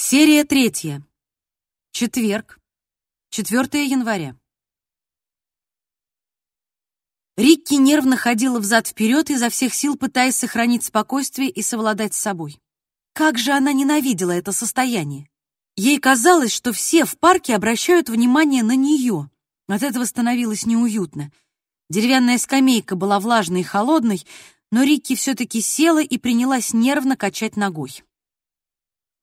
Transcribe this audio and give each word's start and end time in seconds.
Серия 0.00 0.44
третья. 0.44 1.04
Четверг. 1.90 2.60
4 3.30 3.84
января. 3.84 4.36
Рикки 7.36 7.74
нервно 7.74 8.16
ходила 8.16 8.60
взад-вперед, 8.60 9.28
изо 9.30 9.50
всех 9.50 9.74
сил 9.74 9.96
пытаясь 9.96 10.36
сохранить 10.36 10.84
спокойствие 10.84 11.50
и 11.50 11.62
совладать 11.62 12.14
с 12.14 12.18
собой. 12.18 12.60
Как 13.12 13.38
же 13.38 13.50
она 13.50 13.72
ненавидела 13.72 14.30
это 14.30 14.52
состояние! 14.52 15.28
Ей 15.74 15.98
казалось, 15.98 16.52
что 16.52 16.72
все 16.72 17.04
в 17.04 17.18
парке 17.18 17.56
обращают 17.56 18.08
внимание 18.08 18.62
на 18.62 18.76
нее. 18.76 19.28
От 19.66 19.82
этого 19.82 20.04
становилось 20.04 20.64
неуютно. 20.64 21.32
Деревянная 21.90 22.38
скамейка 22.38 22.94
была 22.94 23.18
влажной 23.18 23.62
и 23.62 23.64
холодной, 23.64 24.24
но 24.70 24.84
Рикки 24.84 25.16
все-таки 25.16 25.60
села 25.60 26.00
и 26.00 26.18
принялась 26.18 26.72
нервно 26.72 27.16
качать 27.16 27.56
ногой. 27.56 28.04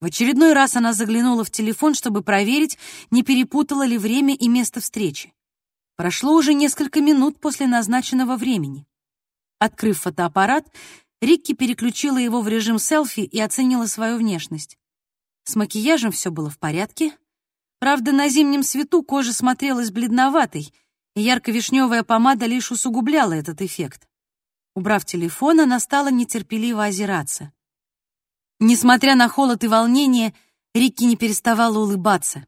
В 0.01 0.05
очередной 0.05 0.53
раз 0.53 0.75
она 0.75 0.93
заглянула 0.93 1.43
в 1.43 1.51
телефон, 1.51 1.93
чтобы 1.93 2.21
проверить, 2.21 2.77
не 3.11 3.23
перепутала 3.23 3.85
ли 3.85 3.97
время 3.97 4.35
и 4.35 4.47
место 4.47 4.81
встречи. 4.81 5.33
Прошло 5.95 6.33
уже 6.33 6.53
несколько 6.53 7.01
минут 7.01 7.39
после 7.39 7.67
назначенного 7.67 8.35
времени. 8.35 8.85
Открыв 9.59 9.99
фотоаппарат, 10.01 10.67
Рикки 11.21 11.53
переключила 11.53 12.17
его 12.17 12.41
в 12.41 12.47
режим 12.47 12.77
селфи 12.77 13.21
и 13.21 13.39
оценила 13.39 13.85
свою 13.85 14.17
внешность. 14.17 14.77
С 15.45 15.55
макияжем 15.55 16.11
все 16.11 16.29
было 16.29 16.49
в 16.49 16.59
порядке. 16.59 17.17
Правда, 17.79 18.11
на 18.11 18.27
зимнем 18.27 18.63
свету 18.63 19.01
кожа 19.01 19.31
смотрелась 19.31 19.91
бледноватой, 19.91 20.73
и 21.15 21.21
ярко-вишневая 21.21 22.03
помада 22.03 22.45
лишь 22.45 22.71
усугубляла 22.71 23.33
этот 23.33 23.61
эффект. 23.61 24.07
Убрав 24.75 25.05
телефон, 25.05 25.61
она 25.61 25.79
стала 25.79 26.11
нетерпеливо 26.11 26.85
озираться. 26.85 27.53
Несмотря 28.67 29.13
на 29.13 29.29
холод 29.29 29.63
и 29.63 29.67
волнение, 29.67 30.33
Рикки 30.73 31.03
не 31.03 31.15
переставала 31.15 31.77
улыбаться. 31.77 32.47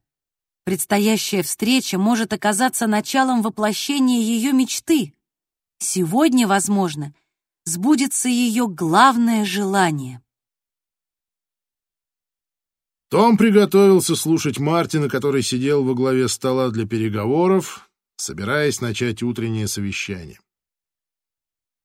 Предстоящая 0.63 1.43
встреча 1.43 1.99
может 1.99 2.33
оказаться 2.33 2.87
началом 2.87 3.43
воплощения 3.43 4.19
ее 4.19 4.51
мечты. 4.51 5.13
Сегодня, 5.77 6.47
возможно, 6.47 7.13
сбудется 7.65 8.29
ее 8.29 8.67
главное 8.67 9.45
желание. 9.45 10.23
Том 13.11 13.37
приготовился 13.37 14.15
слушать 14.15 14.57
Мартина, 14.57 15.09
который 15.09 15.43
сидел 15.43 15.83
во 15.83 15.93
главе 15.93 16.27
стола 16.29 16.71
для 16.71 16.87
переговоров, 16.87 17.91
собираясь 18.15 18.81
начать 18.81 19.21
утреннее 19.21 19.67
совещание. 19.67 20.39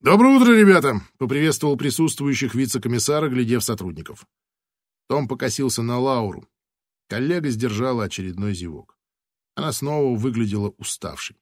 «Доброе 0.03 0.37
утро, 0.37 0.53
ребята!»— 0.53 1.01
поприветствовал 1.19 1.77
присутствующих 1.77 2.57
вице-комиссара, 2.57 3.29
глядев 3.29 3.63
сотрудников. 3.63 4.27
Том 5.09 5.29
покосился 5.29 5.83
на 5.83 6.01
Лауру. 6.01 6.49
Коллега 7.09 7.51
сдержала 7.51 8.05
очередной 8.05 8.53
зевок. 8.53 8.99
Она 9.55 9.71
снова 9.71 10.19
выглядела 10.19 10.75
уставшей. 10.77 11.37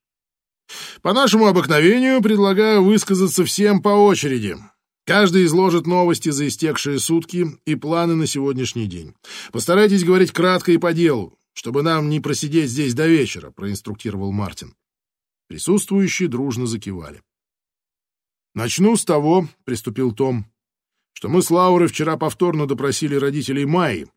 «По 1.00 1.14
нашему 1.14 1.47
обыкновению 1.47 2.20
предлагаю 2.20 2.84
высказаться 2.84 3.47
всем 3.47 3.80
по 3.80 3.89
очереди. 3.89 4.58
Каждый 5.06 5.47
изложит 5.47 5.86
новости 5.86 6.28
за 6.28 6.47
истекшие 6.47 6.98
сутки 6.98 7.47
и 7.64 7.77
планы 7.77 8.14
на 8.14 8.27
сегодняшний 8.27 8.86
день. 8.86 9.14
Постарайтесь 9.52 10.05
говорить 10.05 10.33
кратко 10.33 10.70
и 10.72 10.77
по 10.77 10.92
делу, 10.92 11.39
чтобы 11.55 11.83
нам 11.83 12.11
не 12.11 12.20
просидеть 12.20 12.69
здесь 12.69 12.92
до 12.92 13.06
вечера»,— 13.06 13.50
проинструктировал 13.56 14.33
Мартин. 14.33 14.74
Присутствующие 15.48 16.28
дружно 16.28 16.67
закивали. 16.67 17.22
«Начну 18.54 18.96
с 18.96 19.04
того»,— 19.04 19.48
приступил 19.64 20.12
Том, 20.12 20.46
«что 21.12 21.28
мы 21.28 21.42
с 21.42 21.50
Лаурой 21.50 21.88
вчера 21.88 22.16
повторно 22.16 22.66
допросили 22.66 23.14
родителей 23.14 23.64
Майи, 23.64 24.08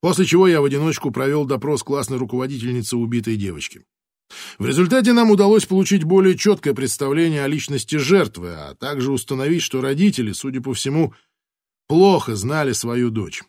после 0.00 0.26
чего 0.26 0.48
я 0.48 0.60
в 0.60 0.64
одиночку 0.64 1.10
провел 1.10 1.44
допрос 1.44 1.82
классной 1.82 2.18
руководительницы 2.18 2.96
убитой 2.96 3.36
девочки. 3.36 3.84
В 4.58 4.66
результате 4.66 5.12
нам 5.12 5.30
удалось 5.30 5.66
получить 5.66 6.04
более 6.04 6.36
четкое 6.36 6.74
представление 6.74 7.44
о 7.44 7.48
личности 7.48 7.96
жертвы, 7.96 8.54
а 8.54 8.74
также 8.74 9.12
установить, 9.12 9.62
что 9.62 9.80
родители, 9.80 10.32
судя 10.32 10.60
по 10.60 10.74
всему, 10.74 11.14
плохо 11.86 12.34
знали 12.34 12.72
свою 12.72 13.10
дочь. 13.10 13.42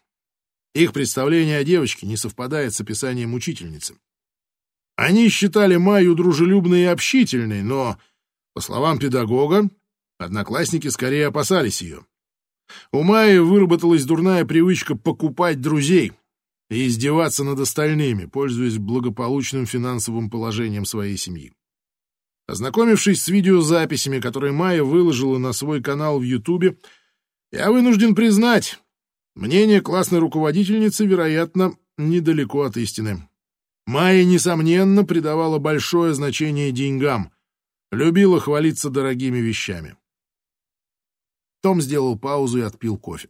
Их 0.75 0.93
представление 0.93 1.57
о 1.59 1.63
девочке 1.63 2.05
не 2.05 2.17
совпадает 2.17 2.73
с 2.73 2.81
описанием 2.81 3.33
учительницы. 3.33 3.95
Они 4.95 5.29
считали 5.29 5.77
Майю 5.77 6.15
дружелюбной 6.15 6.81
и 6.81 6.85
общительной, 6.85 7.63
но 7.63 7.97
по 8.53 8.61
словам 8.61 8.99
педагога, 8.99 9.69
одноклассники 10.17 10.87
скорее 10.87 11.27
опасались 11.27 11.81
ее. 11.81 12.05
У 12.91 13.03
Майи 13.03 13.37
выработалась 13.37 14.05
дурная 14.05 14.45
привычка 14.45 14.95
покупать 14.95 15.61
друзей 15.61 16.13
и 16.69 16.87
издеваться 16.87 17.43
над 17.43 17.59
остальными, 17.59 18.25
пользуясь 18.25 18.77
благополучным 18.77 19.65
финансовым 19.65 20.29
положением 20.29 20.85
своей 20.85 21.17
семьи. 21.17 21.53
Ознакомившись 22.47 23.23
с 23.23 23.27
видеозаписями, 23.27 24.19
которые 24.19 24.53
Майя 24.53 24.83
выложила 24.83 25.37
на 25.37 25.53
свой 25.53 25.81
канал 25.81 26.19
в 26.19 26.23
Ютубе, 26.23 26.77
я 27.51 27.71
вынужден 27.71 28.15
признать, 28.15 28.79
мнение 29.35 29.81
классной 29.81 30.19
руководительницы, 30.19 31.05
вероятно, 31.05 31.77
недалеко 31.97 32.63
от 32.63 32.77
истины. 32.77 33.27
Майя, 33.85 34.23
несомненно, 34.23 35.03
придавала 35.03 35.59
большое 35.59 36.13
значение 36.13 36.71
деньгам, 36.71 37.31
Любила 37.93 38.39
хвалиться 38.39 38.89
дорогими 38.89 39.37
вещами. 39.37 39.95
Том 41.61 41.79
сделал 41.79 42.17
паузу 42.17 42.57
и 42.57 42.61
отпил 42.61 42.97
кофе. 42.97 43.29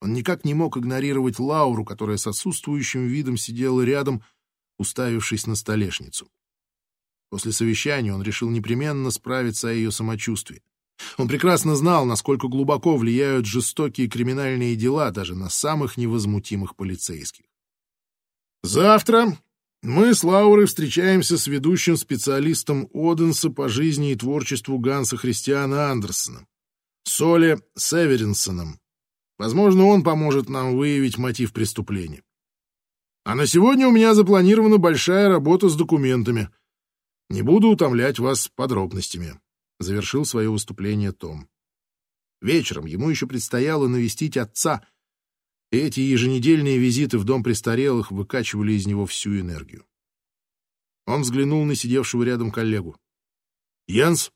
Он 0.00 0.12
никак 0.12 0.44
не 0.44 0.54
мог 0.54 0.76
игнорировать 0.76 1.40
Лауру, 1.40 1.84
которая 1.84 2.16
с 2.16 2.28
отсутствующим 2.28 3.08
видом 3.08 3.36
сидела 3.36 3.82
рядом, 3.82 4.22
уставившись 4.78 5.48
на 5.48 5.56
столешницу. 5.56 6.30
После 7.28 7.50
совещания 7.50 8.14
он 8.14 8.22
решил 8.22 8.50
непременно 8.50 9.10
справиться 9.10 9.70
о 9.70 9.72
ее 9.72 9.90
самочувствии. 9.90 10.62
Он 11.16 11.26
прекрасно 11.26 11.74
знал, 11.74 12.06
насколько 12.06 12.46
глубоко 12.46 12.96
влияют 12.96 13.46
жестокие 13.46 14.08
криминальные 14.08 14.76
дела 14.76 15.10
даже 15.10 15.34
на 15.34 15.50
самых 15.50 15.96
невозмутимых 15.96 16.76
полицейских. 16.76 17.46
«Завтра 18.62 19.36
мы 19.82 20.14
с 20.14 20.22
Лаурой 20.22 20.66
встречаемся 20.66 21.36
с 21.36 21.46
ведущим 21.48 21.96
специалистом 21.96 22.88
Оденса 22.94 23.50
по 23.50 23.68
жизни 23.68 24.12
и 24.12 24.16
творчеству 24.16 24.78
Ганса 24.78 25.16
Христиана 25.16 25.90
Андерсона, 25.90 26.46
Соле 27.04 27.60
Северинсоном. 27.76 28.78
Возможно, 29.38 29.86
он 29.86 30.04
поможет 30.04 30.48
нам 30.48 30.76
выявить 30.76 31.18
мотив 31.18 31.52
преступления. 31.52 32.22
А 33.24 33.34
на 33.34 33.46
сегодня 33.46 33.88
у 33.88 33.92
меня 33.92 34.14
запланирована 34.14 34.78
большая 34.78 35.28
работа 35.28 35.68
с 35.68 35.74
документами. 35.74 36.48
Не 37.28 37.42
буду 37.42 37.68
утомлять 37.68 38.18
вас 38.18 38.48
подробностями,— 38.54 39.40
завершил 39.80 40.24
свое 40.24 40.50
выступление 40.50 41.12
Том. 41.12 41.48
Вечером 42.40 42.86
ему 42.86 43.08
еще 43.10 43.26
предстояло 43.26 43.86
навестить 43.88 44.36
отца, 44.36 44.86
эти 45.78 46.00
еженедельные 46.00 46.78
визиты 46.78 47.16
в 47.18 47.24
дом 47.24 47.42
престарелых 47.42 48.12
выкачивали 48.12 48.74
из 48.74 48.86
него 48.86 49.06
всю 49.06 49.40
энергию. 49.40 49.86
Он 51.06 51.22
взглянул 51.22 51.64
на 51.64 51.74
сидевшего 51.74 52.22
рядом 52.22 52.50
коллегу. 52.50 52.96
«Янс?» 53.88 54.30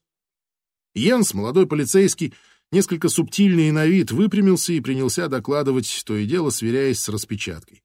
Янс, 0.94 1.34
молодой 1.34 1.66
полицейский, 1.66 2.32
несколько 2.72 3.10
субтильный 3.10 3.70
на 3.70 3.86
вид, 3.86 4.12
выпрямился 4.12 4.72
и 4.72 4.80
принялся 4.80 5.28
докладывать, 5.28 6.02
то 6.06 6.16
и 6.16 6.24
дело 6.24 6.48
сверяясь 6.48 7.00
с 7.00 7.08
распечаткой. 7.10 7.82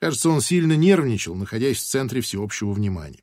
Кажется, 0.00 0.30
он 0.30 0.40
сильно 0.40 0.72
нервничал, 0.72 1.34
находясь 1.34 1.76
в 1.76 1.86
центре 1.86 2.22
всеобщего 2.22 2.72
внимания. 2.72 3.22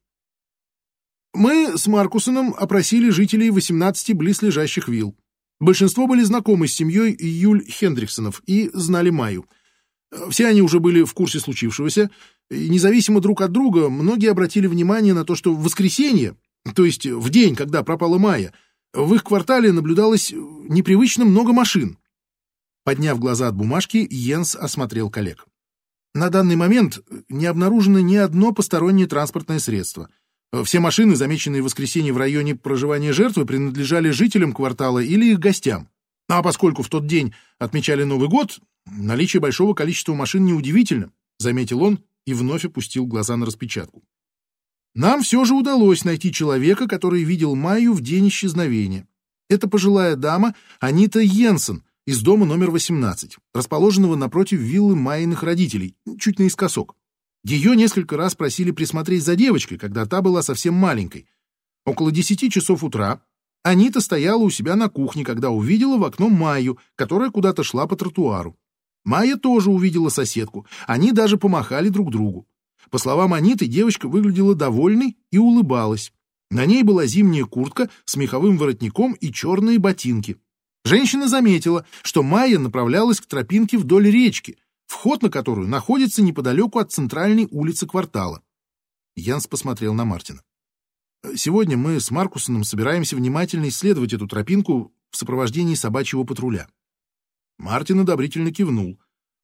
Мы 1.34 1.80
с 1.80 1.88
Маркусоном 1.88 2.54
опросили 2.54 3.10
жителей 3.10 3.50
18 3.50 4.14
близлежащих 4.16 4.88
вилл. 4.88 5.18
Большинство 5.60 6.06
были 6.06 6.22
знакомы 6.22 6.68
с 6.68 6.74
семьей 6.74 7.16
Юль 7.20 7.66
Хендриксонов 7.66 8.44
и 8.46 8.70
знали 8.74 9.10
Майю— 9.10 9.48
все 10.30 10.48
они 10.48 10.62
уже 10.62 10.80
были 10.80 11.04
в 11.04 11.14
курсе 11.14 11.40
случившегося, 11.40 12.10
и 12.50 12.70
независимо 12.70 13.20
друг 13.20 13.42
от 13.42 13.52
друга, 13.52 13.90
многие 13.90 14.30
обратили 14.30 14.68
внимание 14.68 15.14
на 15.14 15.26
то, 15.26 15.36
что 15.36 15.54
в 15.54 15.64
воскресенье, 15.64 16.36
то 16.76 16.86
есть 16.86 17.06
в 17.06 17.30
день, 17.30 17.56
когда 17.56 17.84
пропала 17.84 18.18
Майя, 18.18 18.54
в 18.94 19.14
их 19.16 19.24
квартале 19.24 19.72
наблюдалось 19.72 20.32
непривычно 20.34 21.26
много 21.26 21.52
машин. 21.52 21.98
Подняв 22.84 23.20
глаза 23.20 23.48
от 23.48 23.56
бумажки, 23.56 24.06
Йенс 24.10 24.56
осмотрел 24.56 25.10
коллег. 25.10 25.46
На 26.14 26.30
данный 26.30 26.56
момент 26.56 27.00
не 27.30 27.48
обнаружено 27.48 28.00
ни 28.00 28.16
одно 28.16 28.52
постороннее 28.52 29.08
транспортное 29.08 29.60
средство. 29.60 30.10
Все 30.64 30.80
машины, 30.80 31.16
замеченные 31.16 31.64
в 31.64 31.66
воскресенье 31.66 32.14
в 32.14 32.18
районе 32.18 32.56
проживания 32.56 33.14
жертвы, 33.14 33.46
принадлежали 33.46 34.12
жителям 34.12 34.54
квартала 34.54 35.00
или 35.00 35.32
их 35.32 35.40
гостям. 35.40 35.90
А 36.30 36.44
поскольку 36.44 36.84
в 36.84 36.90
тот 36.90 37.08
день 37.08 37.34
отмечали 37.58 38.04
Новый 38.04 38.30
год, 38.30 38.60
наличие 38.86 39.40
большого 39.40 39.74
количества 39.74 40.14
машин 40.14 40.46
неудивительно, 40.46 41.12
заметил 41.40 41.82
он 41.84 42.00
и 42.26 42.34
вновь 42.34 42.66
опустил 42.66 43.06
глаза 43.06 43.38
на 43.38 43.46
распечатку. 43.46 44.04
Нам 44.96 45.24
все 45.24 45.44
же 45.44 45.56
удалось 45.56 46.04
найти 46.04 46.32
человека, 46.32 46.88
который 46.88 47.24
видел 47.24 47.56
Майю 47.56 47.94
в 47.94 48.02
день 48.02 48.28
исчезновения. 48.28 49.08
Это 49.50 49.68
пожилая 49.68 50.16
дама 50.16 50.56
Анита 50.80 51.20
Йенсен, 51.20 51.84
из 52.06 52.22
дома 52.22 52.46
номер 52.46 52.70
18, 52.70 53.38
расположенного 53.54 54.16
напротив 54.16 54.60
виллы 54.60 54.96
Майиных 54.96 55.42
родителей, 55.42 55.96
чуть 56.20 56.38
наискосок. 56.38 56.96
Ее 57.46 57.76
несколько 57.76 58.18
раз 58.18 58.36
просили 58.36 58.72
присмотреть 58.72 59.24
за 59.24 59.36
девочкой, 59.36 59.78
когда 59.78 60.06
та 60.06 60.22
была 60.22 60.42
совсем 60.44 60.74
маленькой. 60.74 61.28
Около 61.86 62.12
десяти 62.12 62.50
часов 62.50 62.84
утра 62.84 63.22
Анита 63.64 64.02
стояла 64.02 64.44
у 64.44 64.50
себя 64.50 64.76
на 64.76 64.90
кухне, 64.90 65.24
когда 65.24 65.50
увидела 65.50 65.98
в 65.98 66.04
окно 66.04 66.30
Майю, 66.30 66.78
которая 66.96 67.32
куда-то 67.32 67.64
шла 67.64 67.88
по 67.88 67.96
тротуару. 67.96 68.58
Майя 69.04 69.36
тоже 69.36 69.70
увидела 69.70 70.10
соседку. 70.10 70.66
Они 70.88 71.12
даже 71.12 71.38
помахали 71.38 71.90
друг 71.90 72.12
другу. 72.12 72.48
По 72.90 72.98
словам 72.98 73.34
Аниты, 73.34 73.68
девочка 73.68 74.08
выглядела 74.08 74.56
довольной 74.56 75.18
и 75.32 75.38
улыбалась. 75.38 76.14
На 76.50 76.66
ней 76.66 76.84
была 76.84 77.06
зимняя 77.06 77.46
куртка 77.46 77.90
с 78.06 78.16
меховым 78.16 78.58
воротником 78.58 79.14
и 79.14 79.32
черные 79.32 79.80
ботинки. 79.80 80.38
Женщина 80.86 81.28
заметила, 81.28 81.86
что 82.04 82.24
Майя 82.24 82.60
направлялась 82.60 83.20
к 83.20 83.26
тропинке 83.26 83.78
вдоль 83.78 84.10
речки, 84.12 84.58
вход 84.86 85.22
на 85.24 85.30
которую 85.30 85.68
находится 85.68 86.22
неподалеку 86.22 86.80
от 86.80 86.92
центральной 86.92 87.48
улицы 87.50 87.88
квартала. 87.88 88.42
Янс 89.16 89.48
посмотрел 89.48 89.94
на 89.94 90.06
Мартина. 90.06 90.44
«Сегодня 91.36 91.78
мы 91.78 92.00
с 92.00 92.12
Маркусоном 92.12 92.64
собираемся 92.64 93.16
внимательно 93.16 93.70
исследовать 93.70 94.14
эту 94.14 94.28
тропинку 94.28 94.94
в 95.10 95.18
сопровождении 95.18 95.76
собачьего 95.76 96.24
патруля». 96.24 96.68
Мартин 97.58 98.00
одобрительно 98.00 98.52
кивнул. 98.52 99.00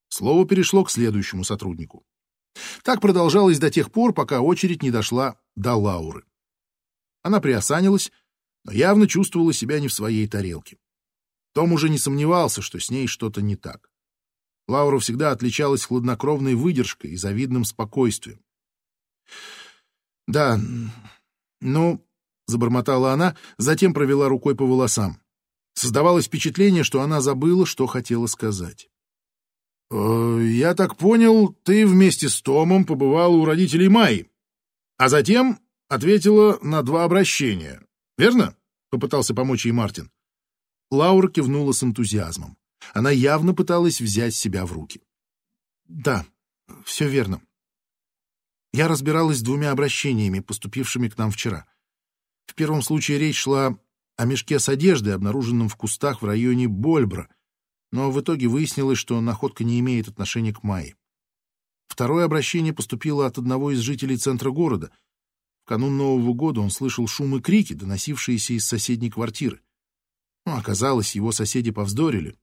Слово 0.08 0.46
перешло 0.46 0.84
к 0.84 0.90
следующему 0.90 1.44
сотруднику. 1.44 2.04
Так 2.82 3.00
продолжалось 3.00 3.58
до 3.58 3.70
тех 3.70 3.92
пор, 3.92 4.12
пока 4.12 4.40
очередь 4.40 4.82
не 4.82 4.90
дошла 4.90 5.38
до 5.54 5.74
Лауры. 5.74 6.24
Она 7.22 7.40
приосанилась, 7.40 8.10
но 8.64 8.72
явно 8.72 9.06
чувствовала 9.06 9.52
себя 9.52 9.78
не 9.80 9.88
в 9.88 9.92
своей 9.92 10.26
тарелке. 10.26 10.78
Том 11.52 11.72
уже 11.72 11.88
не 11.88 11.98
сомневался, 11.98 12.62
что 12.62 12.78
с 12.78 12.90
ней 12.90 13.06
что-то 13.06 13.42
не 13.42 13.56
так. 13.56 13.90
Лаура 14.68 14.98
всегда 15.00 15.32
отличалась 15.32 15.84
хладнокровной 15.84 16.54
выдержкой 16.54 17.12
и 17.12 17.16
завидным 17.16 17.64
спокойствием. 17.64 18.40
«Да, 20.26 20.60
ну...»— 21.60 22.06
забормотала 22.46 23.12
она, 23.12 23.36
затем 23.58 23.92
провела 23.92 24.28
рукой 24.28 24.54
по 24.54 24.64
волосам. 24.64 25.20
Создавалось 25.80 26.26
впечатление, 26.26 26.84
что 26.84 27.00
она 27.00 27.22
забыла, 27.22 27.64
что 27.64 27.86
хотела 27.86 28.26
сказать. 28.26 28.90
«Э, 29.90 30.38
«Я 30.42 30.74
так 30.74 30.98
понял, 30.98 31.54
ты 31.64 31.86
вместе 31.86 32.28
с 32.28 32.42
Томом 32.42 32.84
побывала 32.84 33.34
у 33.34 33.46
родителей 33.46 33.88
Майи, 33.88 34.30
а 34.98 35.08
затем 35.08 35.58
ответила 35.88 36.58
на 36.60 36.82
два 36.82 37.04
обращения, 37.04 37.80
верно?»— 38.18 38.54
попытался 38.90 39.32
помочь 39.32 39.64
ей 39.64 39.72
Мартин. 39.72 40.10
Лаура 40.90 41.30
кивнула 41.30 41.72
с 41.72 41.82
энтузиазмом. 41.82 42.58
Она 42.92 43.10
явно 43.10 43.54
пыталась 43.54 44.02
взять 44.02 44.34
себя 44.34 44.66
в 44.66 44.72
руки. 44.74 45.00
«Да, 45.86 46.26
все 46.84 47.08
верно. 47.08 47.40
Я 48.74 48.86
разбиралась 48.86 49.38
с 49.38 49.42
двумя 49.42 49.70
обращениями, 49.70 50.40
поступившими 50.40 51.08
к 51.08 51.16
нам 51.16 51.30
вчера. 51.30 51.64
В 52.44 52.54
первом 52.54 52.82
случае 52.82 53.18
речь 53.18 53.38
шла 53.38 53.78
о 54.20 54.26
мешке 54.26 54.58
с 54.58 54.68
одеждой, 54.68 55.14
обнаруженном 55.14 55.70
в 55.70 55.76
кустах 55.76 56.20
в 56.20 56.26
районе 56.26 56.68
Больбра, 56.68 57.34
но 57.90 58.10
в 58.10 58.20
итоге 58.20 58.48
выяснилось, 58.48 58.98
что 58.98 59.18
находка 59.18 59.64
не 59.64 59.80
имеет 59.80 60.08
отношения 60.08 60.52
к 60.52 60.62
Майе. 60.62 60.94
Второе 61.86 62.26
обращение 62.26 62.74
поступило 62.74 63.24
от 63.24 63.38
одного 63.38 63.70
из 63.70 63.78
жителей 63.78 64.18
центра 64.18 64.50
города. 64.50 64.92
В 65.64 65.68
канун 65.68 65.96
Нового 65.96 66.34
года 66.34 66.60
он 66.60 66.68
слышал 66.68 67.06
шум 67.06 67.36
и 67.36 67.40
крики, 67.40 67.72
доносившиеся 67.72 68.52
из 68.52 68.66
соседней 68.66 69.08
квартиры. 69.08 69.62
Ну, 70.44 70.54
оказалось, 70.54 71.14
его 71.14 71.32
соседи 71.32 71.70
повздорили. 71.70 72.36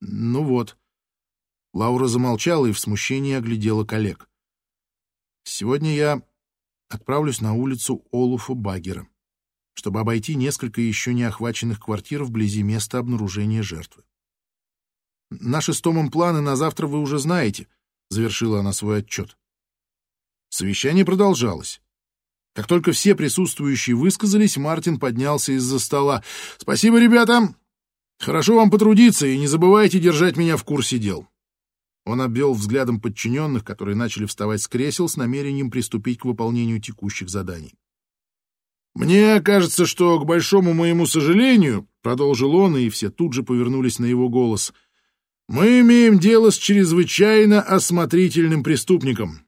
Ну 0.00 0.44
вот. 0.44 0.78
Лаура 1.74 2.06
замолчала 2.06 2.66
и 2.66 2.72
в 2.72 2.78
смущении 2.78 3.34
оглядела 3.34 3.84
коллег. 3.84 4.30
Сегодня 5.42 5.92
я 5.92 6.22
отправлюсь 6.88 7.40
на 7.40 7.52
улицу 7.52 8.06
Олуфа 8.12 8.54
Багера, 8.54 9.08
чтобы 9.74 10.00
обойти 10.00 10.34
несколько 10.34 10.80
еще 10.80 11.14
не 11.14 11.22
охваченных 11.24 11.80
квартир 11.80 12.24
вблизи 12.24 12.62
места 12.62 12.98
обнаружения 12.98 13.62
жертвы. 13.62 14.04
Наши 15.30 15.72
с 15.72 15.80
Томом 15.80 16.10
планы 16.10 16.40
на 16.40 16.56
завтра 16.56 16.86
вы 16.86 17.00
уже 17.00 17.18
знаете,— 17.18 17.68
завершила 18.10 18.60
она 18.60 18.72
свой 18.72 18.98
отчет. 18.98 19.36
Совещание 20.50 21.04
продолжалось. 21.04 21.80
Как 22.54 22.66
только 22.66 22.92
все 22.92 23.14
присутствующие 23.14 23.96
высказались, 23.96 24.58
Мартин 24.58 24.98
поднялся 24.98 25.52
из-за 25.52 25.78
стола. 25.78 26.22
«Спасибо, 26.58 27.00
ребята! 27.00 27.54
Хорошо 28.18 28.56
вам 28.56 28.70
потрудиться, 28.70 29.26
и 29.26 29.38
не 29.38 29.46
забывайте 29.46 29.98
держать 29.98 30.36
меня 30.36 30.58
в 30.58 30.64
курсе 30.64 30.98
дел». 30.98 31.26
Он 32.04 32.20
обвел 32.20 32.52
взглядом 32.52 33.00
подчиненных, 33.00 33.64
которые 33.64 33.96
начали 33.96 34.26
вставать 34.26 34.60
с 34.60 34.68
кресел 34.68 35.08
с 35.08 35.16
намерением 35.16 35.70
приступить 35.70 36.18
к 36.18 36.24
выполнению 36.24 36.80
текущих 36.80 37.30
заданий. 37.30 37.74
«Мне 38.94 39.40
кажется, 39.40 39.86
что, 39.86 40.18
к 40.20 40.26
большому 40.26 40.74
моему 40.74 41.06
сожалению,— 41.06 41.88
продолжил 42.02 42.54
он, 42.54 42.76
и 42.76 42.90
все 42.90 43.10
тут 43.10 43.32
же 43.32 43.42
повернулись 43.42 43.98
на 43.98 44.04
его 44.04 44.28
голос,— 44.28 44.72
мы 45.48 45.80
имеем 45.80 46.18
дело 46.18 46.50
с 46.50 46.56
чрезвычайно 46.56 47.62
осмотрительным 47.62 48.62
преступником. 48.62 49.46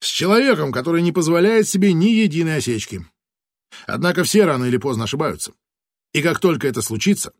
С 0.00 0.08
человеком, 0.08 0.72
который 0.72 1.02
не 1.02 1.12
позволяет 1.12 1.68
себе 1.68 1.92
ни 1.92 2.06
единой 2.06 2.56
осечки. 2.56 3.06
Однако 3.86 4.24
все 4.24 4.44
рано 4.44 4.64
или 4.64 4.76
поздно 4.76 5.04
ошибаются. 5.04 5.52
И 6.12 6.22
как 6.22 6.40
только 6.40 6.68
это 6.68 6.82
случится, 6.82 7.32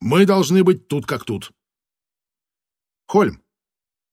мы 0.00 0.26
должны 0.26 0.64
быть 0.64 0.88
тут 0.88 1.06
как 1.06 1.24
тут. 1.24 1.52
Хольм, 3.06 3.42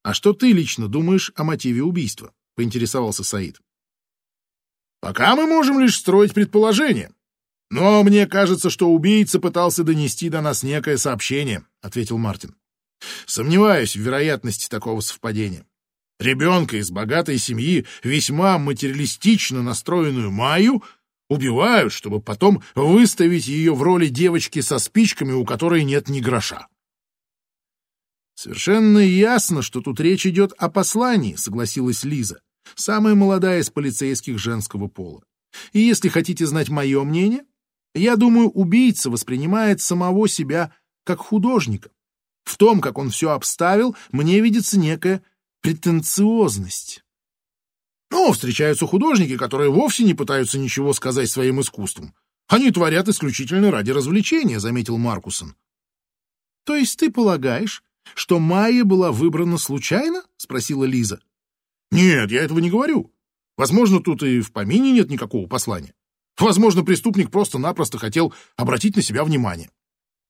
а 0.03 0.13
что 0.13 0.33
ты 0.33 0.51
лично 0.51 0.87
думаешь 0.87 1.31
о 1.35 1.43
мотиве 1.43 1.83
убийства? 1.83 2.33
Поинтересовался 2.55 3.23
Саид. 3.23 3.59
Пока 5.01 5.35
мы 5.35 5.47
можем 5.47 5.79
лишь 5.79 5.95
строить 5.95 6.33
предположения. 6.33 7.11
Но 7.69 8.03
мне 8.03 8.27
кажется, 8.27 8.69
что 8.69 8.89
убийца 8.89 9.39
пытался 9.39 9.83
донести 9.83 10.29
до 10.29 10.41
нас 10.41 10.63
некое 10.63 10.97
сообщение, 10.97 11.63
ответил 11.81 12.17
Мартин. 12.17 12.55
Сомневаюсь 13.25 13.95
в 13.95 13.99
вероятности 13.99 14.67
такого 14.67 14.99
совпадения. 15.01 15.65
Ребенка 16.19 16.77
из 16.77 16.91
богатой 16.91 17.37
семьи, 17.37 17.85
весьма 18.03 18.57
материалистично 18.57 19.61
настроенную 19.63 20.31
Майю, 20.31 20.83
убивают, 21.29 21.93
чтобы 21.93 22.21
потом 22.21 22.61
выставить 22.75 23.47
ее 23.47 23.73
в 23.73 23.81
роли 23.83 24.07
девочки 24.07 24.59
со 24.59 24.79
спичками, 24.79 25.31
у 25.31 25.45
которой 25.45 25.83
нет 25.83 26.09
ни 26.09 26.19
гроша. 26.19 26.67
«Совершенно 28.35 28.99
ясно, 28.99 29.61
что 29.61 29.81
тут 29.81 29.99
речь 29.99 30.25
идет 30.25 30.53
о 30.57 30.69
послании»,— 30.69 31.35
согласилась 31.37 32.03
Лиза, 32.03 32.41
самая 32.75 33.15
молодая 33.15 33.61
из 33.61 33.69
полицейских 33.69 34.37
женского 34.37 34.87
пола. 34.87 35.23
«И 35.73 35.79
если 35.79 36.09
хотите 36.09 36.45
знать 36.45 36.69
мое 36.69 37.03
мнение, 37.03 37.43
я 37.95 38.15
думаю, 38.15 38.49
убийца 38.49 39.09
воспринимает 39.09 39.81
самого 39.81 40.27
себя 40.27 40.73
как 41.03 41.19
художника. 41.19 41.89
В 42.43 42.57
том, 42.57 42.81
как 42.81 42.97
он 42.97 43.09
все 43.09 43.31
обставил, 43.31 43.95
мне 44.11 44.39
видится 44.41 44.79
некая 44.79 45.23
претенциозность. 45.61 47.03
Ну, 48.11 48.31
встречаются 48.31 48.87
художники, 48.87 49.37
которые 49.37 49.69
вовсе 49.69 50.03
не 50.03 50.13
пытаются 50.13 50.57
ничего 50.57 50.93
сказать 50.93 51.29
своим 51.29 51.61
искусством. 51.61 52.13
Они 52.47 52.71
творят 52.71 53.07
исключительно 53.07 53.69
ради 53.69 53.91
развлечения, 53.91 54.59
заметил 54.59 54.97
Маркусон. 54.97 55.55
То 56.63 56.75
есть 56.75 56.97
ты 56.97 57.11
полагаешь, 57.11 57.83
что 58.15 58.39
Майя 58.39 58.83
была 58.83 59.11
выбрана 59.11 59.57
случайно? 59.57 60.23
спросила 60.37 60.85
Лиза. 60.85 61.21
Нет, 61.91 62.31
я 62.31 62.43
этого 62.43 62.59
не 62.59 62.69
говорю. 62.69 63.13
Возможно, 63.57 63.99
тут 63.99 64.23
и 64.23 64.41
в 64.41 64.51
помине 64.51 64.91
нет 64.91 65.09
никакого 65.09 65.47
послания. 65.47 65.93
Возможно, 66.37 66.83
преступник 66.83 67.31
просто-напросто 67.31 67.97
хотел 67.97 68.33
обратить 68.55 68.95
на 68.95 69.01
себя 69.01 69.23
внимание. 69.23 69.69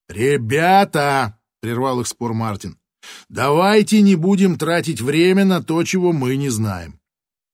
«Ребята!»— 0.08 1.40
прервал 1.60 2.00
их 2.00 2.08
спор 2.08 2.34
Мартин. 2.34 2.80
Давайте 3.28 4.02
не 4.02 4.16
будем 4.16 4.58
тратить 4.58 5.00
время 5.00 5.44
на 5.44 5.62
то, 5.62 5.82
чего 5.84 6.12
мы 6.12 6.36
не 6.36 6.48
знаем. 6.48 7.00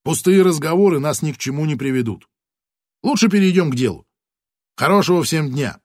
Пустые 0.03 0.41
разговоры 0.41 0.99
нас 0.99 1.21
ни 1.21 1.31
к 1.31 1.37
чему 1.37 1.65
не 1.65 1.75
приведут. 1.75 2.27
Лучше 3.03 3.29
перейдем 3.29 3.71
к 3.71 3.75
делу. 3.75 4.05
Хорошего 4.75 5.23
всем 5.23 5.49
дня. 5.51 5.79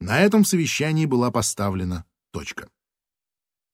На 0.00 0.20
этом 0.20 0.44
совещании 0.44 1.06
была 1.06 1.30
поставлена 1.30 2.04
точка. 2.32 2.68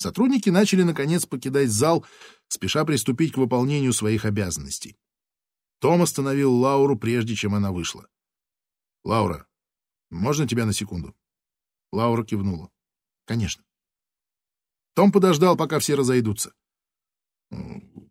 Сотрудники 0.03 0.51
начали, 0.51 0.83
наконец, 0.83 1.27
покидать 1.27 1.71
зал, 1.71 2.05
спеша 2.49 2.85
приступить 2.85 3.35
к 3.35 3.37
выполнению 3.37 3.93
своих 3.93 4.25
обязанностей. 4.25 4.99
Том 5.79 6.03
остановил 6.03 6.53
Лауру, 6.53 6.99
прежде 6.99 7.37
чем 7.37 7.55
она 7.55 7.71
вышла. 7.71 8.09
«Лаура, 9.05 9.47
можно 10.11 10.49
тебя 10.49 10.67
на 10.67 10.73
секунду?» 10.73 11.15
Лаура 11.93 12.25
кивнула. 12.25 12.73
«Конечно». 13.27 13.63
Том 14.95 15.13
подождал, 15.13 15.57
пока 15.57 15.79
все 15.79 15.95
разойдутся. 15.95 16.53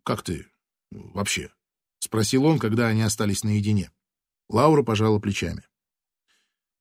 «Как 0.02 0.22
ты 0.22 0.50
вообще?»— 0.90 1.52
спросил 1.98 2.46
он, 2.46 2.58
когда 2.58 2.86
они 2.86 3.02
остались 3.02 3.44
наедине. 3.44 3.92
Лаура 4.48 4.82
пожала 4.82 5.18
плечами. 5.18 5.62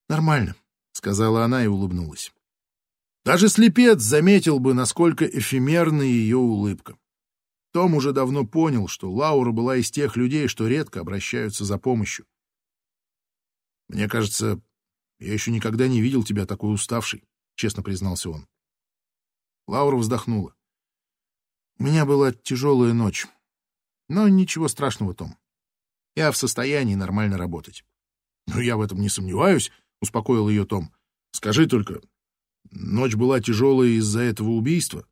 «Нормально»,— 0.07 0.55
сказала 0.93 1.43
она 1.43 1.65
и 1.65 1.67
улыбнулась. 1.67 2.31
Даже 3.23 3.49
слепец 3.49 4.01
заметил 4.01 4.59
бы, 4.59 4.73
насколько 4.73 5.25
эфемерна 5.25 6.01
ее 6.01 6.37
улыбка. 6.37 6.97
Том 7.71 7.93
уже 7.93 8.13
давно 8.13 8.45
понял, 8.45 8.87
что 8.87 9.11
Лаура 9.11 9.51
была 9.51 9.77
из 9.77 9.91
тех 9.91 10.17
людей, 10.17 10.47
что 10.47 10.67
редко 10.67 10.99
обращаются 10.99 11.63
за 11.63 11.77
помощью. 11.77 12.25
«Мне 13.87 14.09
кажется, 14.09 14.61
я 15.19 15.33
еще 15.33 15.51
никогда 15.51 15.87
не 15.87 16.01
видел 16.01 16.23
тебя 16.23 16.45
такой 16.45 16.73
уставшей»,— 16.73 17.23
честно 17.55 17.83
признался 17.83 18.29
он. 18.29 18.47
Лаура 19.67 19.97
вздохнула. 19.97 20.55
«У 21.77 21.83
меня 21.83 22.05
была 22.05 22.33
тяжелая 22.33 22.93
ночь. 22.93 23.27
Но 24.09 24.27
ничего 24.27 24.67
страшного, 24.67 25.13
Том. 25.13 25.37
Я 26.15 26.31
в 26.31 26.37
состоянии 26.37 26.95
нормально 26.95 27.37
работать». 27.37 27.85
«Ну, 28.47 28.59
я 28.59 28.75
в 28.75 28.81
этом 28.81 28.99
не 28.99 29.09
сомневаюсь»,— 29.09 29.71
успокоил 30.01 30.49
ее 30.49 30.65
Том. 30.65 30.91
«Скажи 31.31 31.67
только, 31.67 32.01
ночь 32.69 33.15
была 33.15 33.41
тяжелая 33.41 33.89
из-за 33.89 34.21
этого 34.21 34.49
убийства?» 34.49 35.07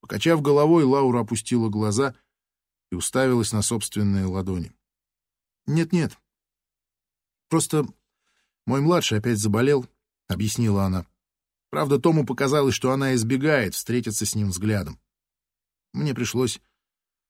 Покачав 0.00 0.40
головой, 0.42 0.84
Лаура 0.84 1.20
опустила 1.20 1.68
глаза 1.68 2.14
и 2.90 2.94
уставилась 2.94 3.52
на 3.52 3.62
собственные 3.62 4.26
ладони. 4.26 4.72
«Нет-нет. 5.66 6.16
Просто 7.48 7.86
мой 8.66 8.80
младший 8.80 9.18
опять 9.18 9.38
заболел»,— 9.38 9.86
объяснила 10.28 10.84
она. 10.84 11.06
Правда, 11.70 11.98
Тому 11.98 12.24
показалось, 12.24 12.74
что 12.74 12.92
она 12.92 13.14
избегает 13.14 13.74
встретиться 13.74 14.24
с 14.24 14.34
ним 14.34 14.50
взглядом. 14.50 14.98
Мне 15.92 16.14
пришлось 16.14 16.60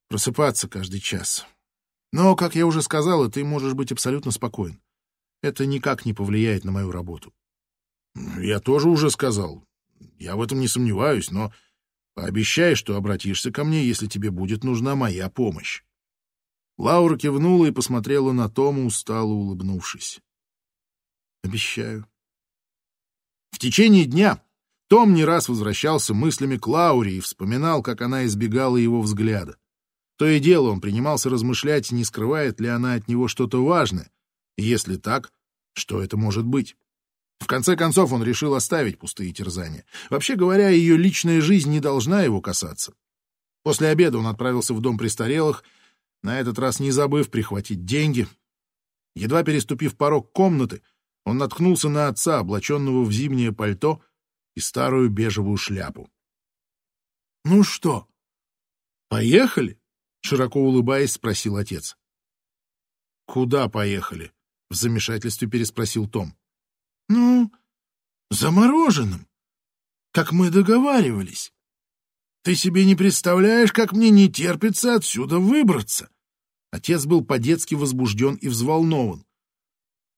просыпаться 0.09 0.69
каждый 0.69 1.01
час. 1.01 1.47
Но, 2.13 2.37
как 2.37 2.55
я 2.55 2.67
уже 2.67 2.83
сказала, 2.83 3.31
ты 3.31 3.45
можешь 3.45 3.75
быть 3.75 3.93
абсолютно 3.93 4.31
спокоен. 4.31 4.81
Это 5.43 5.67
никак 5.67 6.05
не 6.05 6.15
повлияет 6.15 6.65
на 6.65 6.73
мою 6.73 6.91
работу. 6.91 7.35
Я 8.39 8.61
тоже 8.61 8.89
уже 8.89 9.11
сказал. 9.11 9.65
Я 10.19 10.37
в 10.37 10.43
этом 10.43 10.61
не 10.61 10.69
сомневаюсь, 10.69 11.31
но 11.31 11.53
Пообещай, 12.17 12.75
что 12.77 12.97
обратишься 12.97 13.53
ко 13.53 13.63
мне, 13.63 13.85
если 13.85 14.07
тебе 14.07 14.31
будет 14.31 14.65
нужна 14.65 14.97
моя 14.97 15.29
помощь. 15.29 15.83
Лаура 16.79 17.19
кивнула 17.19 17.67
и 17.67 17.71
посмотрела 17.73 18.33
на 18.33 18.49
Тома, 18.49 18.87
устало 18.87 19.33
улыбнувшись. 19.33 20.21
Обещаю. 21.45 22.07
В 23.51 23.59
течение 23.59 24.07
дня 24.07 24.43
том 24.89 25.13
не 25.13 25.27
раз 25.27 25.51
возвращался 25.51 26.15
мыслями 26.15 26.57
к 26.57 26.67
Лауре 26.67 27.19
и 27.19 27.21
вспоминал, 27.21 27.83
как 27.83 28.01
она 28.01 28.25
избегала 28.25 28.79
его 28.79 29.03
взгляда. 29.03 29.59
То 30.17 30.27
и 30.27 30.41
дело 30.41 30.71
он 30.71 30.81
принимался 30.81 31.29
размышлять, 31.29 31.93
не 31.93 32.03
скрывает 32.03 32.61
ли 32.61 32.69
она 32.69 32.95
от 32.95 33.09
него 33.09 33.29
что-то 33.29 33.63
важное, 33.63 34.11
если 34.57 34.97
так, 34.97 35.35
что 35.75 36.03
это 36.03 36.17
может 36.17 36.47
быть. 36.47 36.77
В 37.39 37.47
конце 37.47 37.77
концов 37.77 38.13
он 38.13 38.23
решил 38.23 38.55
оставить 38.55 38.99
пустые 38.99 39.33
терзания. 39.33 39.85
Вообще 40.11 40.37
говоря, 40.37 40.69
ее 40.69 40.97
личная 40.97 41.41
жизнь 41.41 41.71
не 41.71 41.81
должна 41.81 42.23
его 42.23 42.41
касаться. 42.41 42.95
После 43.63 43.89
обеда 43.89 44.19
он 44.19 44.27
отправился 44.27 44.75
в 44.75 44.81
дом 44.81 44.97
престарелых, 44.97 45.65
на 46.23 46.41
этот 46.41 46.59
раз 46.59 46.81
не 46.81 46.91
забыв 46.91 47.31
прихватить 47.31 47.85
деньги. 47.85 48.27
Едва 49.15 49.43
переступив 49.43 49.97
порог 49.97 50.33
комнаты, 50.33 50.83
он 51.25 51.39
наткнулся 51.39 51.89
на 51.89 52.09
отца, 52.09 52.39
облаченного 52.39 53.05
в 53.05 53.13
зимнее 53.13 53.53
пальто 53.53 54.03
и 54.55 54.61
старую 54.61 55.11
бежевую 55.11 55.57
шляпу.— 55.57 56.11
Ну 57.45 57.63
что, 57.63 58.09
поехали?— 59.09 59.81
широко 60.23 60.61
улыбаясь, 60.61 61.13
спросил 61.13 61.57
отец.— 61.57 61.97
Куда 63.27 63.69
поехали?— 63.69 64.33
в 64.71 64.75
замешательстве 64.75 65.49
переспросил 65.49 66.09
Том. 66.09 66.37
Ну, 67.09 67.53
замороженным, 68.31 69.27
как 70.13 70.33
мы 70.33 70.51
договаривались. 70.51 71.53
Ты 72.43 72.55
себе 72.55 72.85
не 72.85 72.95
представляешь, 72.95 73.73
как 73.73 73.93
мне 73.93 74.11
не 74.11 74.31
терпится 74.31 74.95
отсюда 74.95 75.39
выбраться. 75.39 76.11
Отец 76.71 77.07
был 77.07 77.25
по-детски 77.25 77.75
возбужден 77.75 78.35
и 78.35 78.49
взволнован. 78.49 79.25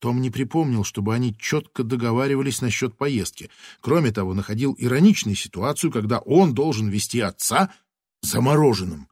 Том 0.00 0.21
не 0.21 0.30
припомнил, 0.30 0.85
чтобы 0.85 1.14
они 1.14 1.37
четко 1.37 1.83
договаривались 1.83 2.61
насчет 2.61 2.97
поездки. 2.97 3.50
Кроме 3.80 4.12
того, 4.12 4.33
находил 4.33 4.75
ироничную 4.78 5.35
ситуацию, 5.35 5.90
когда 5.90 6.21
он 6.21 6.54
должен 6.54 6.88
вести 6.88 7.21
отца 7.21 7.73
замороженным. 8.23 9.09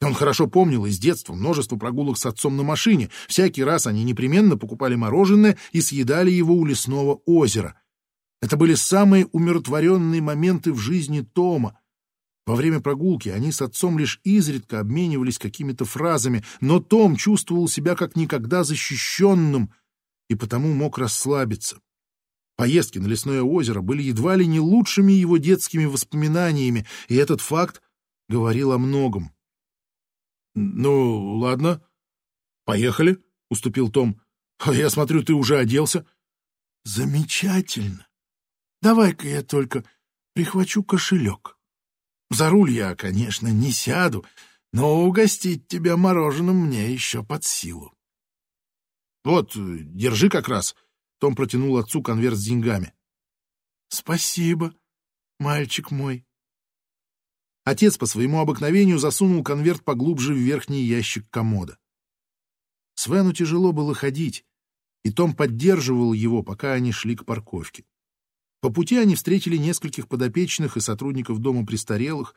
Он 0.00 0.14
хорошо 0.14 0.46
помнил 0.46 0.86
из 0.86 0.98
детства 0.98 1.34
множество 1.34 1.76
прогулок 1.76 2.18
с 2.18 2.26
отцом 2.26 2.56
на 2.56 2.62
машине. 2.62 3.10
Всякий 3.26 3.64
раз 3.64 3.86
они 3.86 4.04
непременно 4.04 4.56
покупали 4.56 4.94
мороженое 4.94 5.58
и 5.72 5.80
съедали 5.80 6.30
его 6.30 6.54
у 6.54 6.64
лесного 6.64 7.20
озера. 7.26 7.80
Это 8.40 8.56
были 8.56 8.74
самые 8.74 9.26
умиротворенные 9.26 10.22
моменты 10.22 10.72
в 10.72 10.78
жизни 10.78 11.22
Тома. 11.22 11.80
Во 12.46 12.54
время 12.54 12.80
прогулки 12.80 13.28
они 13.28 13.50
с 13.50 13.60
отцом 13.60 13.98
лишь 13.98 14.20
изредка 14.22 14.80
обменивались 14.80 15.38
какими-то 15.38 15.84
фразами, 15.84 16.44
но 16.60 16.78
Том 16.80 17.16
чувствовал 17.16 17.68
себя 17.68 17.96
как 17.96 18.14
никогда 18.14 18.62
защищенным 18.62 19.72
и 20.28 20.36
потому 20.36 20.72
мог 20.72 20.96
расслабиться. 20.98 21.80
Поездки 22.56 22.98
на 22.98 23.06
лесное 23.06 23.42
озеро 23.42 23.82
были 23.82 24.02
едва 24.02 24.36
ли 24.36 24.46
не 24.46 24.60
лучшими 24.60 25.12
его 25.12 25.36
детскими 25.36 25.84
воспоминаниями, 25.84 26.86
и 27.08 27.16
этот 27.16 27.40
факт 27.40 27.82
говорил 28.28 28.72
о 28.72 28.78
многом. 28.78 29.32
«Ну, 30.58 31.36
ладно. 31.38 31.80
Поехали»,— 32.64 33.22
уступил 33.50 33.90
Том. 33.90 34.20
«А 34.58 34.74
я 34.74 34.90
смотрю, 34.90 35.22
ты 35.22 35.32
уже 35.32 35.56
оделся». 35.56 36.04
«Замечательно. 36.84 38.08
Давай-ка 38.82 39.28
я 39.28 39.42
только 39.42 39.84
прихвачу 40.34 40.82
кошелек. 40.82 41.56
За 42.30 42.50
руль 42.50 42.72
я, 42.72 42.96
конечно, 42.96 43.48
не 43.48 43.70
сяду, 43.70 44.26
но 44.72 45.04
угостить 45.04 45.68
тебя 45.68 45.96
мороженым 45.96 46.66
мне 46.66 46.92
еще 46.92 47.22
под 47.22 47.44
силу». 47.44 47.94
«Вот, 49.24 49.52
держи 49.54 50.28
как 50.28 50.48
раз». 50.48 50.74
Том 51.20 51.34
протянул 51.34 51.78
отцу 51.78 52.02
конверт 52.02 52.36
с 52.36 52.44
деньгами. 52.44 52.94
«Спасибо, 53.88 54.74
мальчик 55.38 55.90
мой». 55.90 56.27
Отец 57.68 57.98
по 57.98 58.06
своему 58.06 58.40
обыкновению 58.40 58.98
засунул 58.98 59.44
конверт 59.44 59.84
поглубже 59.84 60.32
в 60.32 60.38
верхний 60.38 60.84
ящик 60.84 61.28
комода. 61.28 61.76
Свену 62.94 63.34
тяжело 63.34 63.72
было 63.72 63.94
ходить, 63.94 64.46
и 65.04 65.10
Том 65.10 65.34
поддерживал 65.34 66.14
его, 66.14 66.42
пока 66.42 66.72
они 66.72 66.92
шли 66.92 67.14
к 67.14 67.26
парковке. 67.26 67.84
По 68.62 68.70
пути 68.70 68.96
они 68.96 69.16
встретили 69.16 69.58
нескольких 69.58 70.08
подопечных 70.08 70.78
и 70.78 70.80
сотрудников 70.80 71.40
дома 71.40 71.66
престарелых. 71.66 72.34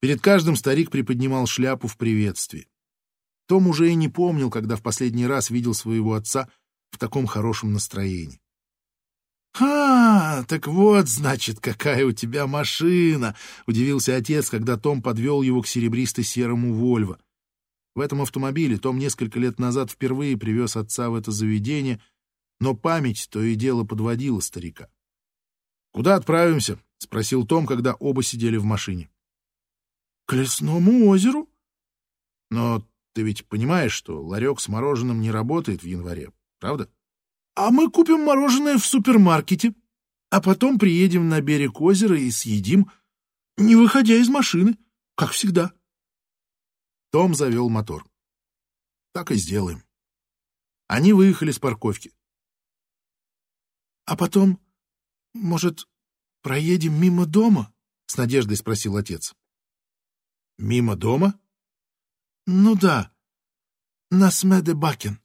Перед 0.00 0.20
каждым 0.20 0.56
старик 0.56 0.90
приподнимал 0.90 1.46
шляпу 1.46 1.86
в 1.86 1.96
приветствии. 1.96 2.66
Том 3.46 3.68
уже 3.68 3.92
и 3.92 3.94
не 3.94 4.08
помнил, 4.08 4.50
когда 4.50 4.74
в 4.74 4.82
последний 4.82 5.28
раз 5.28 5.50
видел 5.50 5.72
своего 5.72 6.14
отца 6.14 6.48
в 6.90 6.98
таком 6.98 7.28
хорошем 7.28 7.72
настроении. 7.72 8.40
«А, 9.60 10.44
так 10.44 10.66
вот, 10.66 11.08
значит, 11.08 11.60
какая 11.60 12.04
у 12.04 12.12
тебя 12.12 12.46
машина!»— 12.46 13.34
удивился 13.66 14.14
отец, 14.14 14.50
когда 14.50 14.76
Том 14.76 15.02
подвел 15.02 15.42
его 15.42 15.62
к 15.62 15.66
серебристо-серому 15.66 16.74
«Вольво». 16.74 17.18
В 17.94 18.00
этом 18.00 18.22
автомобиле 18.22 18.78
Том 18.78 18.98
несколько 18.98 19.40
лет 19.40 19.58
назад 19.58 19.90
впервые 19.90 20.36
привез 20.36 20.76
отца 20.76 21.10
в 21.10 21.14
это 21.14 21.32
заведение, 21.32 22.00
но 22.60 22.74
память 22.74 23.28
то 23.30 23.42
и 23.42 23.56
дело 23.56 23.84
подводила 23.84 24.40
старика. 24.40 24.88
«Куда 25.92 26.14
отправимся?»— 26.14 26.78
спросил 26.98 27.46
Том, 27.46 27.66
когда 27.66 27.94
оба 27.94 28.22
сидели 28.22 28.56
в 28.56 28.64
машине. 28.64 29.10
«К 30.26 30.34
лесному 30.34 31.08
озеру?» 31.08 31.48
«Но 32.50 32.86
ты 33.14 33.22
ведь 33.22 33.46
понимаешь, 33.46 33.92
что 33.92 34.22
ларек 34.22 34.60
с 34.60 34.68
мороженым 34.68 35.20
не 35.20 35.32
работает 35.32 35.82
в 35.82 35.86
январе, 35.86 36.32
правда?» 36.60 36.88
А 37.60 37.72
мы 37.72 37.90
купим 37.90 38.20
мороженое 38.22 38.78
в 38.78 38.86
супермаркете, 38.86 39.74
а 40.30 40.40
потом 40.40 40.78
приедем 40.78 41.28
на 41.28 41.40
берег 41.40 41.80
озера 41.80 42.16
и 42.16 42.30
съедим, 42.30 42.92
не 43.56 43.74
выходя 43.74 44.14
из 44.14 44.28
машины, 44.28 44.78
как 45.16 45.32
всегда. 45.32 45.72
Том 47.10 47.34
завел 47.34 47.68
мотор. 47.68 48.08
Так 49.12 49.32
и 49.32 49.34
сделаем. 49.34 49.82
Они 50.86 51.12
выехали 51.12 51.50
с 51.50 51.58
парковки.— 51.58 52.14
А 54.04 54.16
потом, 54.16 54.64
может, 55.34 55.88
проедем 56.42 56.94
мимо 56.94 57.26
дома?— 57.26 57.74
с 58.06 58.16
надеждой 58.16 58.56
спросил 58.56 58.96
отец.— 58.96 59.34
Мимо 60.58 60.94
дома?— 60.94 61.40
Ну 62.46 62.76
да, 62.76 63.12
на 64.12 64.30
Смеде 64.30 64.74
Бакен. 64.74 65.20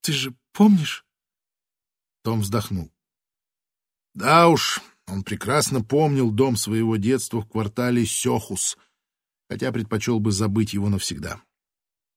Ты 0.00 0.12
же 0.12 0.36
помнишь? 0.50 1.03
Том 2.24 2.40
вздохнул. 2.40 2.90
Да 4.14 4.48
уж, 4.48 4.80
он 5.06 5.24
прекрасно 5.24 5.84
помнил 5.84 6.30
дом 6.30 6.56
своего 6.56 6.96
детства 6.96 7.42
в 7.42 7.48
квартале 7.48 8.06
Сёхус, 8.06 8.78
хотя 9.50 9.70
предпочел 9.70 10.20
бы 10.20 10.32
забыть 10.32 10.72
его 10.72 10.88
навсегда. 10.88 11.42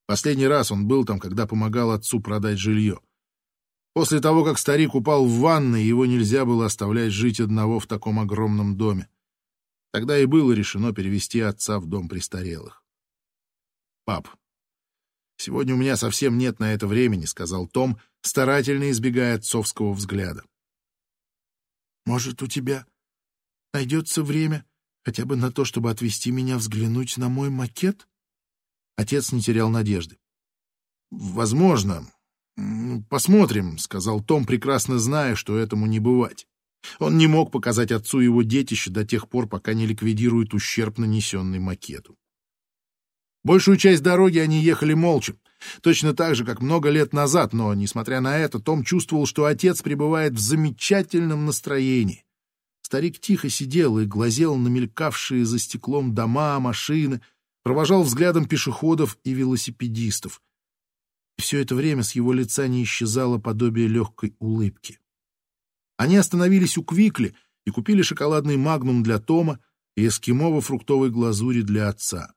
Последний 0.05 0.47
раз 0.47 0.71
он 0.71 0.87
был 0.87 1.03
там, 1.03 1.19
когда 1.19 1.45
помогал 1.45 1.91
отцу 1.91 2.21
продать 2.21 2.57
жилье. 2.57 3.01
После 3.93 4.21
того, 4.21 4.45
как 4.45 4.57
старик 4.57 4.95
упал 4.95 5.25
в 5.25 5.39
ванной, 5.39 5.83
его 5.83 6.05
нельзя 6.05 6.45
было 6.45 6.67
оставлять 6.67 7.11
жить 7.11 7.41
одного 7.41 7.79
в 7.79 7.87
таком 7.87 8.19
огромном 8.19 8.77
доме. 8.77 9.09
Тогда 9.91 10.17
и 10.17 10.25
было 10.25 10.53
решено 10.53 10.93
перевести 10.93 11.41
отца 11.41 11.79
в 11.79 11.87
дом 11.87 12.07
престарелых. 12.07 12.81
«Пап, 14.05 14.29
сегодня 15.37 15.73
у 15.73 15.77
меня 15.77 15.95
совсем 15.95 16.37
нет 16.37 16.59
на 16.59 16.73
это 16.73 16.87
времени»,— 16.87 17.25
сказал 17.25 17.67
Том, 17.67 17.97
старательно 18.21 18.91
избегая 18.91 19.35
отцовского 19.35 19.93
взгляда. 19.93 20.43
«Может, 22.05 22.41
у 22.41 22.47
тебя 22.47 22.85
найдется 23.73 24.23
время 24.23 24.65
хотя 25.03 25.25
бы 25.25 25.35
на 25.35 25.51
то, 25.51 25.63
чтобы 25.65 25.89
отвести 25.89 26.31
меня 26.31 26.57
взглянуть 26.57 27.17
на 27.17 27.29
мой 27.29 27.49
макет?» 27.49 28.07
Отец 28.97 29.31
не 29.31 29.41
терял 29.41 29.69
надежды. 29.69 30.17
«Возможно. 31.11 32.11
Посмотрим»,— 33.09 33.77
сказал 33.79 34.21
Том, 34.21 34.45
прекрасно 34.45 34.99
зная, 34.99 35.35
что 35.35 35.57
этому 35.57 35.85
не 35.85 35.99
бывать. 35.99 36.47
Он 36.99 37.17
не 37.17 37.27
мог 37.27 37.51
показать 37.51 37.91
отцу 37.91 38.19
его 38.19 38.41
детище 38.41 38.91
до 38.91 39.05
тех 39.05 39.29
пор, 39.29 39.47
пока 39.47 39.73
не 39.73 39.85
ликвидирует 39.85 40.53
ущерб, 40.53 40.97
нанесенный 40.97 41.59
макету. 41.59 42.17
Большую 43.47 43.77
часть 43.77 44.03
дороги 44.03 44.39
они 44.39 44.61
ехали 44.61 44.93
молча, 44.93 45.33
точно 45.79 46.13
так 46.13 46.35
же, 46.35 46.43
как 46.43 46.61
много 46.61 46.89
лет 46.89 47.13
назад, 47.13 47.53
но, 47.53 47.73
несмотря 47.73 48.19
на 48.19 48.37
это, 48.37 48.59
Том 48.59 48.83
чувствовал, 48.83 49.25
что 49.25 49.45
отец 49.45 49.81
пребывает 49.81 50.33
в 50.33 50.39
замечательном 50.39 51.45
настроении. 51.45 52.25
Старик 52.81 53.21
тихо 53.21 53.47
сидел 53.47 53.99
и 53.99 54.05
глазел 54.05 54.57
на 54.57 54.67
мелькавшие 54.67 55.45
за 55.45 55.59
стеклом 55.59 56.13
дома, 56.13 56.59
машины, 56.59 57.21
провожал 57.63 58.03
взглядом 58.03 58.49
пешеходов 58.49 59.17
и 59.23 59.31
велосипедистов. 59.31 60.41
Все 61.37 61.61
это 61.61 61.73
время 61.73 62.03
с 62.03 62.15
его 62.15 62.33
лица 62.33 62.67
не 62.67 62.83
исчезало 62.83 63.37
подобие 63.37 63.87
легкой 63.87 64.35
улыбки. 64.39 64.99
Они 65.95 66.17
остановились 66.17 66.77
у 66.77 66.83
Квикли 66.83 67.33
и 67.65 67.71
купили 67.71 68.01
шоколадный 68.01 68.57
магнум 68.57 69.03
для 69.03 69.19
Тома 69.19 69.61
и 69.95 70.05
эскимово-фруктовой 70.05 71.11
глазури 71.11 71.61
для 71.61 71.87
отца. 71.87 72.33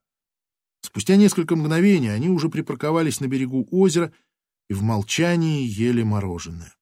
Спустя 0.82 1.16
несколько 1.16 1.56
мгновений 1.56 2.08
они 2.08 2.28
уже 2.28 2.48
припарковались 2.48 3.20
на 3.20 3.26
берегу 3.26 3.66
озера 3.70 4.12
и 4.68 4.74
в 4.74 4.82
молчании 4.82 5.64
ели 5.64 6.02
мороженое. 6.02 6.74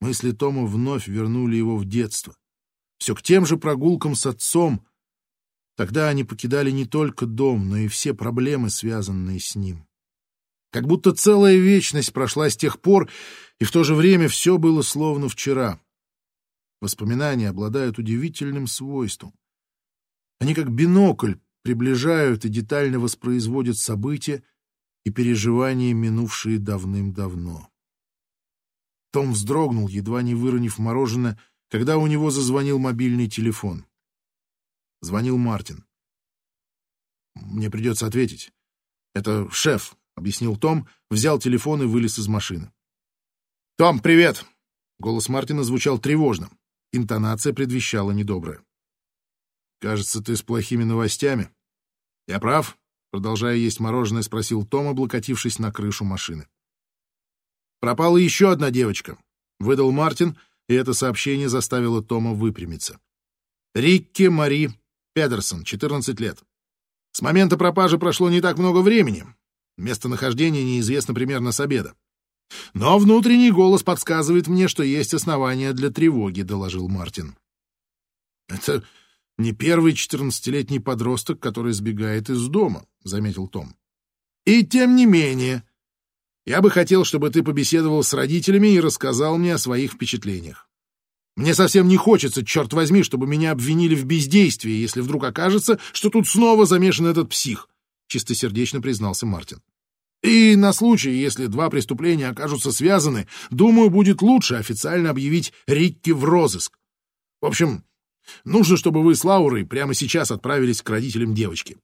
Мысли 0.00 0.32
Тома 0.32 0.66
вновь 0.66 1.06
вернули 1.06 1.56
его 1.56 1.76
в 1.76 1.84
детство. 1.84 2.36
Все 2.98 3.14
к 3.14 3.22
тем 3.22 3.46
же 3.46 3.56
прогулкам 3.56 4.14
с 4.14 4.26
отцом. 4.26 4.86
Тогда 5.76 6.08
они 6.08 6.24
покидали 6.24 6.70
не 6.70 6.86
только 6.86 7.26
дом, 7.26 7.68
но 7.68 7.76
и 7.78 7.88
все 7.88 8.12
проблемы, 8.12 8.68
связанные 8.68 9.40
с 9.40 9.54
ним. 9.54 9.86
Как 10.70 10.86
будто 10.86 11.12
целая 11.12 11.56
вечность 11.56 12.12
прошла 12.12 12.48
с 12.50 12.56
тех 12.56 12.80
пор, 12.80 13.10
и 13.58 13.64
в 13.64 13.70
то 13.70 13.84
же 13.84 13.94
время 13.94 14.28
все 14.28 14.58
было 14.58 14.82
словно 14.82 15.28
вчера. 15.28 15.80
Воспоминания 16.80 17.48
обладают 17.48 17.98
удивительным 17.98 18.66
свойством. 18.66 19.34
Они 20.40 20.54
как 20.54 20.68
бинокль 20.68 21.34
приближают 21.62 22.44
и 22.44 22.48
детально 22.48 22.98
воспроизводят 22.98 23.78
события 23.78 24.42
и 25.04 25.10
переживания, 25.10 25.94
минувшие 25.94 26.58
давным-давно. 26.58 27.68
Том 29.12 29.32
вздрогнул, 29.32 29.88
едва 29.88 30.22
не 30.22 30.34
выронив 30.34 30.78
мороженое, 30.78 31.38
когда 31.70 31.98
у 31.98 32.06
него 32.06 32.30
зазвонил 32.30 32.78
мобильный 32.78 33.28
телефон. 33.28 33.86
Звонил 35.00 35.36
Мартин. 35.36 35.84
«Мне 37.34 37.70
придется 37.70 38.06
ответить. 38.06 38.52
Это 39.14 39.50
шеф»,— 39.50 39.96
объяснил 40.16 40.56
Том, 40.56 40.86
взял 41.10 41.38
телефон 41.38 41.82
и 41.82 41.86
вылез 41.86 42.18
из 42.18 42.28
машины. 42.28 42.72
«Том, 43.76 44.00
привет!» 44.00 44.44
Голос 44.98 45.28
Мартина 45.28 45.64
звучал 45.64 45.98
тревожно. 45.98 46.50
Интонация 46.92 47.52
предвещала 47.52 48.12
недоброе. 48.12 48.62
«Кажется, 49.82 50.22
ты 50.22 50.36
с 50.36 50.42
плохими 50.42 50.84
новостями». 50.84 51.50
«Я 52.26 52.38
прав?» 52.38 52.78
Продолжая 53.10 53.56
есть 53.56 53.78
мороженое, 53.78 54.22
спросил 54.22 54.64
Том, 54.64 54.88
облокотившись 54.88 55.58
на 55.58 55.70
крышу 55.70 56.04
машины. 56.04 56.48
«Пропала 57.80 58.16
еще 58.16 58.50
одна 58.52 58.70
девочка»,— 58.70 59.18
выдал 59.60 59.92
Мартин, 59.92 60.38
и 60.66 60.74
это 60.74 60.94
сообщение 60.94 61.50
заставило 61.50 62.02
Тома 62.02 62.32
выпрямиться. 62.32 63.00
«Рикки 63.74 64.28
Мари 64.28 64.70
Педерсон, 65.12 65.64
14 65.64 66.18
лет. 66.20 66.42
С 67.10 67.20
момента 67.20 67.58
пропажи 67.58 67.98
прошло 67.98 68.30
не 68.30 68.40
так 68.40 68.56
много 68.56 68.78
времени, 68.78 69.26
Местонахождение 69.76 70.64
неизвестно 70.64 71.14
примерно 71.14 71.50
с 71.50 71.60
обеда. 71.60 71.94
Но 72.74 72.98
внутренний 72.98 73.50
голос 73.50 73.82
подсказывает 73.82 74.46
мне, 74.46 74.68
что 74.68 74.82
есть 74.82 75.14
основания 75.14 75.72
для 75.72 75.90
тревоги, 75.90 76.42
доложил 76.42 76.88
Мартин. 76.88 77.36
Это 78.48 78.84
не 79.42 79.52
первый 79.52 79.92
четырнадцатилетний 79.92 80.80
подросток, 80.80 81.40
который 81.40 81.72
сбегает 81.72 82.30
из 82.30 82.46
дома, 82.48 82.86
заметил 83.04 83.48
Том. 83.48 83.76
И 84.46 84.64
тем 84.64 84.96
не 84.96 85.06
менее, 85.06 85.64
я 86.46 86.60
бы 86.60 86.70
хотел, 86.70 87.04
чтобы 87.04 87.30
ты 87.30 87.42
побеседовал 87.42 88.02
с 88.02 88.14
родителями 88.14 88.68
и 88.68 88.80
рассказал 88.80 89.36
мне 89.36 89.54
о 89.54 89.58
своих 89.58 89.92
впечатлениях. 89.92 90.68
Мне 91.36 91.54
совсем 91.54 91.88
не 91.88 91.96
хочется, 91.96 92.44
черт 92.44 92.72
возьми, 92.72 93.02
чтобы 93.02 93.26
меня 93.26 93.52
обвинили 93.52 93.94
в 93.94 94.04
бездействии, 94.04 94.72
если 94.72 95.00
вдруг 95.00 95.24
окажется, 95.24 95.78
что 95.92 96.10
тут 96.10 96.28
снова 96.28 96.66
замешан 96.66 97.06
этот 97.06 97.30
псих 97.30 97.68
чистосердечно 98.12 98.82
признался 98.82 99.26
Мартин. 99.26 99.62
И 100.22 100.54
на 100.54 100.72
случай, 100.72 101.10
если 101.10 101.46
два 101.46 101.68
преступления 101.70 102.28
окажутся 102.28 102.70
связаны, 102.70 103.26
думаю, 103.50 103.90
будет 103.90 104.22
лучше 104.22 104.54
официально 104.54 105.10
объявить 105.10 105.52
Рикки 105.66 106.10
в 106.10 106.24
розыск. 106.24 106.78
В 107.40 107.46
общем, 107.46 107.84
нужно, 108.44 108.76
чтобы 108.76 109.02
вы 109.02 109.14
с 109.14 109.24
Лаурой 109.24 109.66
прямо 109.66 109.94
сейчас 109.94 110.30
отправились 110.30 110.82
к 110.82 110.90
родителям 110.90 111.34
девочки. 111.34 111.78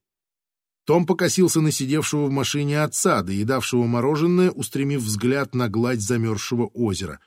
Том 0.84 1.06
покосился 1.06 1.60
на 1.60 1.70
сидевшего 1.70 2.26
в 2.26 2.30
машине 2.30 2.82
отца, 2.82 3.22
доедавшего 3.22 3.84
мороженое, 3.86 4.50
устремив 4.50 5.02
взгляд 5.02 5.54
на 5.54 5.68
гладь 5.68 6.00
замерзшего 6.00 6.66
озера. 6.66 7.20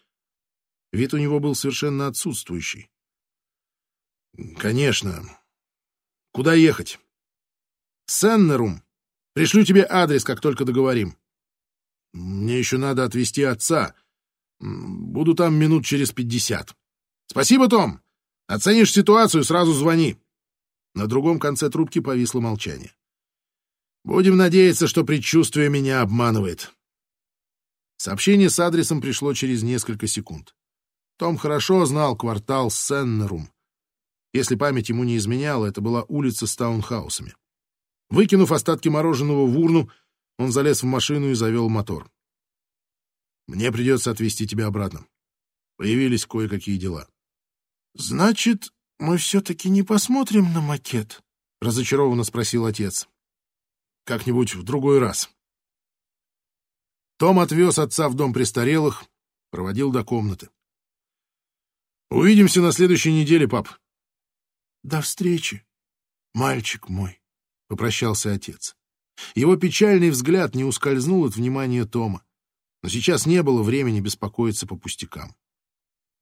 Вид 0.92 1.14
у 1.14 1.18
него 1.18 1.40
был 1.40 1.56
совершенно 1.56 2.08
отсутствующий. 2.08 2.90
«Конечно. 4.58 5.24
Куда 6.32 6.54
ехать?» 6.54 7.00
«Сеннерум», 8.08 8.82
Пришлю 9.34 9.64
тебе 9.64 9.86
адрес, 9.90 10.24
как 10.24 10.42
только 10.42 10.66
договорим. 10.66 11.16
Мне 12.14 12.60
еще 12.60 12.78
надо 12.78 13.06
отвезти 13.06 13.44
отца. 13.44 13.96
Буду 14.60 15.34
там 15.34 15.56
минут 15.56 15.86
через 15.86 16.12
пятьдесят. 16.12 16.76
Спасибо, 17.28 17.70
Том. 17.70 18.01
Оценишь 18.52 18.92
ситуацию, 18.92 19.46
сразу 19.46 19.72
звони. 19.72 20.18
На 20.94 21.08
другом 21.08 21.40
конце 21.40 21.70
трубки 21.70 22.00
повисло 22.02 22.42
молчание. 22.42 22.94
Будем 24.04 24.36
надеяться, 24.36 24.88
что 24.88 25.06
предчувствие 25.06 25.70
меня 25.70 26.02
обманывает. 26.02 26.74
Сообщение 27.96 28.50
с 28.50 28.60
адресом 28.60 29.00
пришло 29.00 29.34
через 29.34 29.64
несколько 29.64 30.06
секунд. 30.06 30.54
Том 31.18 31.38
хорошо 31.38 31.86
знал 31.86 32.18
квартал 32.18 32.70
Сеннерум. 32.70 33.50
Если 34.34 34.56
память 34.56 34.90
ему 34.90 35.06
не 35.06 35.16
изменяла, 35.16 35.68
это 35.68 35.80
была 35.80 36.04
улица 36.10 36.46
с 36.46 36.54
таунхаусами. 36.58 37.34
Выкинув 38.10 38.52
остатки 38.52 38.90
мороженого 38.90 39.46
в 39.48 39.58
урну, 39.58 39.90
он 40.38 40.52
залез 40.52 40.84
в 40.84 40.88
машину 40.88 41.30
и 41.30 41.36
завел 41.36 41.70
мотор. 41.70 42.12
«Мне 43.48 43.72
придется 43.72 44.12
отвезти 44.12 44.46
тебя 44.46 44.66
обратно. 44.68 45.06
Появились 45.78 46.26
кое-какие 46.26 46.76
дела». 46.76 47.08
«Значит, 47.94 48.74
мы 49.00 49.18
все-таки 49.18 49.70
не 49.70 49.84
посмотрим 49.84 50.54
на 50.54 50.62
макет?»— 50.62 51.22
разочарованно 51.62 52.24
спросил 52.24 52.66
отец. 52.66 53.08
«Как-нибудь 54.06 54.56
в 54.56 54.64
другой 54.64 55.00
раз». 55.00 55.30
Том 57.18 57.40
отвез 57.40 57.78
отца 57.78 58.10
в 58.10 58.16
дом 58.16 58.34
престарелых, 58.34 59.04
проводил 59.52 59.92
до 59.92 60.04
комнаты. 60.04 60.50
«Увидимся 62.10 62.62
на 62.62 62.72
следующей 62.72 63.14
неделе, 63.14 63.48
пап». 63.48 63.70
«До 64.84 65.02
встречи, 65.02 65.66
мальчик 66.34 66.90
мой» 66.90 67.22
попрощался 67.72 68.34
отец. 68.34 68.76
Его 69.34 69.56
печальный 69.56 70.10
взгляд 70.10 70.56
не 70.56 70.66
ускользнул 70.66 71.24
от 71.24 71.38
внимания 71.38 71.86
Тома, 71.86 72.22
но 72.84 72.90
сейчас 72.90 73.26
не 73.26 73.42
было 73.44 73.64
времени 73.64 74.02
беспокоиться 74.02 74.68
по 74.68 74.76
пустякам. 74.76 75.34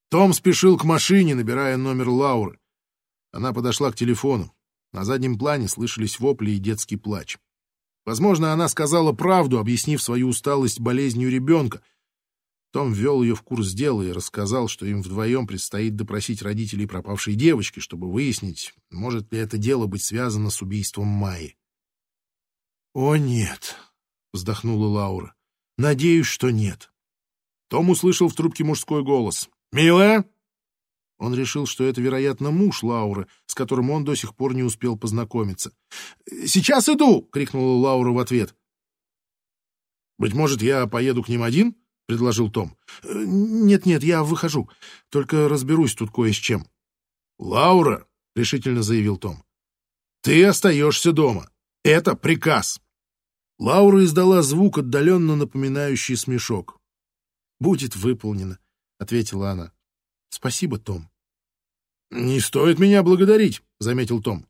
Том 0.10 0.34
спешил 0.34 0.78
к 0.78 0.84
машине, 0.84 1.36
набирая 1.36 1.78
номер 1.78 2.10
Лауры. 2.10 2.60
Она 3.32 3.54
подошла 3.54 3.92
к 3.92 3.96
телефону. 3.96 4.54
На 4.92 5.06
заднем 5.06 5.38
плане 5.38 5.68
слышались 5.68 6.20
вопли 6.20 6.52
и 6.52 6.58
детский 6.58 6.98
плач. 6.98 7.38
Возможно, 8.06 8.54
она 8.54 8.68
сказала 8.70 9.14
правду, 9.14 9.60
объяснив 9.60 10.02
свою 10.02 10.30
усталость 10.30 10.80
болезнью 10.80 11.30
ребенка— 11.30 11.82
том 12.72 12.94
ввел 12.94 13.24
ее 13.24 13.34
в 13.34 13.42
курс 13.42 13.72
дела 13.72 14.04
и 14.04 14.12
рассказал, 14.12 14.68
что 14.68 14.86
им 14.86 15.02
вдвоем 15.02 15.48
предстоит 15.48 15.96
допросить 15.96 16.44
родителей 16.44 16.86
пропавшей 16.86 17.34
девочки, 17.34 17.80
чтобы 17.80 18.12
выяснить, 18.12 18.76
может 18.92 19.32
ли 19.34 19.40
это 19.40 19.58
дело 19.58 19.88
быть 19.88 20.04
связано 20.04 20.52
с 20.52 20.62
убийством 20.62 21.08
Майи. 21.08 21.58
«О, 22.94 23.16
нет!»— 23.16 23.76
вздохнула 24.34 24.88
Лаура. 24.88 25.36
«Надеюсь, 25.78 26.28
что 26.28 26.52
нет. 26.52 26.92
Том 27.70 27.90
услышал 27.90 28.28
в 28.28 28.36
трубке 28.36 28.64
мужской 28.64 29.04
голос. 29.04 29.50
«Милая!» 29.72 30.26
Он 31.20 31.36
решил, 31.36 31.66
что 31.66 31.84
это, 31.84 32.02
вероятно, 32.02 32.50
муж 32.50 32.82
Лауры, 32.82 33.28
с 33.46 33.54
которым 33.54 33.92
он 33.92 34.06
до 34.06 34.16
сих 34.16 34.36
пор 34.36 34.56
не 34.56 34.64
успел 34.64 34.98
познакомиться. 34.98 35.74
«Сейчас 36.46 36.88
иду!»— 36.88 37.22
крикнула 37.32 37.78
Лаура 37.78 38.12
в 38.12 38.20
ответ. 38.20 38.56
«Быть 40.18 40.34
может, 40.34 40.62
я 40.62 40.88
поеду 40.88 41.22
к 41.22 41.30
ним 41.30 41.44
один?»— 41.44 41.76
предложил 42.08 42.50
Том. 42.50 42.78
«Нет-нет, 43.04 44.04
я 44.04 44.24
выхожу. 44.24 44.70
Только 45.10 45.50
разберусь 45.50 45.94
тут 45.94 46.10
кое 46.12 46.32
с 46.32 46.38
чем». 46.38 46.66
«Лаура!»— 47.38 48.08
решительно 48.36 48.82
заявил 48.82 49.18
Том. 49.18 49.44
«Ты 50.22 50.46
остаешься 50.46 51.12
дома. 51.12 51.50
Это 51.84 52.16
приказ!» 52.16 52.82
Лаура 53.58 54.04
издала 54.06 54.42
звук, 54.42 54.78
отдаленно 54.78 55.36
напоминающий 55.36 56.16
смешок. 56.16 56.80
«Будет 57.60 57.96
выполнено»,— 57.96 58.58
ответила 59.00 59.52
она. 59.52 59.72
«Спасибо, 60.30 60.78
Том». 60.78 61.10
«Не 62.12 62.40
стоит 62.40 62.78
меня 62.78 63.02
благодарить»,— 63.02 63.64
заметил 63.80 64.22
Том. 64.22 64.46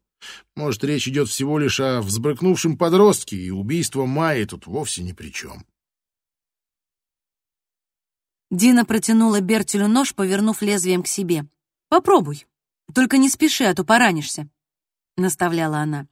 «Может, 0.56 0.84
речь 0.84 1.08
идет 1.08 1.30
всего 1.30 1.58
лишь 1.58 1.80
о 1.80 2.02
взбрыкнувшем 2.02 2.78
подростке, 2.78 3.38
и 3.38 3.50
убийство 3.50 4.06
Майи 4.06 4.44
тут 4.44 4.68
вовсе 4.68 5.04
ни 5.04 5.14
при 5.14 5.32
чем». 5.32 5.66
Дина 8.52 8.84
протянула 8.84 9.40
Бертелю 9.40 9.88
нож, 9.88 10.14
повернув 10.14 10.62
лезвием 10.62 11.04
к 11.04 11.08
себе. 11.08 11.46
«Попробуй. 11.88 12.46
Только 12.94 13.18
не 13.18 13.30
спеши, 13.30 13.64
а 13.64 13.74
то 13.74 13.86
поранишься»,— 13.86 14.50
наставляла 15.18 15.78
она. 15.78 16.08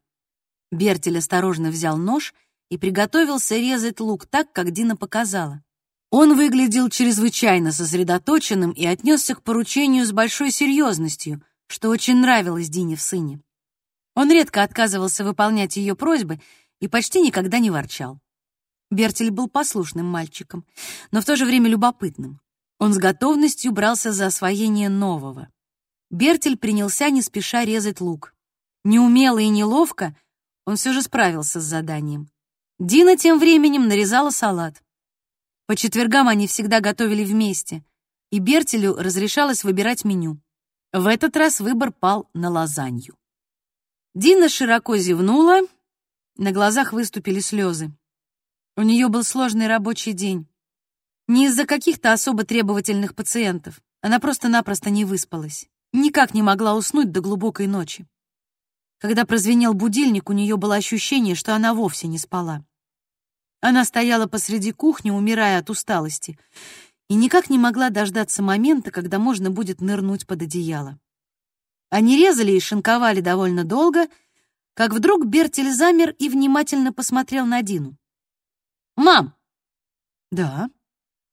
Бертель 0.72 1.18
осторожно 1.18 1.70
взял 1.72 1.98
нож— 1.98 2.34
и 2.70 2.78
приготовился 2.78 3.56
резать 3.56 4.00
лук 4.00 4.26
так, 4.26 4.52
как 4.52 4.72
Дина 4.72 4.96
показала. 4.96 5.64
Он 6.10 6.38
выглядел 6.38 6.90
чрезвычайно 6.90 7.72
сосредоточенным 7.72 8.72
и 8.72 8.86
отнесся 8.86 9.36
к 9.36 9.44
поручению 9.44 10.06
с 10.06 10.12
большой 10.12 10.52
серьезностью, 10.52 11.44
что 11.68 11.90
очень 11.90 12.18
нравилось 12.18 12.70
Дине 12.70 12.96
в 12.96 13.02
сыне. 13.02 13.42
Он 14.16 14.32
редко 14.32 14.64
отказывался 14.64 15.26
выполнять 15.26 15.76
ее 15.76 15.96
просьбы 15.96 16.40
и 16.80 16.88
почти 16.88 17.20
никогда 17.20 17.60
не 17.60 17.70
ворчал. 17.70 18.20
Бертель 18.90 19.32
был 19.32 19.50
послушным 19.50 20.06
мальчиком, 20.06 20.66
но 21.12 21.22
в 21.22 21.26
то 21.26 21.36
же 21.36 21.46
время 21.46 21.70
любопытным. 21.70 22.40
Он 22.80 22.94
с 22.94 22.98
готовностью 22.98 23.74
брался 23.74 24.14
за 24.14 24.28
освоение 24.28 24.88
нового. 24.88 25.50
Бертель 26.10 26.58
принялся 26.58 27.10
не 27.10 27.22
спеша 27.22 27.66
резать 27.66 28.00
лук. 28.00 28.34
Неумело 28.86 29.40
и 29.40 29.50
неловко 29.50 30.16
он 30.66 30.78
все 30.78 30.94
же 30.94 31.02
справился 31.02 31.60
с 31.60 31.66
заданием. 31.66 32.30
Дина 32.80 33.18
тем 33.18 33.40
временем 33.40 33.88
нарезала 33.88 34.30
салат. 34.30 34.82
По 35.68 35.76
четвергам 35.76 36.30
они 36.30 36.48
всегда 36.48 36.80
готовили 36.80 37.26
вместе, 37.26 37.84
и 38.32 38.40
Бертелю 38.40 38.96
разрешалось 38.96 39.66
выбирать 39.66 40.06
меню. 40.06 40.40
В 40.94 41.08
этот 41.08 41.36
раз 41.36 41.60
выбор 41.60 41.92
пал 41.92 42.30
на 42.34 42.50
лазанью. 42.50 43.18
Дина 44.16 44.48
широко 44.48 44.96
зевнула, 44.96 45.60
на 46.38 46.54
глазах 46.54 46.94
выступили 46.94 47.42
слезы. 47.42 47.92
У 48.78 48.82
нее 48.82 49.10
был 49.10 49.26
сложный 49.26 49.68
рабочий 49.68 50.14
день. 50.14 50.48
Не 51.28 51.48
из-за 51.48 51.66
каких-то 51.66 52.14
особо 52.14 52.46
требовательных 52.46 53.14
пациентов. 53.14 53.82
Она 54.02 54.20
просто-напросто 54.20 54.90
не 54.90 55.04
выспалась. 55.04 55.68
Никак 55.92 56.34
не 56.34 56.42
могла 56.42 56.76
уснуть 56.76 57.12
до 57.12 57.20
глубокой 57.20 57.68
ночи. 57.68 58.08
Когда 59.00 59.26
прозвенел 59.26 59.74
будильник, 59.74 60.30
у 60.30 60.34
нее 60.34 60.56
было 60.56 60.76
ощущение, 60.76 61.36
что 61.36 61.54
она 61.54 61.74
вовсе 61.74 62.08
не 62.08 62.18
спала. 62.18 62.64
Она 63.60 63.86
стояла 63.86 64.28
посреди 64.28 64.72
кухни, 64.72 65.10
умирая 65.10 65.60
от 65.60 65.70
усталости, 65.70 66.38
и 67.10 67.16
никак 67.16 67.50
не 67.50 67.58
могла 67.58 67.90
дождаться 67.90 68.44
момента, 68.44 68.92
когда 68.92 69.18
можно 69.18 69.50
будет 69.50 69.82
нырнуть 69.82 70.28
под 70.28 70.44
одеяло. 70.44 71.00
Они 71.90 72.18
резали 72.18 72.52
и 72.52 72.60
шинковали 72.60 73.22
довольно 73.22 73.64
долго, 73.64 74.08
как 74.74 74.94
вдруг 74.94 75.26
Бертель 75.26 75.72
замер 75.72 76.12
и 76.20 76.30
внимательно 76.30 76.94
посмотрел 76.94 77.46
на 77.46 77.62
Дину. 77.62 77.98
«Мам!» 78.96 79.34
«Да?» 80.32 80.70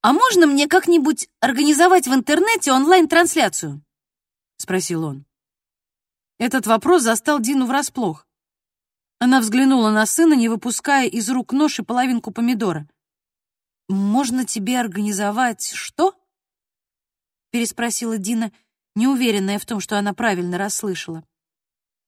«А 0.01 0.13
можно 0.13 0.47
мне 0.47 0.69
как-нибудь 0.69 1.31
организовать 1.41 2.07
в 2.07 2.15
интернете 2.15 2.73
онлайн-трансляцию?»— 2.73 3.83
спросил 4.59 5.05
он. 5.05 5.25
Этот 6.39 6.67
вопрос 6.67 7.03
застал 7.03 7.41
Дину 7.41 7.65
врасплох. 7.67 8.27
Она 9.25 9.41
взглянула 9.41 9.91
на 9.91 10.05
сына, 10.05 10.35
не 10.35 10.51
выпуская 10.51 11.07
из 11.07 11.31
рук 11.31 11.55
нож 11.55 11.79
и 11.79 11.83
половинку 11.83 12.31
помидора. 12.31 12.87
«Можно 13.89 14.45
тебе 14.45 14.79
организовать 14.79 15.73
что?» 15.73 16.15
переспросила 17.51 18.19
Дина, 18.19 18.53
неуверенная 18.95 19.59
в 19.59 19.65
том, 19.65 19.81
что 19.81 19.99
она 19.99 20.13
правильно 20.13 20.59
расслышала. 20.59 21.25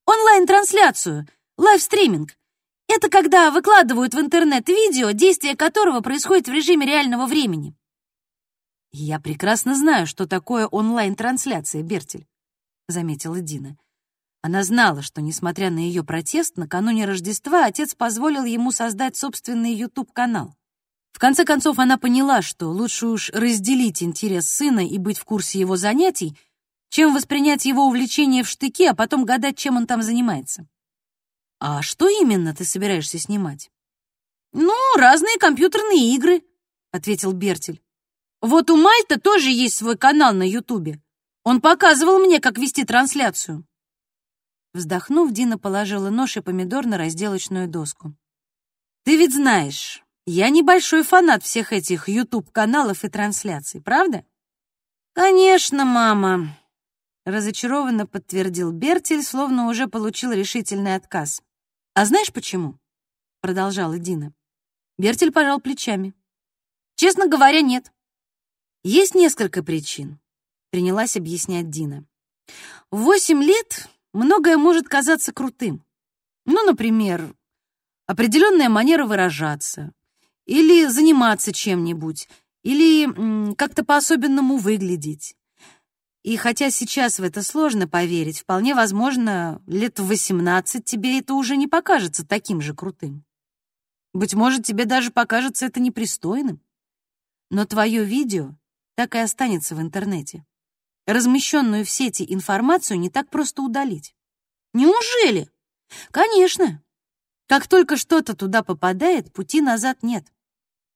«Онлайн-трансляцию, 0.05 1.27
лайвстриминг. 1.57 2.37
Это 2.87 3.09
когда 3.09 3.51
выкладывают 3.51 4.13
в 4.13 4.21
интернет 4.21 4.69
видео, 4.69 5.13
действие 5.13 5.57
которого 5.57 6.03
происходит 6.03 6.49
в 6.49 6.53
режиме 6.53 6.85
реального 6.85 7.25
времени». 7.25 7.75
«Я 8.93 9.21
прекрасно 9.21 9.75
знаю, 9.75 10.07
что 10.07 10.27
такое 10.27 10.67
онлайн-трансляция, 10.67 11.83
Бертель»,— 11.83 12.27
заметила 12.89 13.41
Дина. 13.41 13.79
Она 14.47 14.63
знала, 14.63 15.03
что, 15.03 15.21
несмотря 15.23 15.71
на 15.71 15.81
ее 15.81 16.05
протест, 16.05 16.57
накануне 16.57 17.05
Рождества 17.05 17.65
отец 17.65 17.97
позволил 17.97 18.45
ему 18.45 18.71
создать 18.71 19.17
собственный 19.17 19.75
YouTube-канал. 19.75 20.55
В 21.11 21.19
конце 21.19 21.45
концов, 21.45 21.81
она 21.81 21.99
поняла, 21.99 22.43
что 22.43 22.69
лучше 22.69 23.09
уж 23.09 23.31
разделить 23.31 24.05
интерес 24.05 24.49
сына 24.49 24.87
и 24.87 24.99
быть 24.99 25.19
в 25.19 25.25
курсе 25.25 25.59
его 25.59 25.77
занятий, 25.77 26.39
чем 26.91 27.13
воспринять 27.13 27.65
его 27.65 27.89
увлечение 27.89 28.45
в 28.45 28.49
штыки, 28.49 28.85
а 28.85 28.95
потом 28.95 29.25
гадать, 29.25 29.59
чем 29.59 29.79
он 29.79 29.89
там 29.89 30.01
занимается. 30.01 30.69
«А 31.59 31.83
что 31.83 32.09
именно 32.09 32.55
ты 32.55 32.65
собираешься 32.65 33.19
снимать?» 33.19 33.73
«Ну, 34.53 34.77
разные 34.97 35.39
компьютерные 35.41 36.15
игры»,— 36.15 36.45
ответил 36.93 37.33
Бертель. 37.33 37.83
«Вот 38.41 38.71
у 38.71 38.77
Мальта 38.77 39.19
тоже 39.19 39.51
есть 39.51 39.77
свой 39.77 39.99
канал 39.99 40.35
на 40.35 40.49
Ютубе. 40.49 41.03
Он 41.43 41.61
показывал 41.61 42.21
мне, 42.21 42.39
как 42.39 42.59
вести 42.59 42.85
трансляцию». 42.85 43.67
Вздохнув, 44.77 45.33
Дина 45.33 45.57
положила 45.59 46.11
нож 46.11 46.37
и 46.37 46.41
помидор 46.43 46.85
на 46.85 46.99
разделочную 46.99 47.67
доску. 47.67 48.15
«Ты 49.05 49.17
ведь 49.17 49.33
знаешь, 49.33 50.05
я 50.27 50.51
небольшой 50.51 51.03
фанат 51.03 51.43
всех 51.43 51.73
этих 51.73 52.11
YouTube-каналов 52.11 53.03
и 53.03 53.09
трансляций, 53.09 53.81
правда?» 53.81 54.27
«Конечно, 55.15 55.87
мама»,— 55.87 56.59
разочарованно 57.25 58.07
подтвердил 58.07 58.71
Бертель, 58.71 59.23
словно 59.23 59.69
уже 59.69 59.87
получил 59.87 60.33
решительный 60.33 60.95
отказ. 60.95 61.43
«А 61.95 62.05
знаешь 62.05 62.31
почему?»— 62.31 62.79
продолжала 63.41 63.99
Дина. 63.99 64.35
Бертель 64.99 65.33
пожал 65.33 65.59
плечами. 65.59 66.12
«Честно 66.97 67.29
говоря, 67.29 67.62
нет. 67.62 67.93
Есть 68.85 69.15
несколько 69.15 69.62
причин»,— 69.62 70.21
принялась 70.71 71.17
объяснять 71.17 71.71
Дина. 71.71 72.05
«В 72.91 72.99
восемь 72.99 73.43
лет 73.43 73.89
многое 74.17 74.57
может 74.57 74.89
казаться 74.89 75.33
крутым. 75.33 75.85
Ну, 76.45 76.65
например, 76.65 77.35
определенная 78.07 78.69
манера 78.69 79.05
выражаться, 79.05 79.93
или 80.47 80.87
заниматься 80.87 81.53
чем-нибудь, 81.53 82.29
или 82.63 83.55
как-то 83.55 83.85
по-особенному 83.85 84.57
выглядеть. 84.57 85.37
И 86.23 86.37
хотя 86.37 86.71
сейчас 86.71 87.21
в 87.21 87.23
это 87.23 87.43
сложно 87.43 87.87
поверить, 87.87 88.41
вполне 88.41 88.75
возможно, 88.75 89.63
лет 89.67 90.01
в 90.01 90.09
18 90.09 90.85
тебе 90.85 91.21
это 91.21 91.35
уже 91.35 91.57
не 91.57 91.69
покажется 91.69 92.27
таким 92.27 92.61
же 92.61 92.75
крутым. 92.75 93.25
Быть 94.13 94.35
может, 94.35 94.65
тебе 94.65 94.87
даже 94.87 95.11
покажется 95.13 95.67
это 95.67 95.79
непристойным. 95.79 96.61
Но 97.51 97.65
твое 97.65 98.05
видео 98.05 98.57
так 98.97 99.15
и 99.15 99.19
останется 99.19 99.77
в 99.77 99.81
интернете. 99.81 100.45
Размещенную 101.07 101.85
в 101.85 101.90
сети 101.90 102.27
информацию 102.29 102.99
не 102.99 103.11
так 103.11 103.31
просто 103.31 103.62
удалить. 103.62 104.14
Неужели? 104.73 105.49
Конечно. 106.11 106.83
Как 107.47 107.69
только 107.69 107.97
что-то 107.97 108.35
туда 108.35 108.64
попадает, 108.64 109.33
пути 109.33 109.61
назад 109.61 110.03
нет. 110.03 110.27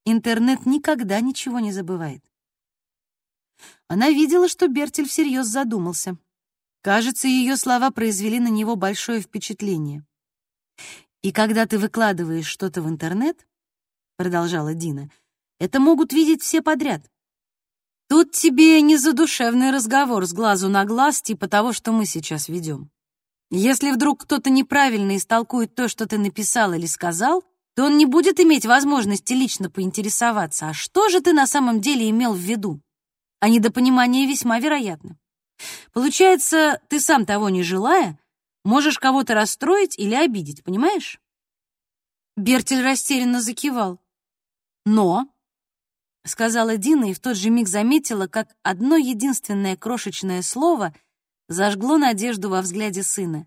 Интернет 0.05 0.67
никогда 0.67 1.21
ничего 1.21 1.61
не 1.61 1.71
забывает. 1.71 2.25
Она 3.87 4.11
видела, 4.11 4.49
что 4.49 4.67
Бертель 4.67 5.09
всерьез 5.09 5.47
задумался. 5.47 6.17
Кажется, 6.83 7.29
ее 7.29 7.57
слова 7.57 7.91
произвели 7.91 8.41
на 8.41 8.49
него 8.49 8.75
большое 8.75 9.21
впечатление. 9.21 10.05
«И 11.23 11.31
когда 11.31 11.67
ты 11.67 11.79
выкладываешь 11.79 12.47
что-то 12.47 12.83
в 12.83 12.89
интернет,— 12.89 13.47
продолжала 14.17 14.75
Дина,— 14.75 15.11
это 15.59 15.79
могут 15.79 16.13
видеть 16.13 16.43
все 16.43 16.63
подряд. 16.63 17.11
Тут 18.11 18.33
тебе 18.33 18.83
не 18.83 18.97
задушевный 18.97 19.71
разговор 19.71 20.27
с 20.27 20.33
глазу 20.33 20.69
на 20.69 20.85
глаз, 20.85 21.23
типа 21.23 21.47
того, 21.47 21.73
что 21.73 21.93
мы 21.93 22.07
сейчас 22.07 22.49
ведем. 22.49 22.91
Если 23.53 23.93
вдруг 23.93 24.25
кто-то 24.25 24.51
неправильно 24.51 25.17
истолкует 25.17 25.77
то, 25.77 25.87
что 25.87 26.07
ты 26.07 26.19
написал 26.19 26.73
или 26.73 26.87
сказал, 26.87 27.45
то 27.77 27.85
он 27.85 27.99
не 27.99 28.07
будет 28.07 28.41
иметь 28.41 28.67
возможности 28.67 29.33
лично 29.33 29.71
поинтересоваться, 29.71 30.71
а 30.71 30.75
что 30.75 31.09
же 31.09 31.21
ты 31.21 31.33
на 31.33 31.47
самом 31.47 31.81
деле 31.81 32.11
имел 32.11 32.35
в 32.35 32.41
виду? 32.41 32.81
А 33.39 33.49
недопонимание 33.49 34.27
весьма 34.27 34.59
вероятно. 34.59 35.17
Получается, 35.93 36.81
ты 36.89 36.99
сам 36.99 37.25
того 37.25 37.49
не 37.49 37.63
желая, 37.63 38.19
можешь 38.65 38.99
кого-то 38.99 39.35
расстроить 39.35 39.97
или 39.97 40.17
обидеть, 40.17 40.65
понимаешь? 40.65 41.21
Бертель 42.37 42.83
растерянно 42.83 43.41
закивал. 43.41 44.01
Но,— 44.85 45.29
сказала 46.25 46.77
Дина 46.77 47.11
и 47.11 47.15
в 47.15 47.21
тот 47.21 47.37
же 47.37 47.51
миг 47.51 47.69
заметила, 47.69 48.27
как 48.27 48.49
одно 48.63 48.97
единственное 48.97 49.77
крошечное 49.77 50.43
слово 50.43 50.95
зажгло 51.49 51.99
надежду 51.99 52.51
во 52.51 52.63
взгляде 52.63 53.03
сына. 53.03 53.47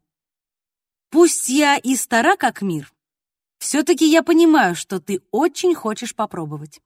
«Пусть 1.10 1.50
я 1.50 1.78
и 1.78 1.96
стара, 1.96 2.36
как 2.36 2.62
мир, 2.62 2.92
все-таки 3.60 4.06
я 4.06 4.24
понимаю, 4.24 4.76
что 4.76 5.00
ты 5.00 5.22
очень 5.32 5.74
хочешь 5.74 6.16
попробовать. 6.16 6.82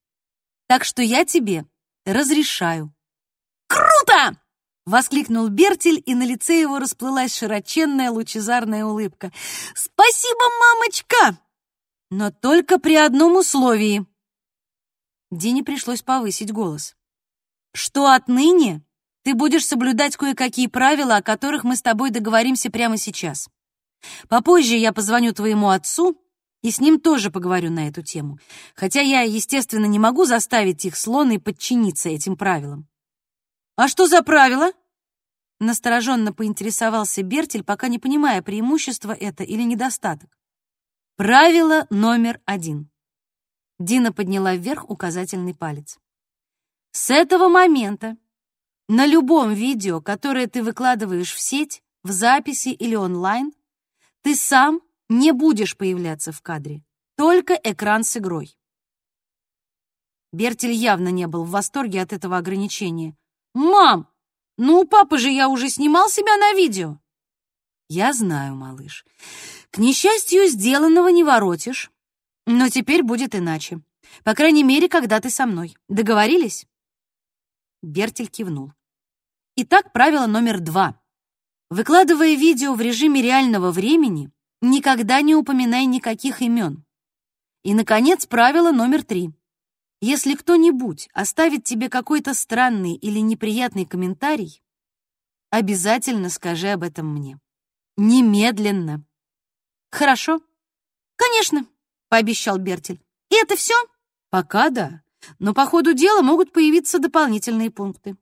Так 0.68 0.84
что 0.84 1.02
я 1.02 1.26
тебе 1.26 1.66
разрешаю». 2.06 2.94
«Круто!»— 3.68 4.40
воскликнул 4.86 5.48
Бертель, 5.48 6.04
и 6.06 6.14
на 6.14 6.24
лице 6.24 6.60
его 6.60 6.80
расплылась 6.80 7.36
широченная 7.36 8.12
лучезарная 8.12 8.86
улыбка. 8.86 9.32
«Спасибо, 9.74 10.44
мамочка!» 10.60 11.40
«Но 12.10 12.32
только 12.32 12.80
при 12.80 12.96
одном 12.96 13.38
условии». 13.38 14.06
Дине 15.32 15.64
пришлось 15.64 16.02
повысить 16.02 16.54
голос. 16.54 16.96
«Что 17.74 18.12
отныне 18.12 18.84
ты 19.24 19.36
будешь 19.36 19.68
соблюдать 19.68 20.16
кое-какие 20.16 20.68
правила, 20.68 21.18
о 21.18 21.22
которых 21.22 21.66
мы 21.66 21.76
с 21.76 21.82
тобой 21.82 22.12
договоримся 22.12 22.72
прямо 22.72 22.96
сейчас. 22.96 23.50
Попозже 24.30 24.78
я 24.78 24.94
позвоню 24.94 25.34
твоему 25.34 25.70
отцу 25.70 26.18
и 26.62 26.72
с 26.72 26.80
ним 26.80 27.00
тоже 27.00 27.30
поговорю 27.30 27.70
на 27.70 27.90
эту 27.90 28.02
тему, 28.02 28.40
хотя 28.74 29.02
я, 29.02 29.22
естественно, 29.22 29.86
не 29.86 30.00
могу 30.00 30.24
заставить 30.24 30.86
их 30.86 30.96
слона 30.96 31.34
и 31.34 31.40
подчиниться 31.40 32.08
этим 32.08 32.38
правилам. 32.38 32.88
«А 33.76 33.90
что 33.90 34.08
за 34.08 34.22
правила?» 34.22 34.72
Настороженно 35.60 36.34
поинтересовался 36.34 37.22
Бертель, 37.22 37.64
пока 37.64 37.90
не 37.90 38.00
понимая, 38.00 38.42
преимущество 38.42 39.12
это 39.12 39.44
или 39.44 39.64
недостаток. 39.64 40.38
Правило 41.16 41.88
номер 41.90 42.40
один. 42.46 42.92
Дина 43.80 44.12
подняла 44.12 44.56
вверх 44.56 44.90
указательный 44.90 45.54
палец. 45.54 46.00
С 46.92 47.12
этого 47.12 47.48
момента 47.48 48.18
на 48.88 49.06
любом 49.06 49.54
видео, 49.54 50.02
которое 50.02 50.48
ты 50.48 50.64
выкладываешь 50.64 51.34
в 51.34 51.40
сеть, 51.40 51.84
в 52.04 52.12
записи 52.12 52.70
или 52.70 52.96
онлайн, 52.96 53.54
ты 54.22 54.36
сам 54.36 54.82
не 55.10 55.32
будешь 55.32 55.78
появляться 55.78 56.32
в 56.32 56.42
кадре, 56.42 56.84
только 57.16 57.54
экран 57.54 58.04
с 58.04 58.18
игрой. 58.18 58.58
Бертель 60.32 60.72
явно 60.72 61.10
не 61.10 61.28
был 61.28 61.44
в 61.44 61.52
восторге 61.52 62.02
от 62.02 62.14
этого 62.14 62.38
ограничения. 62.38 63.16
«Мам, 63.54 64.08
ну 64.58 64.82
у 64.82 64.86
папы 64.86 65.18
же 65.18 65.30
я 65.30 65.50
уже 65.50 65.70
снимал 65.70 66.10
себя 66.10 66.36
на 66.38 66.54
видео!» 66.54 67.00
«Я 67.90 68.12
знаю, 68.14 68.56
малыш. 68.56 69.06
К 69.72 69.78
несчастью, 69.78 70.48
сделанного 70.48 71.08
не 71.08 71.24
воротишь. 71.24 71.92
Но 72.48 72.70
теперь 72.70 73.04
будет 73.04 73.36
иначе. 73.36 73.82
По 74.24 74.34
крайней 74.34 74.64
мере, 74.64 74.88
когда 74.88 75.20
ты 75.20 75.30
со 75.30 75.46
мной. 75.46 75.76
Договорились?» 75.90 76.66
Бертель 77.82 78.30
кивнул. 78.30 78.72
Итак, 79.58 79.92
правило 79.92 80.28
номер 80.28 80.62
два. 80.62 80.98
Выкладывая 81.70 82.36
видео 82.36 82.74
в 82.74 82.80
режиме 82.80 83.22
реального 83.22 83.72
времени, 83.72 84.32
никогда 84.62 85.20
не 85.22 85.36
упоминай 85.36 85.86
никаких 85.86 86.42
имен. 86.42 86.86
И, 87.64 87.74
наконец, 87.74 88.26
правило 88.26 88.72
номер 88.72 89.04
три. 89.04 89.32
Если 90.00 90.36
кто-нибудь 90.36 91.10
оставит 91.12 91.66
тебе 91.66 91.90
какой-то 91.90 92.34
странный 92.34 92.96
или 92.96 93.20
неприятный 93.20 93.86
комментарий, 93.86 94.64
обязательно 95.50 96.30
скажи 96.30 96.70
об 96.70 96.84
этом 96.84 97.14
мне. 97.14 97.40
Немедленно. 97.98 99.04
Хорошо? 99.92 100.40
Конечно, 101.18 101.68
пообещал 102.10 102.58
Бертель. 102.58 103.02
И 103.30 103.36
это 103.36 103.56
все? 103.56 103.76
Пока 104.30 104.70
да. 104.70 105.02
Но 105.40 105.54
по 105.54 105.66
ходу 105.66 105.94
дела 105.94 106.22
могут 106.22 106.52
появиться 106.52 107.00
дополнительные 107.00 107.72
пункты. 107.72 108.18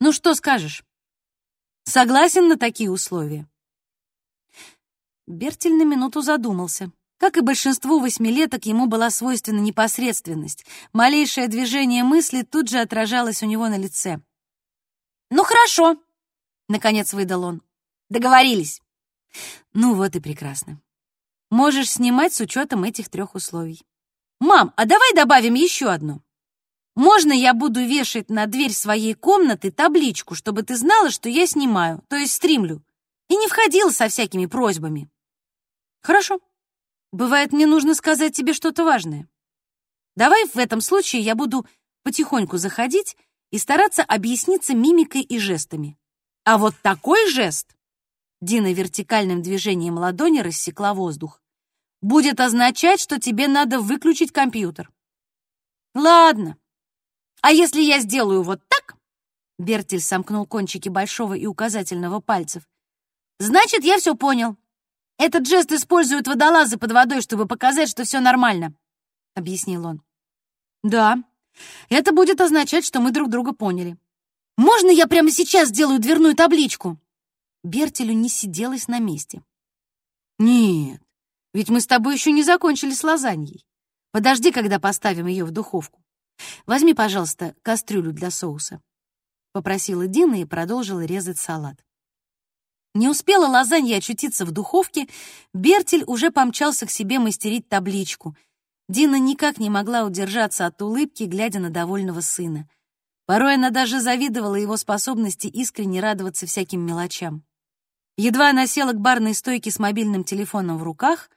Ну 0.00 0.12
что 0.12 0.34
скажешь? 0.34 0.84
Согласен 1.84 2.48
на 2.48 2.56
такие 2.56 2.90
условия? 2.90 3.48
Бертель 5.26 5.74
на 5.74 5.84
минуту 5.84 6.20
задумался. 6.20 6.92
Как 7.18 7.38
и 7.38 7.40
большинству 7.40 7.98
восьмилеток, 7.98 8.66
ему 8.66 8.86
была 8.86 9.10
свойственна 9.10 9.60
непосредственность. 9.60 10.66
Малейшее 10.92 11.48
движение 11.48 12.04
мысли 12.04 12.42
тут 12.42 12.68
же 12.68 12.78
отражалось 12.78 13.42
у 13.42 13.46
него 13.46 13.68
на 13.68 13.78
лице. 13.78 14.20
«Ну 15.30 15.42
хорошо»,— 15.42 15.96
наконец 16.68 17.14
выдал 17.14 17.44
он. 17.44 17.62
«Договорились». 18.10 18.82
«Ну 19.72 19.94
вот 19.94 20.14
и 20.14 20.20
прекрасно. 20.20 20.80
Можешь 21.56 21.92
снимать 21.92 22.34
с 22.34 22.40
учетом 22.42 22.84
этих 22.84 23.08
трех 23.08 23.34
условий». 23.34 23.80
«Мам, 24.40 24.74
а 24.76 24.84
давай 24.84 25.14
добавим 25.14 25.54
еще 25.54 25.86
одно. 25.86 26.20
Можно 26.94 27.32
я 27.32 27.54
буду 27.54 27.80
вешать 27.80 28.28
на 28.28 28.44
дверь 28.44 28.72
своей 28.72 29.14
комнаты 29.14 29.70
табличку, 29.70 30.34
чтобы 30.34 30.64
ты 30.64 30.76
знала, 30.76 31.08
что 31.08 31.30
я 31.30 31.46
снимаю, 31.46 32.04
то 32.08 32.16
есть 32.16 32.34
стримлю, 32.34 32.84
и 33.30 33.36
не 33.36 33.48
входила 33.48 33.88
со 33.88 34.08
всякими 34.08 34.44
просьбами?» 34.44 35.08
«Хорошо», 36.02 36.40
Бывает, 37.10 37.52
мне 37.52 37.64
нужно 37.64 37.94
сказать 37.94 38.36
тебе 38.36 38.52
что-то 38.52 38.84
важное. 38.84 39.26
Давай 40.14 40.46
в 40.46 40.58
этом 40.58 40.82
случае 40.82 41.22
я 41.22 41.34
буду 41.34 41.66
потихоньку 42.02 42.58
заходить 42.58 43.16
и 43.50 43.56
стараться 43.56 44.02
объясниться 44.02 44.74
мимикой 44.74 45.22
и 45.22 45.38
жестами. 45.38 45.96
А 46.44 46.58
вот 46.58 46.74
такой 46.82 47.30
жест, 47.30 47.74
Дина 48.42 48.74
вертикальным 48.74 49.40
движением 49.40 49.96
ладони 49.96 50.40
рассекла 50.40 50.92
воздух, 50.92 51.40
будет 52.02 52.40
означать, 52.40 53.00
что 53.00 53.18
тебе 53.18 53.48
надо 53.48 53.80
выключить 53.80 54.32
компьютер. 54.32 54.90
Ладно. 55.94 56.56
А 57.42 57.52
если 57.52 57.80
я 57.80 58.00
сделаю 58.00 58.42
вот 58.42 58.60
так? 58.68 58.96
Бертель 59.58 60.00
сомкнул 60.00 60.46
кончики 60.46 60.88
большого 60.88 61.34
и 61.34 61.46
указательного 61.46 62.20
пальцев. 62.20 62.68
Значит, 63.38 63.84
я 63.84 63.98
все 63.98 64.14
понял. 64.14 64.56
Этот 65.18 65.46
жест 65.46 65.72
используют 65.72 66.28
водолазы 66.28 66.76
под 66.76 66.92
водой, 66.92 67.22
чтобы 67.22 67.46
показать, 67.46 67.88
что 67.88 68.04
все 68.04 68.20
нормально»,— 68.20 68.74
объяснил 69.34 69.86
он. 69.86 70.02
«Да, 70.82 71.16
это 71.88 72.12
будет 72.12 72.40
означать, 72.40 72.84
что 72.84 73.00
мы 73.00 73.12
друг 73.12 73.30
друга 73.30 73.52
поняли. 73.52 73.96
Можно 74.56 74.90
я 74.90 75.06
прямо 75.06 75.30
сейчас 75.30 75.68
сделаю 75.68 75.98
дверную 75.98 76.34
табличку?» 76.34 76.98
Бертелю 77.64 78.12
не 78.12 78.28
сиделось 78.28 78.88
на 78.88 78.98
месте. 78.98 79.42
«Нет, 80.38 81.00
ведь 81.56 81.70
мы 81.70 81.80
с 81.80 81.86
тобой 81.86 82.16
еще 82.16 82.32
не 82.32 82.42
закончили 82.42 82.92
с 82.92 83.02
лазаньей. 83.02 83.64
Подожди, 84.12 84.52
когда 84.52 84.78
поставим 84.78 85.26
ее 85.26 85.46
в 85.46 85.52
духовку. 85.52 86.04
Возьми, 86.66 86.92
пожалуйста, 86.92 87.54
кастрюлю 87.62 88.12
для 88.12 88.30
соуса»,— 88.30 88.82
попросила 89.52 90.06
Дина 90.06 90.42
и 90.42 90.44
продолжила 90.44 91.02
резать 91.02 91.38
салат. 91.38 91.82
Не 92.94 93.08
успела 93.08 93.46
лазанья 93.46 93.96
очутиться 93.96 94.44
в 94.44 94.50
духовке, 94.50 95.08
Бертель 95.54 96.04
уже 96.06 96.30
помчался 96.30 96.84
к 96.84 96.90
себе 96.90 97.18
мастерить 97.18 97.70
табличку. 97.70 98.36
Дина 98.90 99.18
никак 99.18 99.56
не 99.56 99.70
могла 99.70 100.04
удержаться 100.04 100.66
от 100.66 100.82
улыбки, 100.82 101.22
глядя 101.22 101.58
на 101.58 101.70
довольного 101.70 102.20
сына. 102.20 102.68
Порой 103.24 103.54
она 103.54 103.70
даже 103.70 104.02
завидовала 104.02 104.56
его 104.56 104.76
способности 104.76 105.46
искренне 105.46 106.00
радоваться 106.00 106.44
всяким 106.44 106.84
мелочам. 106.84 107.46
Едва 108.18 108.50
она 108.50 108.66
села 108.66 108.92
к 108.92 109.00
барной 109.00 109.32
стойке 109.32 109.70
с 109.70 109.78
мобильным 109.78 110.22
телефоном 110.22 110.76
в 110.76 110.82
руках, 110.82 111.30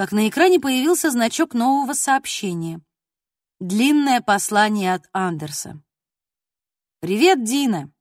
как 0.00 0.12
на 0.12 0.30
экране 0.30 0.58
появился 0.58 1.10
значок 1.10 1.52
нового 1.52 1.92
сообщения. 1.92 2.80
Длинное 3.58 4.22
послание 4.22 4.94
от 4.94 5.06
Андерса. 5.12 5.78
«Привет, 7.00 7.44
Дина. 7.44 7.92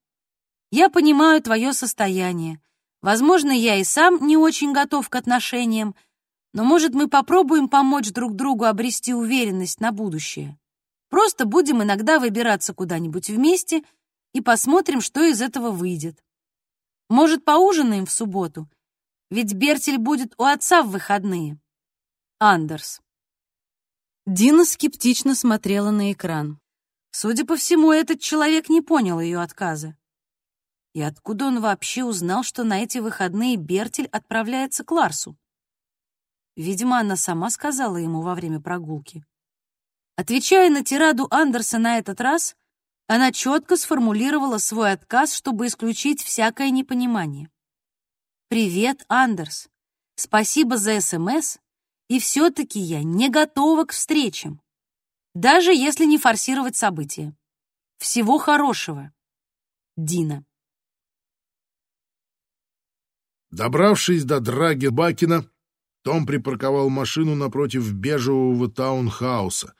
Я 0.72 0.90
понимаю 0.90 1.42
твое 1.42 1.74
состояние. 1.74 2.62
Возможно, 3.02 3.52
я 3.52 3.76
и 3.76 3.84
сам 3.84 4.26
не 4.26 4.38
очень 4.38 4.72
готов 4.72 5.10
к 5.10 5.16
отношениям, 5.16 5.94
но, 6.54 6.64
может, 6.64 6.94
мы 6.94 7.10
попробуем 7.10 7.68
помочь 7.68 8.14
друг 8.14 8.34
другу 8.34 8.64
обрести 8.64 9.14
уверенность 9.14 9.82
на 9.82 9.92
будущее. 9.92 10.58
Просто 11.10 11.44
будем 11.44 11.84
иногда 11.84 12.18
выбираться 12.18 12.74
куда-нибудь 12.74 13.30
вместе 13.30 13.84
и 14.32 14.40
посмотрим, 14.40 15.02
что 15.02 15.22
из 15.22 15.42
этого 15.42 15.72
выйдет. 15.72 16.24
Может, 17.10 17.44
поужинаем 17.44 18.06
в 18.06 18.12
субботу? 18.12 18.70
Ведь 19.30 19.54
Бертель 19.54 19.98
будет 19.98 20.34
у 20.38 20.46
отца 20.46 20.82
в 20.82 20.92
выходные. 20.92 21.60
Андерс. 22.42 23.02
Дина 24.26 24.64
скептично 24.64 25.36
смотрела 25.36 25.92
на 25.92 26.14
экран. 26.14 26.58
Судя 27.12 27.46
по 27.46 27.58
всему, 27.58 27.92
этот 27.92 28.22
человек 28.22 28.70
не 28.70 28.80
понял 28.80 29.20
ее 29.20 29.42
отказа. 29.42 29.98
И 30.94 31.02
откуда 31.02 31.48
он 31.48 31.60
вообще 31.60 32.06
узнал, 32.06 32.44
что 32.44 32.64
на 32.64 32.82
эти 32.82 33.00
выходные 33.00 33.58
Бертель 33.58 34.08
отправляется 34.08 34.86
к 34.86 34.92
Ларсу? 34.92 35.38
Видимо, 36.56 37.00
она 37.00 37.18
сама 37.18 37.50
сказала 37.50 37.98
ему 37.98 38.22
во 38.22 38.36
время 38.36 38.62
прогулки. 38.62 39.26
Отвечая 40.16 40.70
на 40.70 40.82
тираду 40.82 41.28
Андерса 41.32 41.78
на 41.78 41.98
этот 41.98 42.22
раз, 42.22 42.56
она 43.08 43.34
четко 43.34 43.76
сформулировала 43.76 44.60
свой 44.60 44.94
отказ, 44.94 45.34
чтобы 45.34 45.68
исключить 45.68 46.24
всякое 46.24 46.70
непонимание. 46.70 47.52
«Привет, 48.48 49.04
Андерс. 49.10 49.68
Спасибо 50.16 50.78
за 50.78 51.02
СМС, 51.02 51.58
и 52.10 52.20
все-таки 52.20 52.80
я 52.80 53.04
не 53.04 53.30
готова 53.30 53.86
к 53.86 53.94
встречам, 53.94 54.62
даже 55.34 55.74
если 55.74 56.06
не 56.06 56.18
форсировать 56.18 56.76
события. 56.76 57.36
Всего 57.98 58.38
хорошего. 58.38 59.14
Дина». 59.96 60.44
Добравшись 63.52 64.26
до 64.26 64.40
драги 64.40 64.88
Бакина, 64.88 65.50
том 66.04 66.26
припарковал 66.26 66.90
машину 66.90 67.36
напротив 67.36 67.92
бежевого 67.94 68.70
таунхауса, 68.70 69.74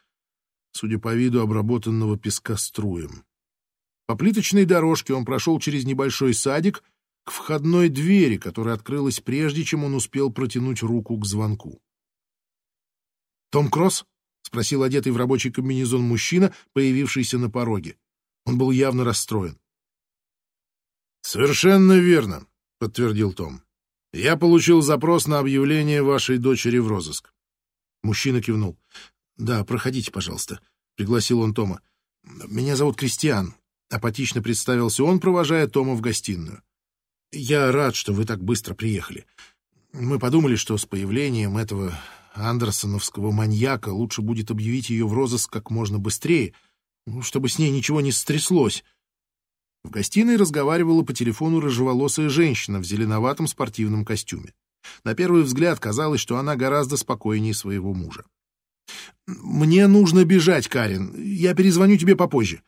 судя 0.72 0.98
по 1.00 1.14
виду 1.14 1.42
обработанного 1.42 2.18
пескоструем. 2.18 3.26
По 4.06 4.16
плиточной 4.16 4.66
дорожке 4.66 5.14
он 5.14 5.24
прошел 5.24 5.60
через 5.60 5.86
небольшой 5.86 6.34
садик 6.34 6.84
к 7.24 7.32
входной 7.32 7.90
двери, 7.90 8.38
которая 8.38 8.74
открылась 8.74 9.20
прежде, 9.20 9.64
чем 9.64 9.84
он 9.84 9.94
успел 9.94 10.32
протянуть 10.32 10.82
руку 10.82 11.16
к 11.18 11.26
звонку. 11.26 11.80
«Том 13.50 13.70
Кросс?»— 13.70 14.06
спросил 14.42 14.84
одетый 14.84 15.12
в 15.12 15.18
рабочий 15.18 15.52
комбинезон 15.52 16.02
мужчина, 16.02 16.54
появившийся 16.74 17.38
на 17.38 17.50
пороге. 17.50 17.98
Он 18.46 18.58
был 18.58 18.72
явно 18.72 19.04
расстроен. 19.04 19.58
«Совершенно 21.22 21.94
верно»,— 21.94 22.46
подтвердил 22.80 23.34
Том. 23.34 23.62
«Я 24.14 24.38
получил 24.38 24.82
запрос 24.82 25.28
на 25.28 25.40
объявление 25.40 26.02
вашей 26.02 26.38
дочери 26.38 26.78
в 26.78 26.88
розыск». 26.88 27.34
Мужчина 28.02 28.42
кивнул. 28.42 28.78
«Да, 29.38 29.64
проходите, 29.64 30.12
пожалуйста»,— 30.12 30.62
пригласил 30.96 31.42
он 31.42 31.54
Тома. 31.54 31.82
«Меня 32.24 32.76
зовут 32.76 32.98
Кристиан»,— 32.98 33.56
апатично 33.90 34.42
представился 34.42 35.04
он, 35.04 35.20
провожая 35.20 35.68
Тома 35.68 35.96
в 35.96 36.02
гостиную. 36.02 36.64
«Я 37.32 37.72
рад, 37.72 37.96
что 37.96 38.14
вы 38.14 38.26
так 38.26 38.44
быстро 38.44 38.74
приехали. 38.74 39.26
Мы 39.94 40.20
подумали, 40.20 40.56
что 40.56 40.78
с 40.78 40.86
появлением 40.86 41.58
этого 41.58 42.00
андерсоновского 42.34 43.32
маньяка 43.32 43.90
лучше 43.90 44.22
будет 44.22 44.52
объявить 44.52 44.90
ее 44.90 45.08
в 45.08 45.14
розыск 45.14 45.52
как 45.52 45.72
можно 45.72 46.00
быстрее, 46.00 46.54
ну, 47.06 47.22
чтобы 47.22 47.50
с 47.50 47.60
ней 47.60 47.72
ничего 47.72 48.02
не 48.02 48.12
стряслось». 48.12 48.84
В 49.84 49.92
гостиной 49.92 50.36
разговаривала 50.36 51.04
по 51.04 51.14
телефону 51.14 51.62
рыжеволосая 51.62 52.28
женщина 52.28 52.80
в 52.80 52.84
зеленоватом 52.84 53.48
спортивном 53.48 54.04
костюме. 54.04 54.54
На 55.04 55.16
первый 55.16 55.44
взгляд 55.44 55.80
казалось, 55.80 56.20
что 56.20 56.38
она 56.38 56.56
гораздо 56.56 56.98
спокойнее 56.98 57.54
своего 57.54 57.94
мужа. 57.94 58.26
«Мне 59.28 59.88
нужно 59.88 60.26
бежать, 60.26 60.68
Карин. 60.68 61.16
Я 61.16 61.54
перезвоню 61.54 61.98
тебе 61.98 62.16
попозже. 62.16 62.62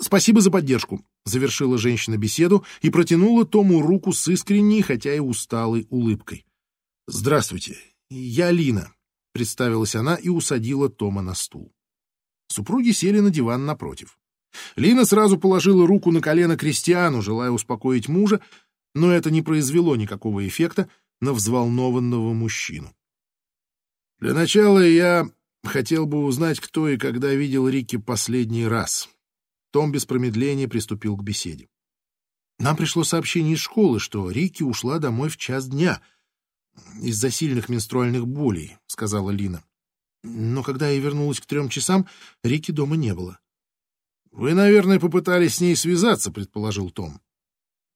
Спасибо 0.00 0.40
за 0.40 0.50
поддержку»,— 0.50 1.04
завершила 1.24 1.78
женщина 1.78 2.16
беседу 2.16 2.64
и 2.82 2.90
протянула 2.90 3.44
Тому 3.44 3.82
руку 3.82 4.12
с 4.12 4.26
искренней, 4.28 4.82
хотя 4.82 5.14
и 5.14 5.18
усталой 5.18 5.86
улыбкой. 5.90 6.46
«Здравствуйте, 7.06 7.76
я 8.10 8.50
Лина»,— 8.50 8.92
представилась 9.34 9.94
она 9.94 10.14
и 10.14 10.30
усадила 10.30 10.88
Тома 10.88 11.20
на 11.20 11.34
стул. 11.34 11.74
Супруги 12.48 12.92
сели 12.92 13.20
на 13.20 13.28
диван 13.28 13.66
напротив. 13.66 14.18
Лина 14.76 15.04
сразу 15.04 15.36
положила 15.38 15.86
руку 15.86 16.10
на 16.10 16.22
колено 16.22 16.56
Кристиану, 16.56 17.20
желая 17.20 17.50
успокоить 17.50 18.08
мужа, 18.08 18.40
но 18.94 19.12
это 19.12 19.30
не 19.30 19.42
произвело 19.42 19.96
никакого 19.96 20.48
эффекта 20.48 20.88
на 21.20 21.34
взволнованного 21.34 22.32
мужчину. 22.32 22.96
«Для 24.20 24.32
начала 24.32 24.78
я 24.78 25.28
Хотел 25.64 26.06
бы 26.06 26.24
узнать, 26.24 26.60
кто 26.60 26.88
и 26.88 26.98
когда 26.98 27.32
видел 27.34 27.68
Рикки 27.68 27.96
последний 27.96 28.66
раз. 28.66 29.08
Том 29.72 29.90
без 29.90 30.04
промедления 30.04 30.68
приступил 30.68 31.16
к 31.16 31.22
беседе. 31.22 31.68
Нам 32.58 32.76
пришло 32.76 33.02
сообщение 33.02 33.54
из 33.54 33.60
школы, 33.60 33.98
что 33.98 34.30
Рикки 34.30 34.62
ушла 34.62 34.98
домой 34.98 35.30
в 35.30 35.36
час 35.36 35.66
дня 35.66 36.00
из-за 37.00 37.30
сильных 37.30 37.68
менструальных 37.68 38.26
болей, 38.26 38.76
сказала 38.86 39.30
Лина. 39.30 39.64
Но 40.22 40.62
когда 40.62 40.88
я 40.88 40.98
вернулась 40.98 41.40
к 41.40 41.46
трем 41.46 41.68
часам, 41.68 42.08
Рикки 42.42 42.70
дома 42.70 42.96
не 42.96 43.14
было. 43.14 43.38
Вы, 44.30 44.54
наверное, 44.54 44.98
попытались 44.98 45.56
с 45.56 45.60
ней 45.60 45.76
связаться, 45.76 46.30
предположил 46.30 46.90
Том. 46.90 47.20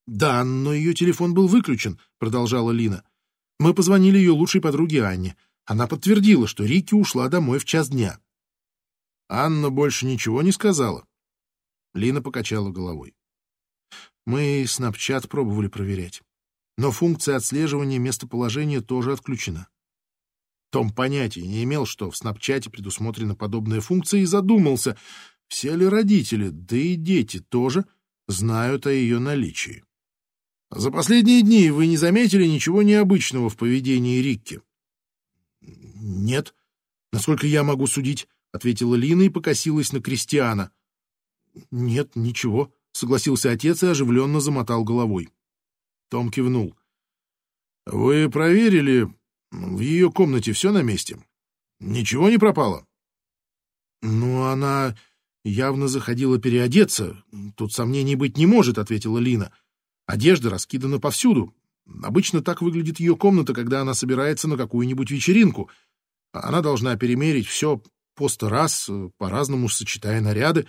Да, 0.07 0.45
но 0.45 0.73
ее 0.73 0.95
телефон 0.95 1.35
был 1.35 1.49
выключен, 1.49 1.99
продолжала 2.19 2.71
Лина. 2.71 3.05
Мы 3.59 3.75
позвонили 3.75 4.19
ее 4.19 4.31
лучшей 4.33 4.61
подруге 4.61 5.05
Анне. 5.05 5.37
Она 5.64 5.87
подтвердила, 5.87 6.47
что 6.47 6.64
Рикки 6.64 6.95
ушла 6.95 7.29
домой 7.29 7.59
в 7.59 7.64
час 7.64 7.88
дня. 7.88 8.21
Анна 9.29 9.71
больше 9.71 10.07
ничего 10.07 10.43
не 10.43 10.53
сказала. 10.53 11.07
Лина 11.93 12.23
покачала 12.23 12.71
головой. 12.71 13.14
Мы 14.27 14.62
Snapchat 14.62 15.29
пробовали 15.29 15.69
проверять, 15.69 16.23
но 16.79 16.93
функция 16.93 17.35
отслеживания 17.37 17.99
местоположения 17.99 18.81
тоже 18.81 19.12
отключена. 19.12 19.69
Том 20.71 20.91
понятия 20.91 21.43
не 21.43 21.64
имел, 21.64 21.87
что 21.87 22.09
в 22.09 22.17
Снапчате 22.17 22.71
предусмотрена 22.71 23.35
подобная 23.35 23.81
функция, 23.81 24.21
и 24.21 24.27
задумался, 24.27 24.97
все 25.49 25.75
ли 25.75 25.85
родители, 25.85 26.51
да 26.51 26.77
и 26.77 26.95
дети 26.95 27.41
тоже, 27.41 27.85
знают 28.29 28.87
о 28.87 28.93
ее 28.93 29.19
наличии. 29.19 29.83
За 30.71 30.93
последние 30.93 31.43
дни 31.43 31.71
вы 31.71 31.88
не 31.88 31.97
заметили 31.97 32.47
ничего 32.47 32.83
необычного 32.83 33.51
в 33.51 33.57
поведении 33.57 34.21
Рикки? 34.21 34.61
«Нет, 35.61 36.55
насколько 37.11 37.49
я 37.49 37.64
могу 37.64 37.88
судить»,— 37.88 38.29
ответила 38.53 38.95
Лина 38.95 39.23
и 39.23 39.31
покосилась 39.31 39.93
на 39.93 40.01
Кристиана. 40.01 40.71
«Нет, 41.73 42.14
ничего»,— 42.14 42.73
согласился 42.93 43.51
отец 43.51 43.83
и 43.83 43.88
оживленно 43.88 44.38
замотал 44.38 44.85
головой. 44.85 45.31
Том 46.09 46.31
кивнул. 46.31 46.75
«Вы 47.87 48.31
проверили, 48.31 49.09
в 49.51 49.81
ее 49.81 50.11
комнате 50.11 50.53
все 50.53 50.73
на 50.73 50.83
месте? 50.83 51.18
Ничего 51.81 52.31
не 52.31 52.38
пропало?» 52.38 52.87
«Ну, 54.03 54.44
она 54.44 54.97
явно 55.44 55.88
заходила 55.88 56.38
переодеться. 56.38 57.23
Тут 57.57 57.73
сомнений 57.73 58.16
быть 58.16 58.37
не 58.37 58.47
может»,— 58.47 58.79
ответила 58.79 59.18
Лина. 59.18 59.53
«Одежда 60.07 60.51
раскидана 60.51 60.99
повсюду. 60.99 61.55
Обычно 62.03 62.42
так 62.42 62.62
выглядит 62.62 63.01
ее 63.01 63.16
комната, 63.16 63.55
когда 63.55 63.81
она 63.81 63.94
собирается 63.94 64.49
на 64.49 64.57
какую-нибудь 64.57 65.11
вечеринку. 65.11 65.71
Она 66.33 66.61
должна 66.61 66.97
перемерить 66.97 67.47
все 67.47 67.83
по 68.14 68.29
раз, 68.42 68.90
по-разному 69.16 69.68
сочетая 69.68 70.21
наряды. 70.21 70.66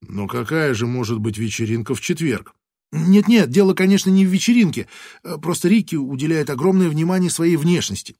Но 0.00 0.26
какая 0.26 0.74
же 0.74 0.86
может 0.86 1.18
быть 1.18 1.38
вечеринка 1.38 1.94
в 1.94 2.00
четверг? 2.00 2.54
Нет-нет, 2.92 3.50
дело, 3.50 3.74
конечно, 3.74 4.10
не 4.10 4.24
в 4.24 4.28
вечеринке. 4.28 4.88
Просто 5.42 5.68
Рикки 5.68 5.96
уделяет 5.96 6.50
огромное 6.50 6.88
внимание 6.88 7.30
своей 7.30 7.56
внешности. 7.56 8.16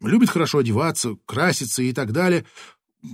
Любит 0.00 0.30
хорошо 0.30 0.58
одеваться, 0.58 1.16
краситься 1.26 1.82
и 1.82 1.92
так 1.92 2.12
далее. 2.12 2.44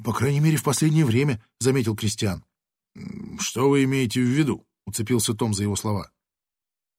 По 0.04 0.12
крайней 0.12 0.40
мере, 0.40 0.56
в 0.56 0.64
последнее 0.64 1.04
время,— 1.04 1.44
заметил 1.60 1.96
Кристиан.— 1.96 2.44
Что 3.40 3.68
вы 3.68 3.84
имеете 3.84 4.20
в 4.20 4.26
виду?— 4.26 4.66
уцепился 4.86 5.34
Том 5.34 5.54
за 5.54 5.64
его 5.64 5.76
слова. 5.76 6.10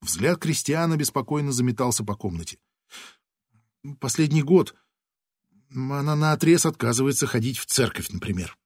Взгляд 0.00 0.38
Кристиана 0.38 0.96
беспокойно 0.96 1.50
заметался 1.50 2.04
по 2.04 2.14
комнате. 2.14 2.58
Последний 4.00 4.42
год 4.42 4.74
она 5.70 6.14
наотрез 6.14 6.66
отказывается 6.66 7.26
ходить 7.26 7.58
в 7.58 7.66
церковь, 7.66 8.10
например. 8.10 8.56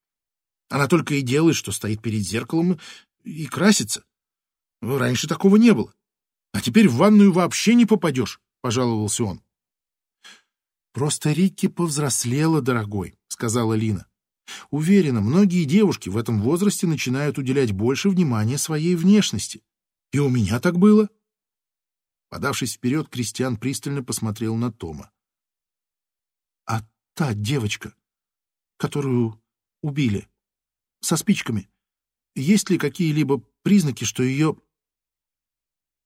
Она 0.69 0.89
только 0.89 1.15
и 1.15 1.23
делает, 1.23 1.57
что 1.57 1.73
стоит 1.73 2.03
перед 2.03 2.23
зеркалом 2.23 2.79
и 3.25 3.47
красится. 3.47 4.05
Раньше 4.81 5.29
такого 5.29 5.57
не 5.57 5.73
было. 5.73 5.93
А 6.53 6.61
теперь 6.61 6.89
в 6.89 6.97
ванную 6.97 7.33
вообще 7.33 7.75
не 7.75 7.87
попадешь,— 7.87 8.41
пожаловался 8.61 9.25
он. 9.25 9.43
«Просто 10.93 11.33
Рикки 11.33 11.69
повзрослела, 11.69 12.61
дорогой»,— 12.61 13.19
сказала 13.29 13.75
Лина. 13.75 14.07
«Уверена, 14.71 15.21
многие 15.21 15.65
девушки 15.65 16.09
в 16.09 16.17
этом 16.17 16.41
возрасте 16.41 16.87
начинают 16.87 17.39
уделять 17.39 17.73
больше 17.73 18.09
внимания 18.09 18.59
своей 18.59 18.97
внешности. 18.97 19.63
И 20.13 20.19
у 20.19 20.29
меня 20.29 20.59
так 20.61 20.79
было». 20.79 21.09
Подавшись 22.31 22.75
вперед, 22.75 23.09
Кристиан 23.09 23.57
пристально 23.57 24.03
посмотрел 24.03 24.57
на 24.57 24.73
Тома 24.73 25.13
та 27.19 27.35
девочка, 27.35 27.97
которую 28.77 29.43
убили, 29.83 30.29
со 31.01 31.17
спичками. 31.17 31.69
Есть 32.37 32.71
ли 32.71 32.79
какие-либо 32.79 33.43
признаки, 33.63 34.05
что 34.05 34.23
ее...» 34.23 34.57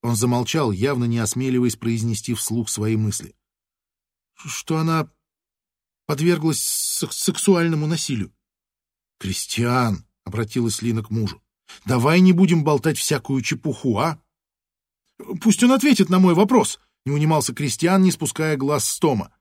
Он 0.02 0.16
замолчал, 0.16 0.72
явно 0.72 1.04
не 1.04 1.18
осмеливаясь 1.18 1.76
произнести 1.76 2.34
вслух 2.34 2.68
свои 2.68 2.96
мысли. 2.96 3.34
«Что 4.34 4.78
она 4.78 5.08
подверглась 6.06 6.60
сексуальному 6.60 7.86
насилию?» 7.86 8.32
«Кристиан»,— 9.18 10.04
обратилась 10.24 10.82
Лина 10.82 11.04
к 11.04 11.10
мужу,— 11.10 11.40
«давай 11.84 12.20
не 12.20 12.32
будем 12.32 12.64
болтать 12.64 12.98
всякую 12.98 13.42
чепуху, 13.42 13.98
а?» 13.98 14.20
«Пусть 15.40 15.62
он 15.62 15.70
ответит 15.70 16.08
на 16.08 16.18
мой 16.18 16.34
вопрос»,— 16.34 16.80
не 17.06 17.12
унимался 17.12 17.54
Кристиан, 17.54 18.02
не 18.02 18.10
спуская 18.10 18.56
глаз 18.56 18.84
с 18.84 18.98
Тома. 18.98 19.32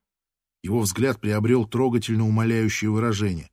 Его 0.62 0.80
взгляд 0.82 1.20
приобрел 1.20 1.66
трогательно 1.66 2.28
умоляющее 2.28 2.91
выражение. 2.91 3.49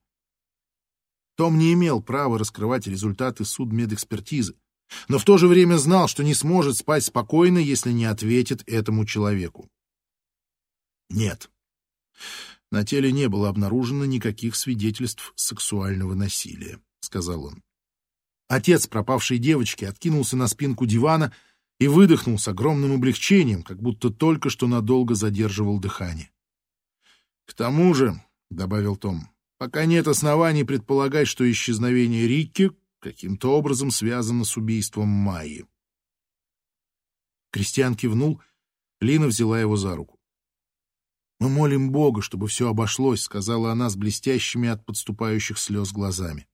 Том 1.36 1.56
не 1.56 1.72
имел 1.72 2.02
права 2.02 2.38
раскрывать 2.38 2.86
результаты 2.86 3.46
судмедэкспертизы, 3.46 4.56
но 5.08 5.18
в 5.18 5.24
то 5.24 5.38
же 5.38 5.48
время 5.48 5.76
знал, 5.76 6.08
что 6.08 6.24
не 6.24 6.34
сможет 6.34 6.76
спать 6.76 7.04
спокойно, 7.04 7.58
если 7.58 7.92
не 7.92 8.04
ответит 8.04 8.62
этому 8.66 9.04
человеку. 9.04 9.68
Нет. 11.10 11.50
На 12.70 12.84
теле 12.84 13.12
не 13.12 13.28
было 13.28 13.48
обнаружено 13.48 14.04
никаких 14.04 14.56
свидетельств 14.56 15.32
сексуального 15.36 16.14
насилия, 16.14 16.80
сказал 17.00 17.44
он. 17.44 17.62
Отец 18.48 18.86
пропавшей 18.86 19.38
девочки 19.38 19.84
откинулся 19.84 20.36
на 20.36 20.48
спинку 20.48 20.86
дивана 20.86 21.34
и 21.78 21.86
выдохнул 21.86 22.38
с 22.38 22.48
огромным 22.48 22.92
облегчением, 22.92 23.62
как 23.62 23.80
будто 23.80 24.10
только 24.10 24.50
что 24.50 24.66
надолго 24.66 25.14
задерживал 25.14 25.78
дыхание. 25.78 26.30
«К 27.46 27.54
тому 27.54 27.94
же»,— 27.94 28.20
добавил 28.50 28.96
Том,— 28.96 29.30
«пока 29.58 29.86
нет 29.86 30.08
оснований 30.08 30.64
предполагать, 30.64 31.28
что 31.28 31.50
исчезновение 31.50 32.26
Рикки 32.26 32.72
каким-то 33.00 33.56
образом 33.56 33.90
связано 33.90 34.44
с 34.44 34.56
убийством 34.56 35.08
Майи». 35.08 35.66
Кристиан 37.50 37.94
кивнул, 37.94 38.40
Лина 39.00 39.26
взяла 39.26 39.60
его 39.60 39.76
за 39.76 39.96
руку. 39.96 40.18
«Мы 41.40 41.48
молим 41.48 41.90
Бога, 41.92 42.20
чтобы 42.20 42.48
все 42.48 42.68
обошлось»,— 42.68 43.22
сказала 43.22 43.70
она 43.70 43.88
с 43.90 43.96
блестящими 43.96 44.68
от 44.68 44.84
подступающих 44.84 45.58
слез 45.58 45.92
глазами. 45.92 46.48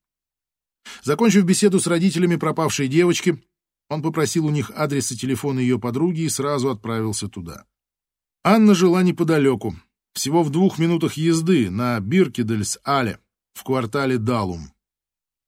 Закончив 1.03 1.45
беседу 1.45 1.80
с 1.80 1.86
родителями 1.86 2.36
пропавшей 2.36 2.88
девочки, 2.88 3.42
он 3.88 4.03
попросил 4.03 4.47
у 4.47 4.51
них 4.51 4.70
адрес 4.74 5.11
и 5.12 5.16
телефон 5.16 5.59
ее 5.59 5.78
подруги 5.78 6.20
и 6.20 6.28
сразу 6.28 6.70
отправился 6.70 7.28
туда. 7.28 7.64
Анна 8.42 8.74
жила 8.74 9.03
неподалеку, 9.03 9.74
всего 10.12 10.42
в 10.42 10.51
двух 10.51 10.78
минутах 10.78 11.14
езды 11.14 11.70
на 11.70 11.99
Биркедельс-Але, 12.01 13.18
в 13.55 13.64
квартале 13.64 14.18
Далум. 14.18 14.74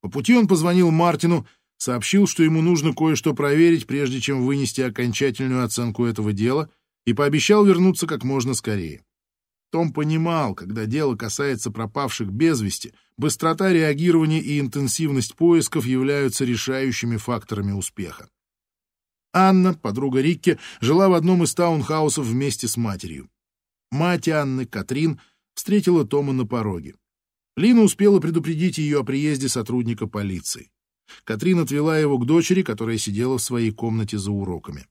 По 0.07 0.11
пути 0.11 0.37
он 0.37 0.47
позвонил 0.47 0.93
Мартину, 0.93 1.49
сообщил, 1.79 2.29
что 2.29 2.45
ему 2.45 2.63
нужно 2.63 2.95
кое-что 2.95 3.35
проверить, 3.35 3.89
прежде 3.89 4.21
чем 4.21 4.47
вынести 4.47 4.81
окончательную 4.81 5.65
оценку 5.65 6.05
этого 6.05 6.33
дела, 6.33 6.71
и 7.07 7.13
пообещал 7.13 7.65
вернуться 7.65 8.07
как 8.07 8.23
можно 8.23 8.55
скорее. 8.55 9.03
Том 9.73 9.93
понимал, 9.93 10.55
когда 10.55 10.87
дело 10.87 11.17
касается 11.17 11.73
пропавших 11.73 12.31
без 12.31 12.61
вести, 12.61 12.95
быстрота 13.19 13.73
реагирования 13.73 14.39
и 14.39 14.61
интенсивность 14.61 15.35
поисков 15.35 15.87
являются 15.87 16.45
решающими 16.45 17.17
факторами 17.17 17.73
успеха. 17.73 18.29
Анна, 19.33 19.75
подруга 19.75 20.21
Рикки, 20.21 20.61
жила 20.81 21.09
в 21.09 21.15
одном 21.15 21.43
из 21.43 21.53
таунхаусов 21.53 22.27
вместе 22.27 22.69
с 22.69 22.77
матерью. 22.77 23.29
Мать 23.91 24.29
Анны, 24.29 24.67
Катрин, 24.67 25.21
встретила 25.55 26.07
Тома 26.07 26.33
на 26.33 26.47
пороге. 26.47 26.95
Лина 27.57 27.83
успела 27.83 28.21
предупредить 28.21 28.79
ее 28.79 29.01
о 29.01 29.05
приезде 29.05 29.49
сотрудника 29.49 30.07
полиции. 30.07 30.71
Катрин 31.25 31.61
отвела 31.61 31.99
его 31.99 32.19
к 32.19 32.27
дочери, 32.27 32.63
которая 32.63 32.99
сидела 32.99 33.39
в 33.39 33.43
своей 33.43 33.71
комнате 33.71 34.19
за 34.19 34.31
уроками. 34.31 34.87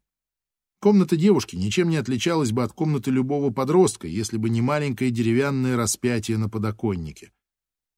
Комната 0.79 1.15
девушки 1.15 1.55
ничем 1.55 1.89
не 1.89 1.97
отличалась 1.97 2.51
бы 2.51 2.63
от 2.63 2.73
комнаты 2.73 3.11
любого 3.11 3.51
подростка, 3.51 4.07
если 4.07 4.37
бы 4.37 4.49
не 4.49 4.61
маленькое 4.61 5.11
деревянное 5.11 5.77
распятие 5.77 6.37
на 6.37 6.49
подоконнике. 6.49 7.31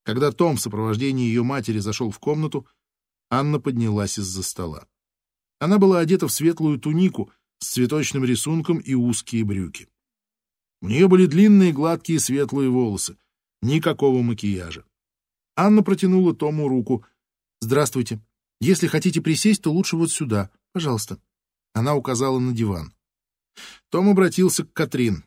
Когда 0.03 0.31
Том 0.31 0.55
в 0.55 0.61
сопровождении 0.61 1.27
ее 1.27 1.43
матери 1.43 1.79
зашел 1.79 2.11
в 2.11 2.19
комнату, 2.19 2.67
Анна 3.29 3.59
поднялась 3.59 4.17
из-за 4.17 4.43
стола. 4.43 4.87
Она 5.59 5.79
была 5.79 5.99
одета 5.99 6.27
в 6.27 6.31
светлую 6.31 6.79
тунику 6.79 7.31
с 7.59 7.73
цветочным 7.73 8.23
рисунком 8.23 8.77
и 8.77 8.93
узкие 8.93 9.43
брюки. 9.43 9.89
У 10.81 10.87
нее 10.87 11.07
были 11.07 11.25
длинные 11.25 11.73
гладкие 11.73 12.19
светлые 12.19 12.69
волосы, 12.69 13.17
никакого 13.61 14.21
макияжа. 14.21 14.85
Анна 15.55 15.83
протянула 15.83 16.35
Тому 16.35 16.67
руку. 16.67 17.03
«Здравствуйте. 17.61 18.21
Если 18.61 18.87
хотите 18.87 19.21
присесть, 19.21 19.63
то 19.63 19.71
лучше 19.71 19.97
вот 19.97 20.11
сюда. 20.11 20.51
Пожалуйста». 20.73 21.19
Она 21.73 21.95
указала 21.95 22.39
на 22.39 22.53
диван. 22.53 22.93
Том 23.89 24.09
обратился 24.09 24.63
к 24.63 24.73
Катрин. 24.73 25.25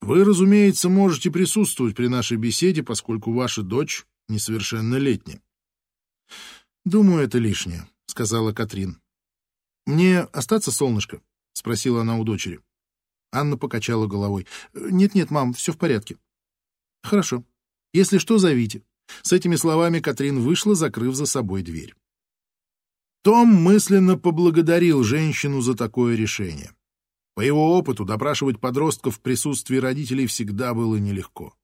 «Вы, 0.00 0.24
разумеется, 0.24 0.88
можете 0.88 1.30
присутствовать 1.30 1.96
при 1.96 2.06
нашей 2.08 2.36
беседе, 2.36 2.82
поскольку 2.82 3.32
ваша 3.32 3.62
дочь 3.62 4.06
несовершеннолетняя». 4.28 5.42
«Думаю, 6.84 7.24
это 7.24 7.38
лишнее»,— 7.38 7.88
сказала 8.06 8.52
Катрин. 8.52 9.00
«Мне 9.86 10.20
остаться, 10.20 10.70
солнышко?»— 10.70 11.22
спросила 11.54 12.02
она 12.02 12.18
у 12.18 12.24
дочери. 12.24 12.60
Анна 13.32 13.56
покачала 13.56 14.06
головой. 14.06 14.46
«Нет-нет, 14.74 15.30
мам, 15.30 15.54
все 15.54 15.72
в 15.72 15.78
порядке». 15.78 16.18
«Хорошо. 17.02 17.44
Если 17.92 18.18
что, 18.18 18.38
зовите». 18.38 18.82
С 19.22 19.32
этими 19.32 19.56
словами 19.56 20.00
Катрин 20.00 20.40
вышла, 20.40 20.74
закрыв 20.74 21.14
за 21.14 21.26
собой 21.26 21.62
дверь. 21.62 21.94
Том 23.22 23.48
мысленно 23.48 24.16
поблагодарил 24.16 25.02
женщину 25.02 25.60
за 25.60 25.74
такое 25.74 26.14
решение. 26.14 26.72
По 27.34 27.40
его 27.40 27.76
опыту 27.76 28.04
допрашивать 28.04 28.60
подростков 28.60 29.16
в 29.16 29.20
присутствии 29.20 29.76
родителей 29.76 30.26
всегда 30.26 30.74
было 30.74 30.96
нелегко. 30.96 31.54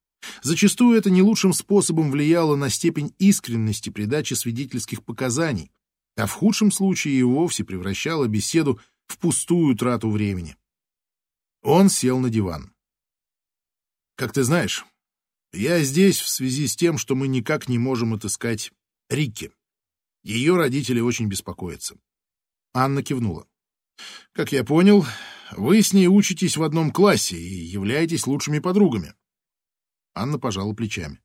Зачастую 0.42 0.96
это 0.96 1.10
не 1.10 1.22
лучшим 1.22 1.52
способом 1.52 2.10
влияло 2.10 2.56
на 2.56 2.70
степень 2.70 3.14
искренности 3.18 3.90
при 3.90 4.04
даче 4.06 4.36
свидетельских 4.36 5.04
показаний, 5.04 5.70
а 6.16 6.26
в 6.26 6.32
худшем 6.32 6.70
случае 6.70 7.14
и 7.14 7.22
вовсе 7.22 7.64
превращало 7.64 8.26
беседу 8.26 8.80
в 9.06 9.18
пустую 9.18 9.76
трату 9.76 10.10
времени. 10.10 10.56
Он 11.62 11.88
сел 11.88 12.18
на 12.18 12.30
диван. 12.30 12.72
«Как 14.16 14.32
ты 14.32 14.44
знаешь, 14.44 14.84
я 15.54 15.82
здесь 15.82 16.20
в 16.20 16.28
связи 16.28 16.66
с 16.66 16.76
тем, 16.76 16.98
что 16.98 17.14
мы 17.14 17.28
никак 17.28 17.68
не 17.68 17.78
можем 17.78 18.14
отыскать 18.14 18.72
Рикки. 19.08 19.52
Ее 20.22 20.56
родители 20.56 21.00
очень 21.00 21.26
беспокоятся. 21.26 21.96
Анна 22.72 23.02
кивнула. 23.02 23.46
Как 24.32 24.52
я 24.52 24.64
понял, 24.64 25.06
вы 25.52 25.82
с 25.82 25.92
ней 25.92 26.08
учитесь 26.08 26.56
в 26.56 26.62
одном 26.62 26.90
классе 26.90 27.36
и 27.36 27.64
являетесь 27.64 28.26
лучшими 28.26 28.58
подругами. 28.58 29.14
Анна 30.14 30.38
пожала 30.38 30.72
плечами. 30.72 31.20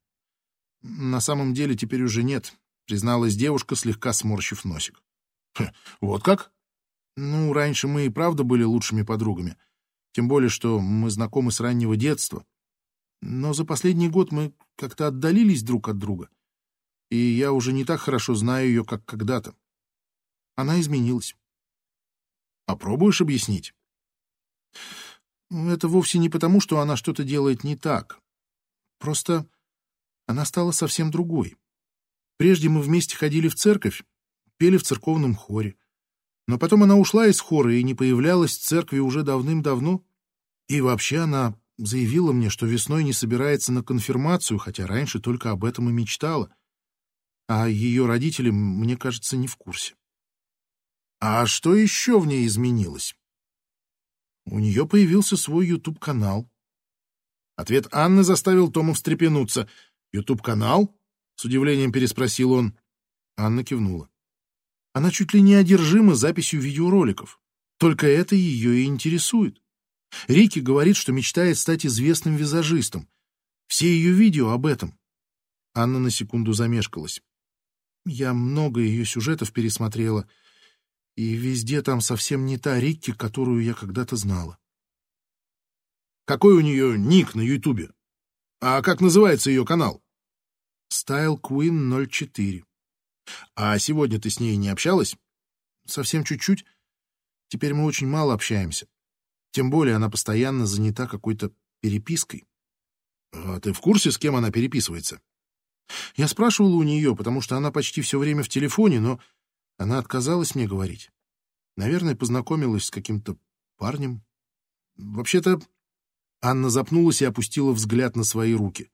На 0.82 1.20
самом 1.20 1.54
деле 1.54 1.76
теперь 1.76 2.04
уже 2.04 2.24
нет, 2.24 2.54
призналась 2.86 3.36
девушка, 3.36 3.76
слегка 3.76 4.14
сморщив 4.14 4.66
носик. 4.66 5.02
Вот 6.02 6.24
как? 6.24 6.52
Ну, 7.16 7.52
раньше 7.54 7.88
мы 7.88 8.06
и 8.06 8.10
правда 8.10 8.44
были 8.44 8.64
лучшими 8.64 9.02
подругами. 9.02 9.58
Тем 10.12 10.28
более, 10.28 10.50
что 10.50 10.80
мы 10.80 11.10
знакомы 11.10 11.52
с 11.52 11.60
раннего 11.60 11.98
детства. 11.98 12.46
Но 13.22 13.54
за 13.54 13.66
последний 13.66 14.10
год 14.10 14.32
мы 14.32 14.54
как-то 14.76 15.08
отдалились 15.08 15.64
друг 15.64 15.90
от 15.90 15.98
друга 15.98 16.30
и 17.10 17.18
я 17.18 17.52
уже 17.52 17.74
не 17.74 17.86
так 17.86 18.00
хорошо 18.00 18.36
знаю 18.36 18.68
ее, 18.68 18.86
как 18.86 19.04
когда-то. 19.06 19.56
Она 20.56 20.80
изменилась. 20.80 21.36
Попробуешь 22.66 23.22
объяснить? 23.22 23.74
Это 25.50 25.88
вовсе 25.88 26.20
не 26.20 26.30
потому, 26.30 26.62
что 26.62 26.80
она 26.80 26.96
что-то 26.96 27.24
делает 27.24 27.64
не 27.64 27.76
так. 27.76 28.20
Просто 29.00 29.48
она 30.28 30.46
стала 30.46 30.72
совсем 30.72 31.10
другой. 31.10 31.56
Прежде 32.38 32.70
мы 32.70 32.82
вместе 32.82 33.18
ходили 33.18 33.48
в 33.48 33.56
церковь, 33.56 34.04
пели 34.58 34.78
в 34.78 34.84
церковном 34.84 35.36
хоре. 35.36 35.76
Но 36.48 36.60
потом 36.60 36.84
она 36.84 36.96
ушла 36.96 37.28
из 37.28 37.40
хора 37.40 37.74
и 37.74 37.84
не 37.84 37.96
появлялась 37.96 38.56
в 38.56 38.62
церкви 38.62 39.00
уже 39.00 39.24
давным-давно. 39.24 40.04
И 40.68 40.82
вообще 40.82 41.20
она 41.20 41.60
заявила 41.80 42.32
мне, 42.32 42.50
что 42.50 42.66
весной 42.66 43.04
не 43.04 43.14
собирается 43.14 43.72
на 43.72 43.84
конфирмацию, 43.84 44.60
хотя 44.60 44.86
раньше 44.86 45.20
только 45.20 45.52
об 45.52 45.66
этом 45.66 45.90
и 45.90 45.94
мечтала 45.94 46.54
а 47.50 47.68
ее 47.68 48.06
родители, 48.06 48.52
мне 48.52 48.96
кажется, 48.96 49.36
не 49.36 49.48
в 49.48 49.58
курсе. 49.58 49.96
А 51.20 51.48
что 51.48 51.74
еще 51.74 52.20
в 52.20 52.28
ней 52.28 52.46
изменилось? 52.46 53.16
У 54.46 54.60
нее 54.60 54.88
появился 54.88 55.36
свой 55.36 55.66
YouTube-канал. 55.66 56.48
Ответ 57.56 57.88
Анны 57.92 58.24
заставил 58.24 58.72
Тома 58.72 58.94
встрепенуться. 58.94 59.68
«YouTube-канал?»— 60.14 60.96
с 61.36 61.46
удивлением 61.46 61.92
переспросил 61.92 62.52
он. 62.52 62.78
Анна 63.36 63.64
кивнула. 63.64 64.12
Она 64.94 65.10
чуть 65.10 65.34
ли 65.34 65.42
не 65.42 65.56
одержима 65.56 66.14
записью 66.14 66.62
видеороликов. 66.62 67.42
Только 67.80 68.06
это 68.06 68.36
ее 68.36 68.82
и 68.82 68.86
интересует. 68.86 69.60
Рики 70.28 70.60
говорит, 70.60 70.96
что 70.96 71.12
мечтает 71.12 71.58
стать 71.58 71.86
известным 71.86 72.36
визажистом. 72.36 73.08
Все 73.68 73.88
ее 73.88 74.12
видео 74.12 74.50
об 74.50 74.66
этом. 74.66 74.98
Анна 75.74 76.00
на 76.00 76.10
секунду 76.10 76.54
замешкалась. 76.54 77.22
Я 78.06 78.34
много 78.34 78.82
ее 78.82 79.06
сюжетов 79.06 79.54
пересмотрела, 79.54 80.28
и 81.16 81.34
везде 81.36 81.82
там 81.82 82.02
совсем 82.02 82.46
не 82.46 82.58
та 82.58 82.80
Рикки, 82.80 83.14
которую 83.14 83.64
я 83.64 83.74
когда-то 83.74 84.16
знала. 84.16 84.58
Какой 86.26 86.54
у 86.56 86.62
нее 86.62 86.98
ник 86.98 87.36
на 87.36 87.42
Ютубе? 87.42 87.92
А 88.62 88.82
как 88.82 89.02
называется 89.02 89.50
ее 89.50 89.66
канал? 89.66 90.04
Style 90.92 91.40
Queen 91.40 92.08
04. 92.08 92.64
А 93.56 93.78
сегодня 93.80 94.20
ты 94.20 94.30
с 94.30 94.40
ней 94.40 94.56
не 94.56 94.70
общалась? 94.70 95.16
Совсем 95.86 96.24
чуть-чуть. 96.24 96.66
Теперь 97.48 97.74
мы 97.74 97.86
очень 97.86 98.08
мало 98.08 98.34
общаемся. 98.34 98.88
Тем 99.52 99.70
более 99.70 99.96
она 99.96 100.10
постоянно 100.10 100.66
занята 100.66 101.08
какой-то 101.08 101.52
перепиской. 101.82 102.48
А 103.32 103.60
ты 103.60 103.74
в 103.74 103.80
курсе, 103.80 104.12
с 104.12 104.18
кем 104.18 104.36
она 104.36 104.52
переписывается? 104.52 105.22
Я 106.16 106.28
спрашивал 106.28 106.76
у 106.76 106.84
нее, 106.84 107.16
потому 107.16 107.42
что 107.42 107.58
она 107.58 107.72
почти 107.72 108.02
все 108.02 108.20
время 108.20 108.44
в 108.44 108.50
телефоне, 108.50 109.00
но 109.00 109.20
она 109.78 109.98
отказалась 109.98 110.56
мне 110.56 110.68
говорить. 110.68 111.10
Наверное, 111.78 112.16
познакомилась 112.16 112.86
с 112.86 112.92
каким-то 112.92 113.38
парнем. 113.78 114.24
Вообще-то... 114.98 115.60
Анна 116.42 116.70
запнулась 116.70 117.22
и 117.22 117.26
опустила 117.26 117.74
взгляд 117.74 118.16
на 118.16 118.24
свои 118.24 118.54
руки. 118.54 118.90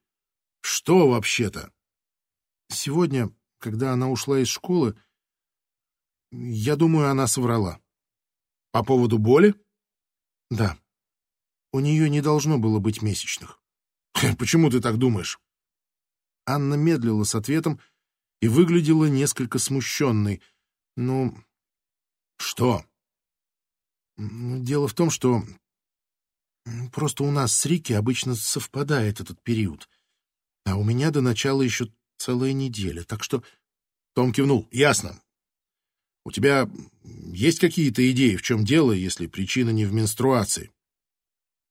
Что 0.62 1.08
вообще-то? 1.08 1.72
Сегодня, 2.70 3.30
когда 3.60 3.94
она 3.94 4.10
ушла 4.10 4.40
из 4.40 4.48
школы, 4.48 5.00
я 6.32 6.76
думаю, 6.76 7.10
она 7.10 7.28
соврала. 7.28 7.80
По 8.72 8.84
поводу 8.84 9.20
боли? 9.20 9.54
Да. 10.50 10.78
У 11.72 11.80
нее 11.80 12.10
не 12.10 12.22
должно 12.22 12.58
было 12.58 12.80
быть 12.80 13.02
месячных. 13.02 13.60
Почему 14.38 14.70
ты 14.70 14.80
так 14.82 14.98
думаешь? 14.98 15.40
Анна 16.46 16.76
медлила 16.76 17.24
с 17.24 17.36
ответом 17.36 17.80
и 18.42 18.48
выглядела 18.48 19.06
несколько 19.06 19.60
смущенной. 19.60 20.42
Ну, 20.96 21.36
что? 22.38 22.86
Дело 24.18 24.88
в 24.88 24.94
том, 24.94 25.10
что 25.10 25.44
просто 26.94 27.24
у 27.24 27.32
нас 27.32 27.54
с 27.54 27.66
Рики 27.66 27.94
обычно 27.94 28.36
совпадает 28.36 29.20
этот 29.20 29.42
период, 29.42 29.90
а 30.66 30.78
у 30.78 30.84
меня 30.84 31.12
до 31.12 31.22
начала 31.22 31.62
еще 31.62 31.92
целая 32.18 32.54
неделя, 32.54 33.04
так 33.04 33.24
что... 33.24 33.44
Том 34.14 34.32
кивнул. 34.32 34.66
Ясно. 34.72 35.22
У 36.26 36.32
тебя 36.32 36.68
есть 37.32 37.60
какие-то 37.60 38.10
идеи, 38.12 38.36
в 38.36 38.42
чем 38.42 38.66
дело, 38.66 38.92
если 38.92 39.28
причина 39.28 39.70
не 39.70 39.86
в 39.86 39.94
менструации? 39.94 40.72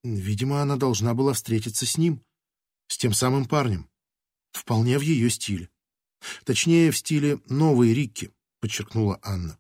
Видимо, 0.05 0.63
она 0.63 0.77
должна 0.77 1.13
была 1.13 1.33
встретиться 1.33 1.87
с 1.87 1.99
ним, 1.99 2.23
с 2.87 2.97
тем 2.97 3.13
самым 3.13 3.47
парнем. 3.47 3.89
Вполне 4.53 4.99
в 4.99 5.03
ее 5.03 5.29
стиле. 5.29 5.71
Точнее, 6.45 6.93
в 6.93 6.97
стиле 6.97 7.41
новой 7.49 7.93
Рикки, 7.93 8.31
подчеркнула 8.61 9.19
Анна. 9.23 9.59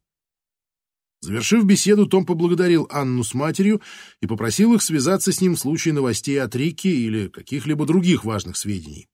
Завершив 1.20 1.64
беседу, 1.64 2.06
Том 2.06 2.24
поблагодарил 2.24 2.86
Анну 2.90 3.24
с 3.24 3.34
матерью 3.34 3.80
и 4.20 4.26
попросил 4.26 4.74
их 4.74 4.82
связаться 4.82 5.32
с 5.32 5.40
ним 5.40 5.56
в 5.56 5.60
случае 5.60 5.94
новостей 5.94 6.40
от 6.40 6.54
Рикки 6.54 6.86
или 6.86 7.28
каких-либо 7.28 7.86
других 7.86 8.24
важных 8.24 8.56
сведений. 8.56 9.08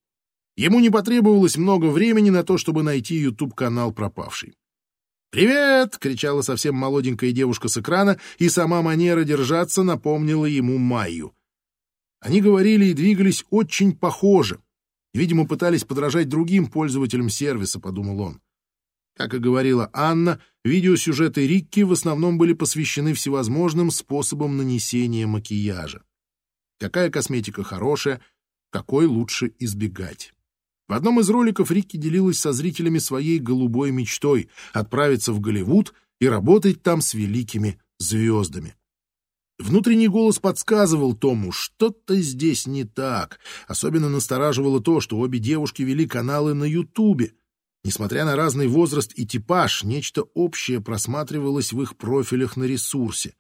Ему 0.56 0.80
не 0.80 0.90
потребовалось 0.90 1.56
много 1.56 1.86
времени 1.86 2.28
на 2.30 2.42
то, 2.42 2.58
чтобы 2.58 2.82
найти 2.82 3.14
YouTube-канал 3.14 3.92
пропавший. 3.92 4.56
«Привет!»— 5.30 5.96
кричала 6.00 6.42
совсем 6.42 6.74
молоденькая 6.74 7.30
девушка 7.30 7.68
с 7.68 7.78
экрана, 7.78 8.18
и 8.38 8.48
сама 8.48 8.82
манера 8.82 9.22
держаться 9.22 9.84
напомнила 9.84 10.44
ему 10.44 10.76
Майю. 10.78 11.34
Они 12.20 12.40
говорили 12.40 12.86
и 12.86 12.94
двигались 12.94 13.44
очень 13.50 13.96
похоже. 13.96 14.60
Видимо, 15.14 15.46
пытались 15.46 15.84
подражать 15.84 16.28
другим 16.28 16.66
пользователям 16.66 17.30
сервиса, 17.30 17.80
подумал 17.80 18.20
он. 18.20 18.40
Как 19.16 19.34
и 19.34 19.38
говорила 19.38 19.88
Анна, 19.92 20.40
видеосюжеты 20.64 21.46
Рикки 21.46 21.80
в 21.80 21.92
основном 21.92 22.36
были 22.36 22.52
посвящены 22.52 23.14
всевозможным 23.14 23.90
способам 23.90 24.56
нанесения 24.56 25.26
макияжа. 25.26 26.02
Какая 26.78 27.10
косметика 27.10 27.62
хорошая, 27.62 28.20
какой 28.70 29.06
лучше 29.06 29.52
избегать. 29.58 30.32
В 30.90 30.92
одном 30.92 31.20
из 31.20 31.30
роликов 31.30 31.70
Рикки 31.70 31.96
делилась 31.96 32.40
со 32.40 32.52
зрителями 32.52 32.98
своей 32.98 33.38
голубой 33.38 33.92
мечтой— 33.92 34.48
отправиться 34.72 35.32
в 35.32 35.38
Голливуд 35.38 35.94
и 36.18 36.26
работать 36.26 36.82
там 36.82 37.00
с 37.00 37.14
великими 37.14 37.78
звездами. 38.00 38.74
Внутренний 39.60 40.08
голос 40.08 40.40
подсказывал 40.40 41.14
Тому, 41.14 41.52
что-то 41.52 42.16
здесь 42.16 42.66
не 42.66 42.82
так. 42.82 43.38
Особенно 43.68 44.08
настораживало 44.08 44.80
то, 44.80 45.00
что 45.00 45.20
обе 45.20 45.38
девушки 45.38 45.82
вели 45.82 46.08
каналы 46.08 46.54
на 46.54 46.64
Ютубе. 46.64 47.34
Несмотря 47.84 48.24
на 48.24 48.34
разный 48.34 48.66
возраст 48.66 49.12
и 49.14 49.24
типаж, 49.24 49.84
нечто 49.84 50.22
общее 50.34 50.80
просматривалось 50.80 51.72
в 51.72 51.80
их 51.82 51.96
профилях 51.96 52.56
на 52.56 52.64
ресурсе. 52.64 53.36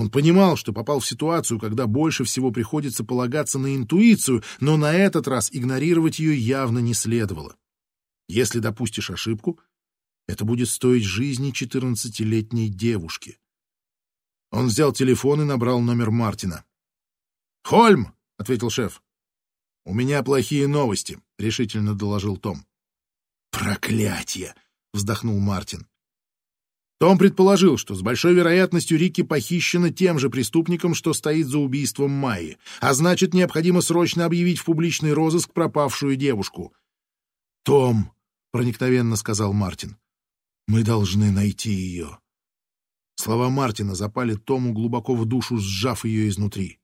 Он 0.00 0.08
понимал, 0.08 0.56
что 0.56 0.72
попал 0.72 1.00
в 1.00 1.06
ситуацию, 1.06 1.60
когда 1.60 1.86
больше 1.86 2.24
всего 2.24 2.50
приходится 2.50 3.04
полагаться 3.04 3.58
на 3.58 3.76
интуицию, 3.76 4.42
но 4.58 4.78
на 4.78 4.94
этот 4.94 5.28
раз 5.28 5.50
игнорировать 5.52 6.18
ее 6.18 6.38
явно 6.38 6.78
не 6.78 6.94
следовало. 6.94 7.54
Если 8.26 8.60
допустишь 8.60 9.10
ошибку, 9.10 9.60
это 10.26 10.46
будет 10.46 10.70
стоить 10.70 11.04
жизни 11.04 11.50
четырнадцатилетней 11.50 12.70
девушки. 12.70 13.38
Он 14.50 14.68
взял 14.68 14.94
телефон 14.94 15.42
и 15.42 15.44
набрал 15.44 15.82
номер 15.82 16.10
Мартина. 16.10 16.64
«Хольм!»— 17.62 18.14
ответил 18.38 18.70
шеф. 18.70 19.02
«У 19.84 19.92
меня 19.92 20.22
плохие 20.22 20.66
новости»,— 20.66 21.20
решительно 21.38 21.94
доложил 21.94 22.38
Том. 22.38 22.64
«Проклятие!»— 23.50 24.54
вздохнул 24.94 25.38
Мартин. 25.40 25.86
Том 27.00 27.16
предположил, 27.16 27.78
что 27.78 27.94
с 27.94 28.02
большой 28.02 28.34
вероятностью 28.34 28.98
Рикки 28.98 29.22
похищена 29.22 29.88
тем 29.88 30.18
же 30.18 30.28
преступником, 30.28 30.92
что 30.94 31.14
стоит 31.14 31.46
за 31.46 31.58
убийством 31.58 32.10
Майи, 32.10 32.58
а 32.82 32.92
значит, 32.92 33.32
необходимо 33.32 33.80
срочно 33.80 34.26
объявить 34.26 34.58
в 34.58 34.66
публичный 34.66 35.14
розыск 35.14 35.50
пропавшую 35.54 36.16
девушку. 36.16 36.74
«Том»,— 37.62 38.12
проникновенно 38.52 39.16
сказал 39.16 39.54
Мартин,— 39.54 39.96
«мы 40.68 40.82
должны 40.82 41.30
найти 41.30 41.70
ее». 41.70 42.18
Слова 43.14 43.48
Мартина 43.48 43.94
запали 43.94 44.34
Тому 44.34 44.74
глубоко 44.74 45.14
в 45.14 45.24
душу, 45.24 45.56
сжав 45.56 46.04
ее 46.04 46.28
изнутри. 46.28 46.80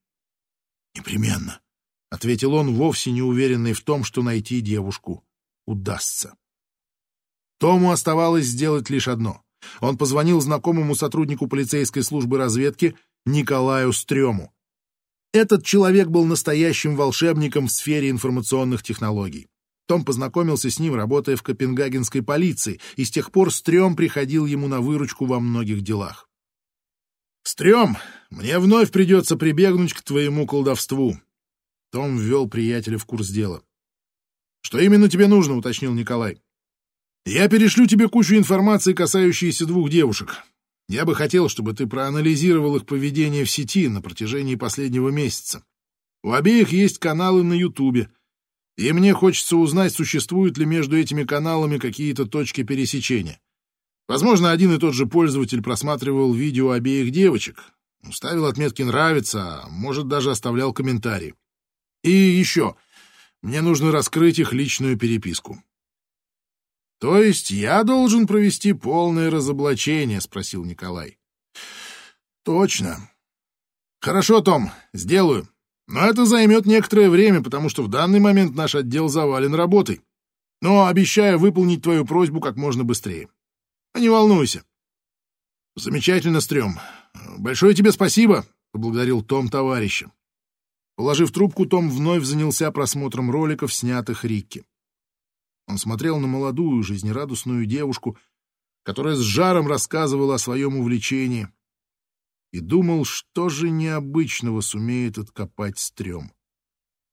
«Непременно»,— 0.94 1.60
ответил 2.10 2.54
он, 2.54 2.74
вовсе 2.74 3.10
не 3.10 3.20
уверенный 3.20 3.74
в 3.74 3.82
том, 3.82 4.02
что 4.02 4.22
найти 4.22 4.62
девушку 4.62 5.26
удастся. 5.66 6.38
Тому 7.58 7.90
оставалось 7.90 8.46
сделать 8.46 8.88
лишь 8.88 9.08
одно. 9.08 9.45
Он 9.80 9.96
позвонил 9.96 10.40
знакомому 10.40 10.94
сотруднику 10.94 11.46
полицейской 11.46 12.02
службы 12.02 12.38
разведки 12.38 12.96
Николаю 13.24 13.92
Стрёму. 13.92 14.52
Этот 15.32 15.64
человек 15.64 16.08
был 16.08 16.24
настоящим 16.24 16.96
волшебником 16.96 17.66
в 17.66 17.72
сфере 17.72 18.10
информационных 18.10 18.82
технологий. 18.82 19.48
Том 19.86 20.04
познакомился 20.04 20.70
с 20.70 20.78
ним, 20.78 20.94
работая 20.94 21.36
в 21.36 21.42
копенгагенской 21.42 22.22
полиции, 22.22 22.80
и 22.96 23.04
с 23.04 23.10
тех 23.10 23.30
пор 23.30 23.52
Стрём 23.52 23.96
приходил 23.96 24.46
ему 24.46 24.66
на 24.66 24.80
выручку 24.80 25.26
во 25.26 25.38
многих 25.38 25.82
делах. 25.82 26.28
«Стрём, 27.44 27.96
мне 28.30 28.58
вновь 28.58 28.90
придется 28.90 29.36
прибегнуть 29.36 29.92
к 29.92 30.02
твоему 30.02 30.46
колдовству». 30.46 31.16
Том 31.92 32.18
ввел 32.18 32.48
приятеля 32.48 32.98
в 32.98 33.04
курс 33.04 33.28
дела. 33.28 33.62
«Что 34.62 34.80
именно 34.80 35.08
тебе 35.08 35.28
нужно?»— 35.28 35.54
уточнил 35.56 35.94
Николай. 35.94 36.40
Я 37.26 37.48
перешлю 37.48 37.86
тебе 37.86 38.08
кучу 38.08 38.36
информации, 38.36 38.92
касающейся 38.92 39.66
двух 39.66 39.90
девушек. 39.90 40.44
Я 40.88 41.04
бы 41.04 41.16
хотел, 41.16 41.48
чтобы 41.48 41.72
ты 41.72 41.88
проанализировал 41.88 42.76
их 42.76 42.86
поведение 42.86 43.44
в 43.44 43.50
сети 43.50 43.88
на 43.88 44.00
протяжении 44.00 44.54
последнего 44.54 45.08
месяца. 45.08 45.64
У 46.22 46.30
обеих 46.30 46.68
есть 46.70 46.98
каналы 46.98 47.42
на 47.42 47.54
Ютубе, 47.54 48.10
и 48.76 48.92
мне 48.92 49.12
хочется 49.12 49.56
узнать, 49.56 49.92
существуют 49.92 50.56
ли 50.56 50.66
между 50.66 50.96
этими 50.96 51.24
каналами 51.24 51.78
какие-то 51.78 52.26
точки 52.26 52.62
пересечения. 52.62 53.40
Возможно, 54.06 54.52
один 54.52 54.72
и 54.72 54.78
тот 54.78 54.94
же 54.94 55.06
пользователь 55.06 55.62
просматривал 55.62 56.32
видео 56.32 56.70
обеих 56.70 57.10
девочек, 57.10 57.72
ставил 58.12 58.46
отметки 58.46 58.82
«нравится», 58.82 59.64
а 59.64 59.68
может, 59.68 60.06
даже 60.06 60.30
оставлял 60.30 60.72
комментарии. 60.72 61.34
И 62.04 62.12
еще, 62.12 62.76
мне 63.42 63.62
нужно 63.62 63.90
раскрыть 63.90 64.38
их 64.38 64.52
личную 64.52 64.96
переписку. 64.96 65.60
То 66.98 67.22
есть 67.22 67.50
я 67.50 67.84
должен 67.84 68.26
провести 68.26 68.72
полное 68.72 69.30
разоблачение, 69.30 70.20
спросил 70.20 70.64
Николай. 70.64 71.18
Точно. 72.44 73.10
Хорошо, 74.00 74.40
Том, 74.40 74.70
сделаю. 74.94 75.48
Но 75.88 76.00
это 76.06 76.26
займет 76.26 76.66
некоторое 76.66 77.10
время, 77.10 77.42
потому 77.42 77.68
что 77.68 77.82
в 77.82 77.88
данный 77.88 78.20
момент 78.20 78.56
наш 78.56 78.74
отдел 78.74 79.08
завален 79.08 79.54
работой. 79.54 80.00
Но 80.62 80.86
обещаю 80.86 81.38
выполнить 81.38 81.82
твою 81.82 82.04
просьбу 82.04 82.40
как 82.40 82.56
можно 82.56 82.82
быстрее. 82.82 83.28
А 83.92 84.00
не 84.00 84.08
волнуйся. 84.08 84.64
Замечательно, 85.76 86.40
Стрём. 86.40 86.78
Большое 87.36 87.74
тебе 87.74 87.92
спасибо, 87.92 88.46
поблагодарил 88.72 89.22
Том 89.22 89.48
товарища. 89.48 90.10
Положив 90.96 91.30
трубку, 91.30 91.66
Том 91.66 91.90
вновь 91.90 92.24
занялся 92.24 92.70
просмотром 92.72 93.30
роликов, 93.30 93.72
снятых 93.72 94.24
Рикки. 94.24 94.64
Он 95.66 95.78
смотрел 95.78 96.18
на 96.18 96.26
молодую, 96.26 96.82
жизнерадостную 96.82 97.66
девушку, 97.66 98.16
которая 98.84 99.16
с 99.16 99.20
жаром 99.20 99.66
рассказывала 99.66 100.36
о 100.36 100.38
своем 100.38 100.76
увлечении, 100.76 101.48
и 102.52 102.60
думал, 102.60 103.04
что 103.04 103.48
же 103.48 103.68
необычного 103.70 104.60
сумеет 104.60 105.18
откопать 105.18 105.78
стрём. 105.78 106.32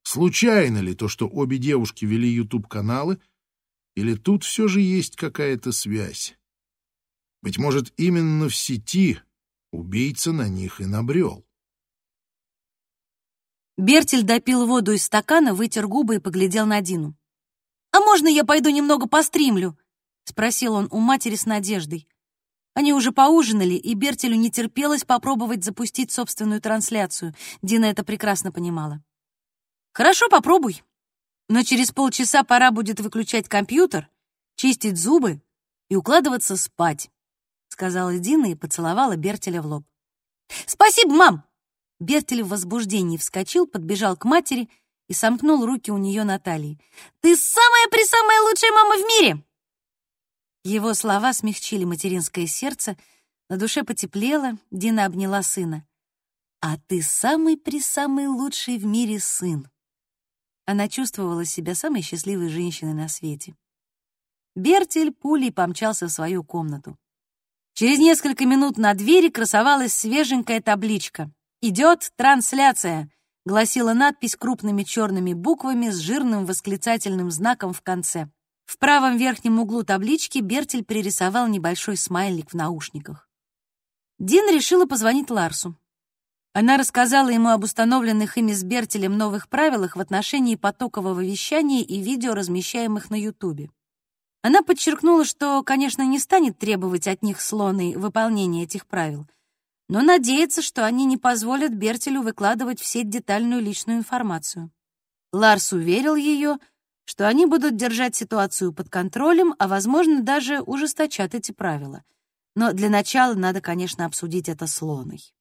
Случайно 0.03 0.79
ли 0.79 0.93
то, 0.93 1.07
что 1.07 1.27
обе 1.27 1.57
девушки 1.57 2.05
вели 2.05 2.29
YouTube-каналы, 2.29 3.19
или 3.95 4.15
тут 4.15 4.43
все 4.43 4.67
же 4.67 4.81
есть 4.81 5.15
какая-то 5.15 5.71
связь? 5.71 6.37
Быть 7.41 7.57
может, 7.57 7.93
именно 7.97 8.49
в 8.49 8.55
сети 8.55 9.19
убийца 9.71 10.31
на 10.31 10.47
них 10.47 10.79
и 10.79 10.85
набрел. 10.85 11.45
Бертель 13.77 14.23
допил 14.23 14.67
воду 14.67 14.91
из 14.91 15.03
стакана, 15.03 15.55
вытер 15.55 15.87
губы 15.87 16.15
и 16.15 16.19
поглядел 16.19 16.67
на 16.67 16.79
Дину. 16.81 17.17
«А 17.93 17.99
можно 17.99 18.27
я 18.27 18.43
пойду 18.43 18.71
немного 18.71 19.07
постримлю?»— 19.07 19.77
спросил 20.25 20.73
он 20.73 20.87
у 20.89 20.97
матери 20.97 21.35
с 21.35 21.45
надеждой. 21.45 22.07
Они 22.73 22.91
уже 22.91 23.11
поужинали, 23.11 23.75
и 23.75 23.93
Бертелю 23.93 24.35
не 24.35 24.49
терпелось 24.49 25.03
попробовать 25.03 25.63
запустить 25.63 26.11
собственную 26.11 26.59
трансляцию. 26.59 27.35
Дина 27.61 27.85
это 27.85 28.03
прекрасно 28.03 28.51
понимала. 28.51 29.03
«Хорошо, 29.93 30.27
попробуй. 30.27 30.81
Но 31.49 31.61
через 31.61 31.91
полчаса 31.91 32.43
пора 32.43 32.71
будет 32.71 32.99
выключать 32.99 33.47
компьютер, 33.47 34.09
чистить 34.55 34.97
зубы 34.97 35.43
и 35.87 35.95
укладываться 35.95 36.57
спать»,— 36.57 37.11
сказала 37.69 38.17
Дина 38.17 38.47
и 38.47 38.55
поцеловала 38.55 39.15
Бертеля 39.17 39.61
в 39.61 39.67
лоб. 39.67 39.83
«Спасибо, 40.65 41.13
мам!» 41.13 41.43
Бертель 41.99 42.41
в 42.41 42.49
возбуждении 42.49 43.17
вскочил, 43.17 43.67
подбежал 43.67 44.17
к 44.17 44.25
матери 44.25 44.67
и 45.07 45.13
сомкнул 45.13 45.65
руки 45.65 45.91
у 45.91 45.97
нее 45.97 46.23
на 46.23 46.39
талии. 46.39 46.79
«Ты 47.21 47.35
самая-пресамая 47.35 48.41
лучшая 48.41 48.71
мама 48.71 48.95
в 48.95 49.07
мире!» 49.07 49.43
Его 50.63 50.93
слова 50.93 51.33
смягчили 51.33 51.83
материнское 51.83 52.47
сердце, 52.47 52.97
на 53.49 53.57
душе 53.57 53.83
потеплело, 53.83 54.57
Дина 54.71 55.05
обняла 55.05 55.43
сына. 55.43 55.85
«А 56.61 56.77
ты 56.87 57.01
самый-пресамый 57.01 58.27
лучший 58.27 58.77
в 58.77 58.85
мире 58.85 59.19
сын!» 59.19 59.69
Она 60.65 60.87
чувствовала 60.87 61.43
себя 61.43 61.75
самой 61.75 62.01
счастливой 62.01 62.47
женщиной 62.47 62.93
на 62.93 63.09
свете. 63.09 63.55
Бертель 64.55 65.11
пулей 65.11 65.51
помчался 65.51 66.07
в 66.07 66.11
свою 66.11 66.43
комнату. 66.43 66.97
Через 67.73 67.99
несколько 67.99 68.45
минут 68.45 68.77
на 68.77 68.93
двери 68.93 69.29
красовалась 69.29 69.93
свеженькая 69.93 70.61
табличка. 70.61 71.31
«Идет 71.61 72.11
трансляция»,— 72.15 73.09
гласила 73.45 73.93
надпись 73.93 74.35
крупными 74.35 74.83
черными 74.83 75.33
буквами 75.33 75.89
с 75.89 75.97
жирным 75.97 76.45
восклицательным 76.45 77.31
знаком 77.31 77.73
в 77.73 77.81
конце. 77.81 78.29
В 78.65 78.77
правом 78.77 79.17
верхнем 79.17 79.59
углу 79.59 79.83
таблички 79.83 80.39
Бертель 80.39 80.85
пририсовал 80.85 81.47
небольшой 81.47 81.97
смайлик 81.97 82.51
в 82.51 82.53
наушниках. 82.53 83.29
Дин 84.19 84.49
решила 84.53 84.85
позвонить 84.85 85.29
Ларсу. 85.29 85.77
Она 86.53 86.77
рассказала 86.77 87.29
ему 87.29 87.49
об 87.49 87.63
установленных 87.63 88.37
ими 88.37 88.53
с 88.53 88.63
Бертелем 88.63 89.17
новых 89.17 89.49
правилах 89.49 89.95
в 89.95 89.99
отношении 89.99 90.55
потокового 90.55 91.19
вещания 91.19 91.81
и 91.81 91.99
видео, 91.99 92.35
размещаемых 92.35 93.09
на 93.09 93.15
Ютубе. 93.15 93.69
Она 94.43 94.61
подчеркнула, 94.61 95.25
что, 95.25 95.63
конечно, 95.63 96.03
не 96.03 96.19
станет 96.19 96.59
требовать 96.59 97.07
от 97.07 97.23
них 97.23 97.41
слоны 97.41 97.97
выполнения 97.97 98.63
этих 98.63 98.85
правил, 98.85 99.25
но 99.93 100.01
надеется, 100.01 100.61
что 100.61 100.85
они 100.85 101.05
не 101.05 101.15
позволят 101.15 101.71
Бертелю 101.71 102.21
выкладывать 102.21 102.81
в 102.81 102.85
сеть 102.85 103.09
детальную 103.09 103.61
личную 103.61 103.99
информацию. 103.99 104.71
Ларс 105.31 105.71
уверил 105.71 106.15
ее— 106.15 106.57
что 107.05 107.27
они 107.27 107.45
будут 107.45 107.75
держать 107.75 108.15
ситуацию 108.15 108.73
под 108.73 108.89
контролем, 108.89 109.55
а, 109.59 109.67
возможно, 109.67 110.21
даже 110.21 110.61
ужесточат 110.61 111.35
эти 111.35 111.51
правила. 111.51 112.03
Но 112.55 112.71
для 112.71 112.89
начала 112.89 113.33
надо, 113.33 113.61
конечно, 113.61 114.05
обсудить 114.05 114.47
это 114.47 114.67
с 114.67 114.81
Лоной. 114.81 115.33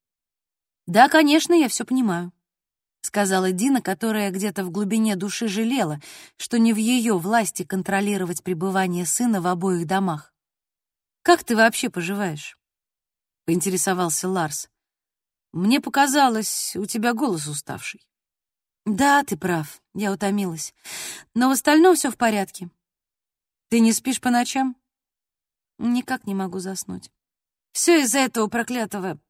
«Да, 0.86 1.08
конечно, 1.08 1.52
я 1.52 1.68
все 1.68 1.84
понимаю»,— 1.84 2.32
сказала 3.02 3.52
Дина, 3.52 3.80
которая 3.80 4.30
где-то 4.30 4.64
в 4.64 4.70
глубине 4.70 5.14
души 5.14 5.46
жалела, 5.46 6.00
что 6.36 6.58
не 6.58 6.72
в 6.72 6.76
ее 6.76 7.16
власти 7.16 7.64
контролировать 7.64 8.42
пребывание 8.42 9.06
сына 9.06 9.40
в 9.40 9.46
обоих 9.46 9.86
домах. 9.86 10.34
«Как 11.22 11.44
ты 11.44 11.54
вообще 11.54 11.90
поживаешь?»— 11.90 12.58
поинтересовался 13.52 14.30
Ларс. 14.30 14.70
«Мне 15.52 15.82
показалось, 15.82 16.74
у 16.74 16.86
тебя 16.86 17.12
голос 17.12 17.46
уставший». 17.46 18.00
Да, 18.86 19.22
ты 19.24 19.36
прав, 19.36 19.82
я 19.92 20.10
утомилась. 20.10 20.74
Но 21.34 21.50
в 21.50 21.52
остальном 21.52 21.94
все 21.94 22.10
в 22.10 22.16
порядке. 22.16 22.70
Ты 23.68 23.80
не 23.80 23.92
спишь 23.92 24.22
по 24.22 24.30
ночам? 24.30 24.74
Никак 25.78 26.26
не 26.26 26.34
могу 26.34 26.60
заснуть. 26.60 27.10
Все 27.72 28.00
из-за 28.00 28.20
этого 28.20 28.48
проклятого... 28.48 29.20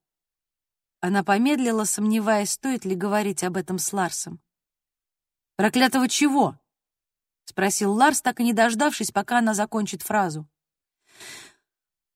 Она 1.01 1.25
помедлила, 1.25 1.83
сомневаясь, 1.83 2.53
стоит 2.53 2.85
ли 2.85 2.95
говорить 2.95 3.43
об 3.43 3.57
этом 3.57 3.81
с 3.81 3.93
Ларсом. 3.93 4.41
«Проклятого 5.57 6.09
чего?»— 6.09 6.57
спросил 7.45 7.93
Ларс, 7.93 8.23
так 8.23 8.39
и 8.39 8.45
не 8.45 8.53
дождавшись, 8.53 9.11
пока 9.11 9.39
она 9.39 9.53
закончит 9.53 10.03
фразу. 10.03 10.49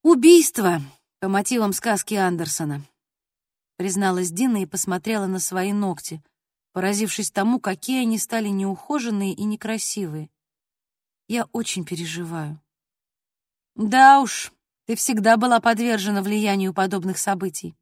«Убийство 0.02 0.80
по 1.20 1.28
мотивам 1.28 1.72
сказки 1.72 2.14
Андерсона»,— 2.14 2.82
призналась 3.76 4.30
Дина 4.30 4.62
и 4.62 4.66
посмотрела 4.66 5.26
на 5.26 5.38
свои 5.38 5.72
ногти— 5.72 6.22
поразившись 6.76 7.30
тому, 7.30 7.58
какие 7.58 8.02
они 8.02 8.18
стали 8.18 8.48
неухоженные 8.48 9.32
и 9.32 9.44
некрасивые. 9.44 10.28
Я 11.26 11.46
очень 11.52 11.86
переживаю. 11.86 12.60
Да 13.76 14.20
уж, 14.20 14.52
ты 14.84 14.94
всегда 14.94 15.38
была 15.38 15.58
подвержена 15.60 16.20
влиянию 16.20 16.74
подобных 16.74 17.16
событий. 17.16 17.74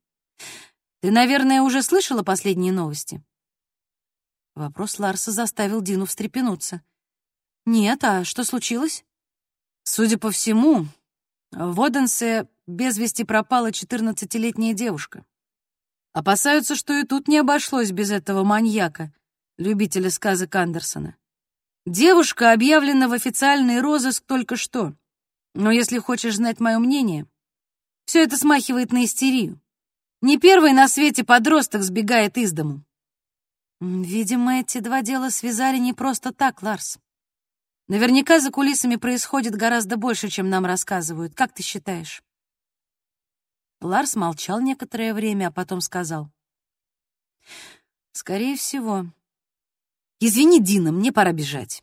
Ты, 1.00 1.10
наверное, 1.10 1.60
уже 1.60 1.82
слышала 1.82 2.22
последние 2.22 2.72
новости? 2.72 3.20
Вопрос 4.54 5.00
Ларса 5.00 5.32
заставил 5.32 5.82
Дину 5.82 6.06
встрепенуться. 6.06 6.80
Нет, 7.66 8.04
а 8.04 8.22
что 8.22 8.44
случилось? 8.44 9.04
Судя 9.82 10.18
по 10.18 10.30
всему, 10.30 10.86
в 11.50 11.82
Оденсе 11.82 12.46
без 12.66 12.96
вести 12.98 13.24
пропала 13.24 13.70
14-летняя 13.70 14.74
девушка. 14.74 15.24
Опасаются, 16.12 16.76
что 16.76 16.92
и 16.92 17.04
тут 17.04 17.28
не 17.28 17.38
обошлось 17.38 17.90
без 17.90 18.10
этого 18.10 18.44
маньяка, 18.44 19.12
любителя 19.58 20.10
сказок 20.10 20.54
Андерсона. 20.54 21.16
Девушка 21.86 22.52
объявлена 22.52 23.08
в 23.08 23.12
официальный 23.12 23.80
розыск 23.80 24.24
только 24.24 24.56
что. 24.56 24.94
Но 25.54 25.70
если 25.70 25.98
хочешь 25.98 26.36
знать 26.36 26.58
мое 26.58 26.78
мнение, 26.78 27.26
все 28.06 28.22
это 28.22 28.36
смахивает 28.36 28.90
на 28.90 29.04
истерию. 29.04 29.60
Не 30.22 30.38
первый 30.38 30.72
на 30.72 30.88
свете 30.88 31.24
подросток 31.24 31.82
сбегает 31.82 32.38
из 32.38 32.52
дому. 32.52 32.82
Видимо, 33.80 34.60
эти 34.60 34.78
два 34.78 35.02
дела 35.02 35.28
связали 35.28 35.76
не 35.76 35.92
просто 35.92 36.32
так, 36.32 36.62
Ларс. 36.62 36.98
Наверняка 37.86 38.40
за 38.40 38.50
кулисами 38.50 38.96
происходит 38.96 39.54
гораздо 39.54 39.98
больше, 39.98 40.28
чем 40.28 40.48
нам 40.48 40.64
рассказывают. 40.64 41.34
Как 41.34 41.52
ты 41.52 41.62
считаешь? 41.62 42.23
Ларс 43.84 44.16
молчал 44.16 44.62
некоторое 44.62 45.12
время, 45.12 45.48
а 45.48 45.50
потом 45.50 45.82
сказал. 45.82 46.30
«Скорее 48.12 48.56
всего. 48.56 49.04
Извини, 50.20 50.58
Дина, 50.58 50.90
мне 50.90 51.12
пора 51.12 51.32
бежать». 51.32 51.82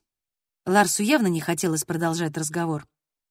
Ларсу 0.65 1.03
явно 1.03 1.27
не 1.27 1.41
хотелось 1.41 1.85
продолжать 1.85 2.35
разговор. 2.35 2.87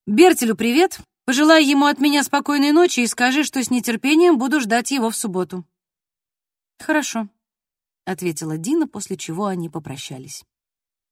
«Бертелю 0.06 0.54
привет. 0.54 1.00
Пожелай 1.24 1.64
ему 1.64 1.86
от 1.86 1.98
меня 1.98 2.22
спокойной 2.22 2.70
ночи 2.70 3.00
и 3.00 3.08
скажи, 3.08 3.42
что 3.42 3.60
с 3.60 3.70
нетерпением 3.70 4.38
буду 4.38 4.60
ждать 4.60 4.92
его 4.92 5.10
в 5.10 5.16
субботу». 5.16 5.66
«Хорошо»,— 6.78 7.28
ответила 8.04 8.56
Дина, 8.56 8.86
после 8.86 9.16
чего 9.16 9.46
они 9.46 9.68
попрощались. 9.68 10.44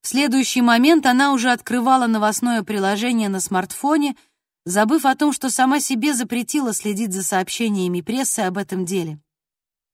В 0.02 0.06
следующий 0.06 0.62
момент 0.62 1.06
она 1.06 1.32
уже 1.32 1.50
открывала 1.50 2.06
новостное 2.06 2.62
приложение 2.62 3.28
на 3.28 3.40
смартфоне— 3.40 4.14
забыв 4.68 5.06
о 5.06 5.16
том, 5.16 5.32
что 5.32 5.48
сама 5.48 5.80
себе 5.80 6.12
запретила 6.12 6.72
следить 6.74 7.12
за 7.12 7.22
сообщениями 7.22 8.02
прессы 8.02 8.40
об 8.40 8.58
этом 8.58 8.84
деле. 8.84 9.18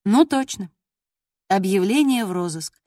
Ну, 0.05 0.25
точно. 0.25 0.71
Объявление 1.49 2.25
в 2.25 2.33
розыск. 2.33 2.81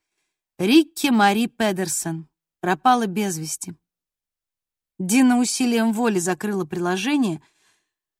Рикки 0.59 1.07
Мари 1.07 1.45
Педерсон 1.45 2.27
пропала 2.59 3.07
без 3.07 3.37
вести. 3.37 3.75
Дина 4.99 5.39
усилием 5.39 5.93
воли 5.93 6.19
закрыла 6.19 6.65
приложение, 6.65 7.41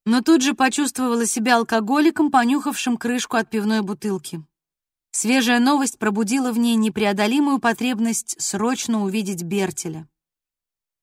но 0.05 0.21
тут 0.21 0.43
же 0.43 0.53
почувствовала 0.53 1.25
себя 1.25 1.57
алкоголиком, 1.57 2.31
понюхавшим 2.31 2.95
крышку 2.95 3.35
от 3.35 3.49
пивной 3.49 3.81
бутылки. 3.81 4.45
Свежая 5.11 5.59
новость 5.59 5.97
пробудила 5.97 6.53
в 6.53 6.59
ней 6.59 6.75
непреодолимую 6.75 7.59
потребность 7.59 8.39
срочно 8.39 9.03
увидеть 9.03 9.43
Бертеля. 9.43 10.07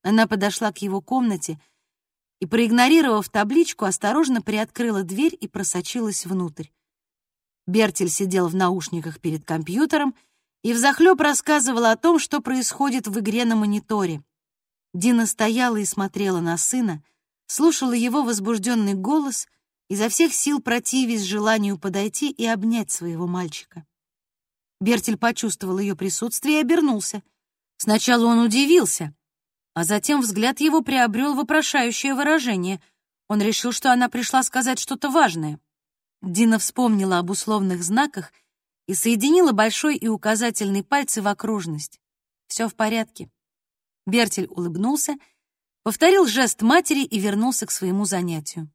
Она 0.03 0.27
подошла 0.27 0.73
к 0.73 0.79
его 0.79 1.03
комнате— 1.03 1.61
и, 2.41 2.47
проигнорировав 2.47 3.29
табличку, 3.29 3.85
осторожно 3.85 4.43
приоткрыла 4.43 5.03
дверь 5.03 5.37
и 5.41 5.49
просочилась 5.49 6.27
внутрь. 6.27 6.69
Бертель 7.67 8.11
сидел 8.11 8.49
в 8.49 8.55
наушниках 8.55 9.21
перед 9.21 9.45
компьютером 9.45 10.15
и 10.63 10.73
взахлёб 10.73 11.21
рассказывал 11.21 11.87
о 11.87 11.97
том, 11.97 12.19
что 12.19 12.41
происходит 12.41 13.07
в 13.07 13.19
игре 13.21 13.45
на 13.45 13.57
мониторе. 13.57 14.23
Дина 14.93 15.27
стояла 15.27 15.77
и 15.77 15.85
смотрела 15.85 16.41
на 16.41 16.57
сына, 16.57 17.03
слушала 17.47 17.93
его 17.93 18.23
возбужденный 18.23 18.95
голос, 18.95 19.47
изо 19.89 20.09
всех 20.09 20.33
сил 20.33 20.61
противясь 20.61 21.23
желанию 21.23 21.79
подойти 21.79 22.31
и 22.31 22.47
обнять 22.47 22.91
своего 22.91 23.27
мальчика. 23.27 23.85
Бертель 24.81 25.17
почувствовал 25.17 25.79
ее 25.79 25.97
присутствие 25.97 26.59
и 26.59 26.61
обернулся. 26.61 27.23
Сначала 27.77 28.27
он 28.27 28.41
удивился, 28.41 29.15
а 29.75 29.85
затем 29.85 30.21
взгляд 30.21 30.61
его 30.61 30.83
приобрел 30.83 31.35
вопрошающее 31.35 32.15
выражение. 32.15 32.81
Он 33.29 33.43
решил, 33.43 33.73
что 33.73 33.93
она 33.93 34.09
пришла 34.09 34.43
сказать 34.43 34.79
что-то 34.79 35.11
важное. 35.11 35.59
Дина 36.23 36.59
вспомнила 36.59 37.19
об 37.19 37.31
условных 37.31 37.83
знаках 37.83 38.33
и 38.87 38.95
соединила 38.95 39.53
большой 39.53 39.97
и 39.97 40.07
указательный 40.07 40.85
пальцы 40.85 41.21
в 41.21 41.29
окружность. 41.29 42.01
Все 42.47 42.69
в 42.69 42.75
порядке. 42.75 43.31
Бертель 44.07 44.47
улыбнулся, 44.47 45.17
повторил 45.83 46.27
жест 46.27 46.63
матери 46.63 47.03
и 47.05 47.19
вернулся 47.19 47.67
к 47.67 47.71
своему 47.71 48.05
занятию. 48.05 48.71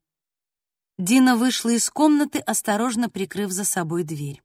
Дина 0.97 1.37
вышла 1.37 1.69
из 1.69 1.89
комнаты, 1.89 2.39
осторожно 2.39 3.09
прикрыв 3.09 3.51
за 3.51 3.63
собой 3.63 4.03
дверь. 4.03 4.41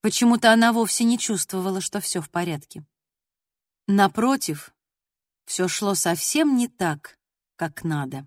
Почему-то 0.00 0.52
она 0.52 0.72
вовсе 0.72 1.04
не 1.04 1.18
чувствовала, 1.18 1.80
что 1.80 2.00
все 2.00 2.20
в 2.20 2.30
порядке. 2.30 2.84
Напротив, 3.88 4.72
все 5.44 5.68
шло 5.68 5.94
совсем 5.94 6.56
не 6.56 6.68
так, 6.68 7.18
как 7.56 7.84
надо. 7.84 8.26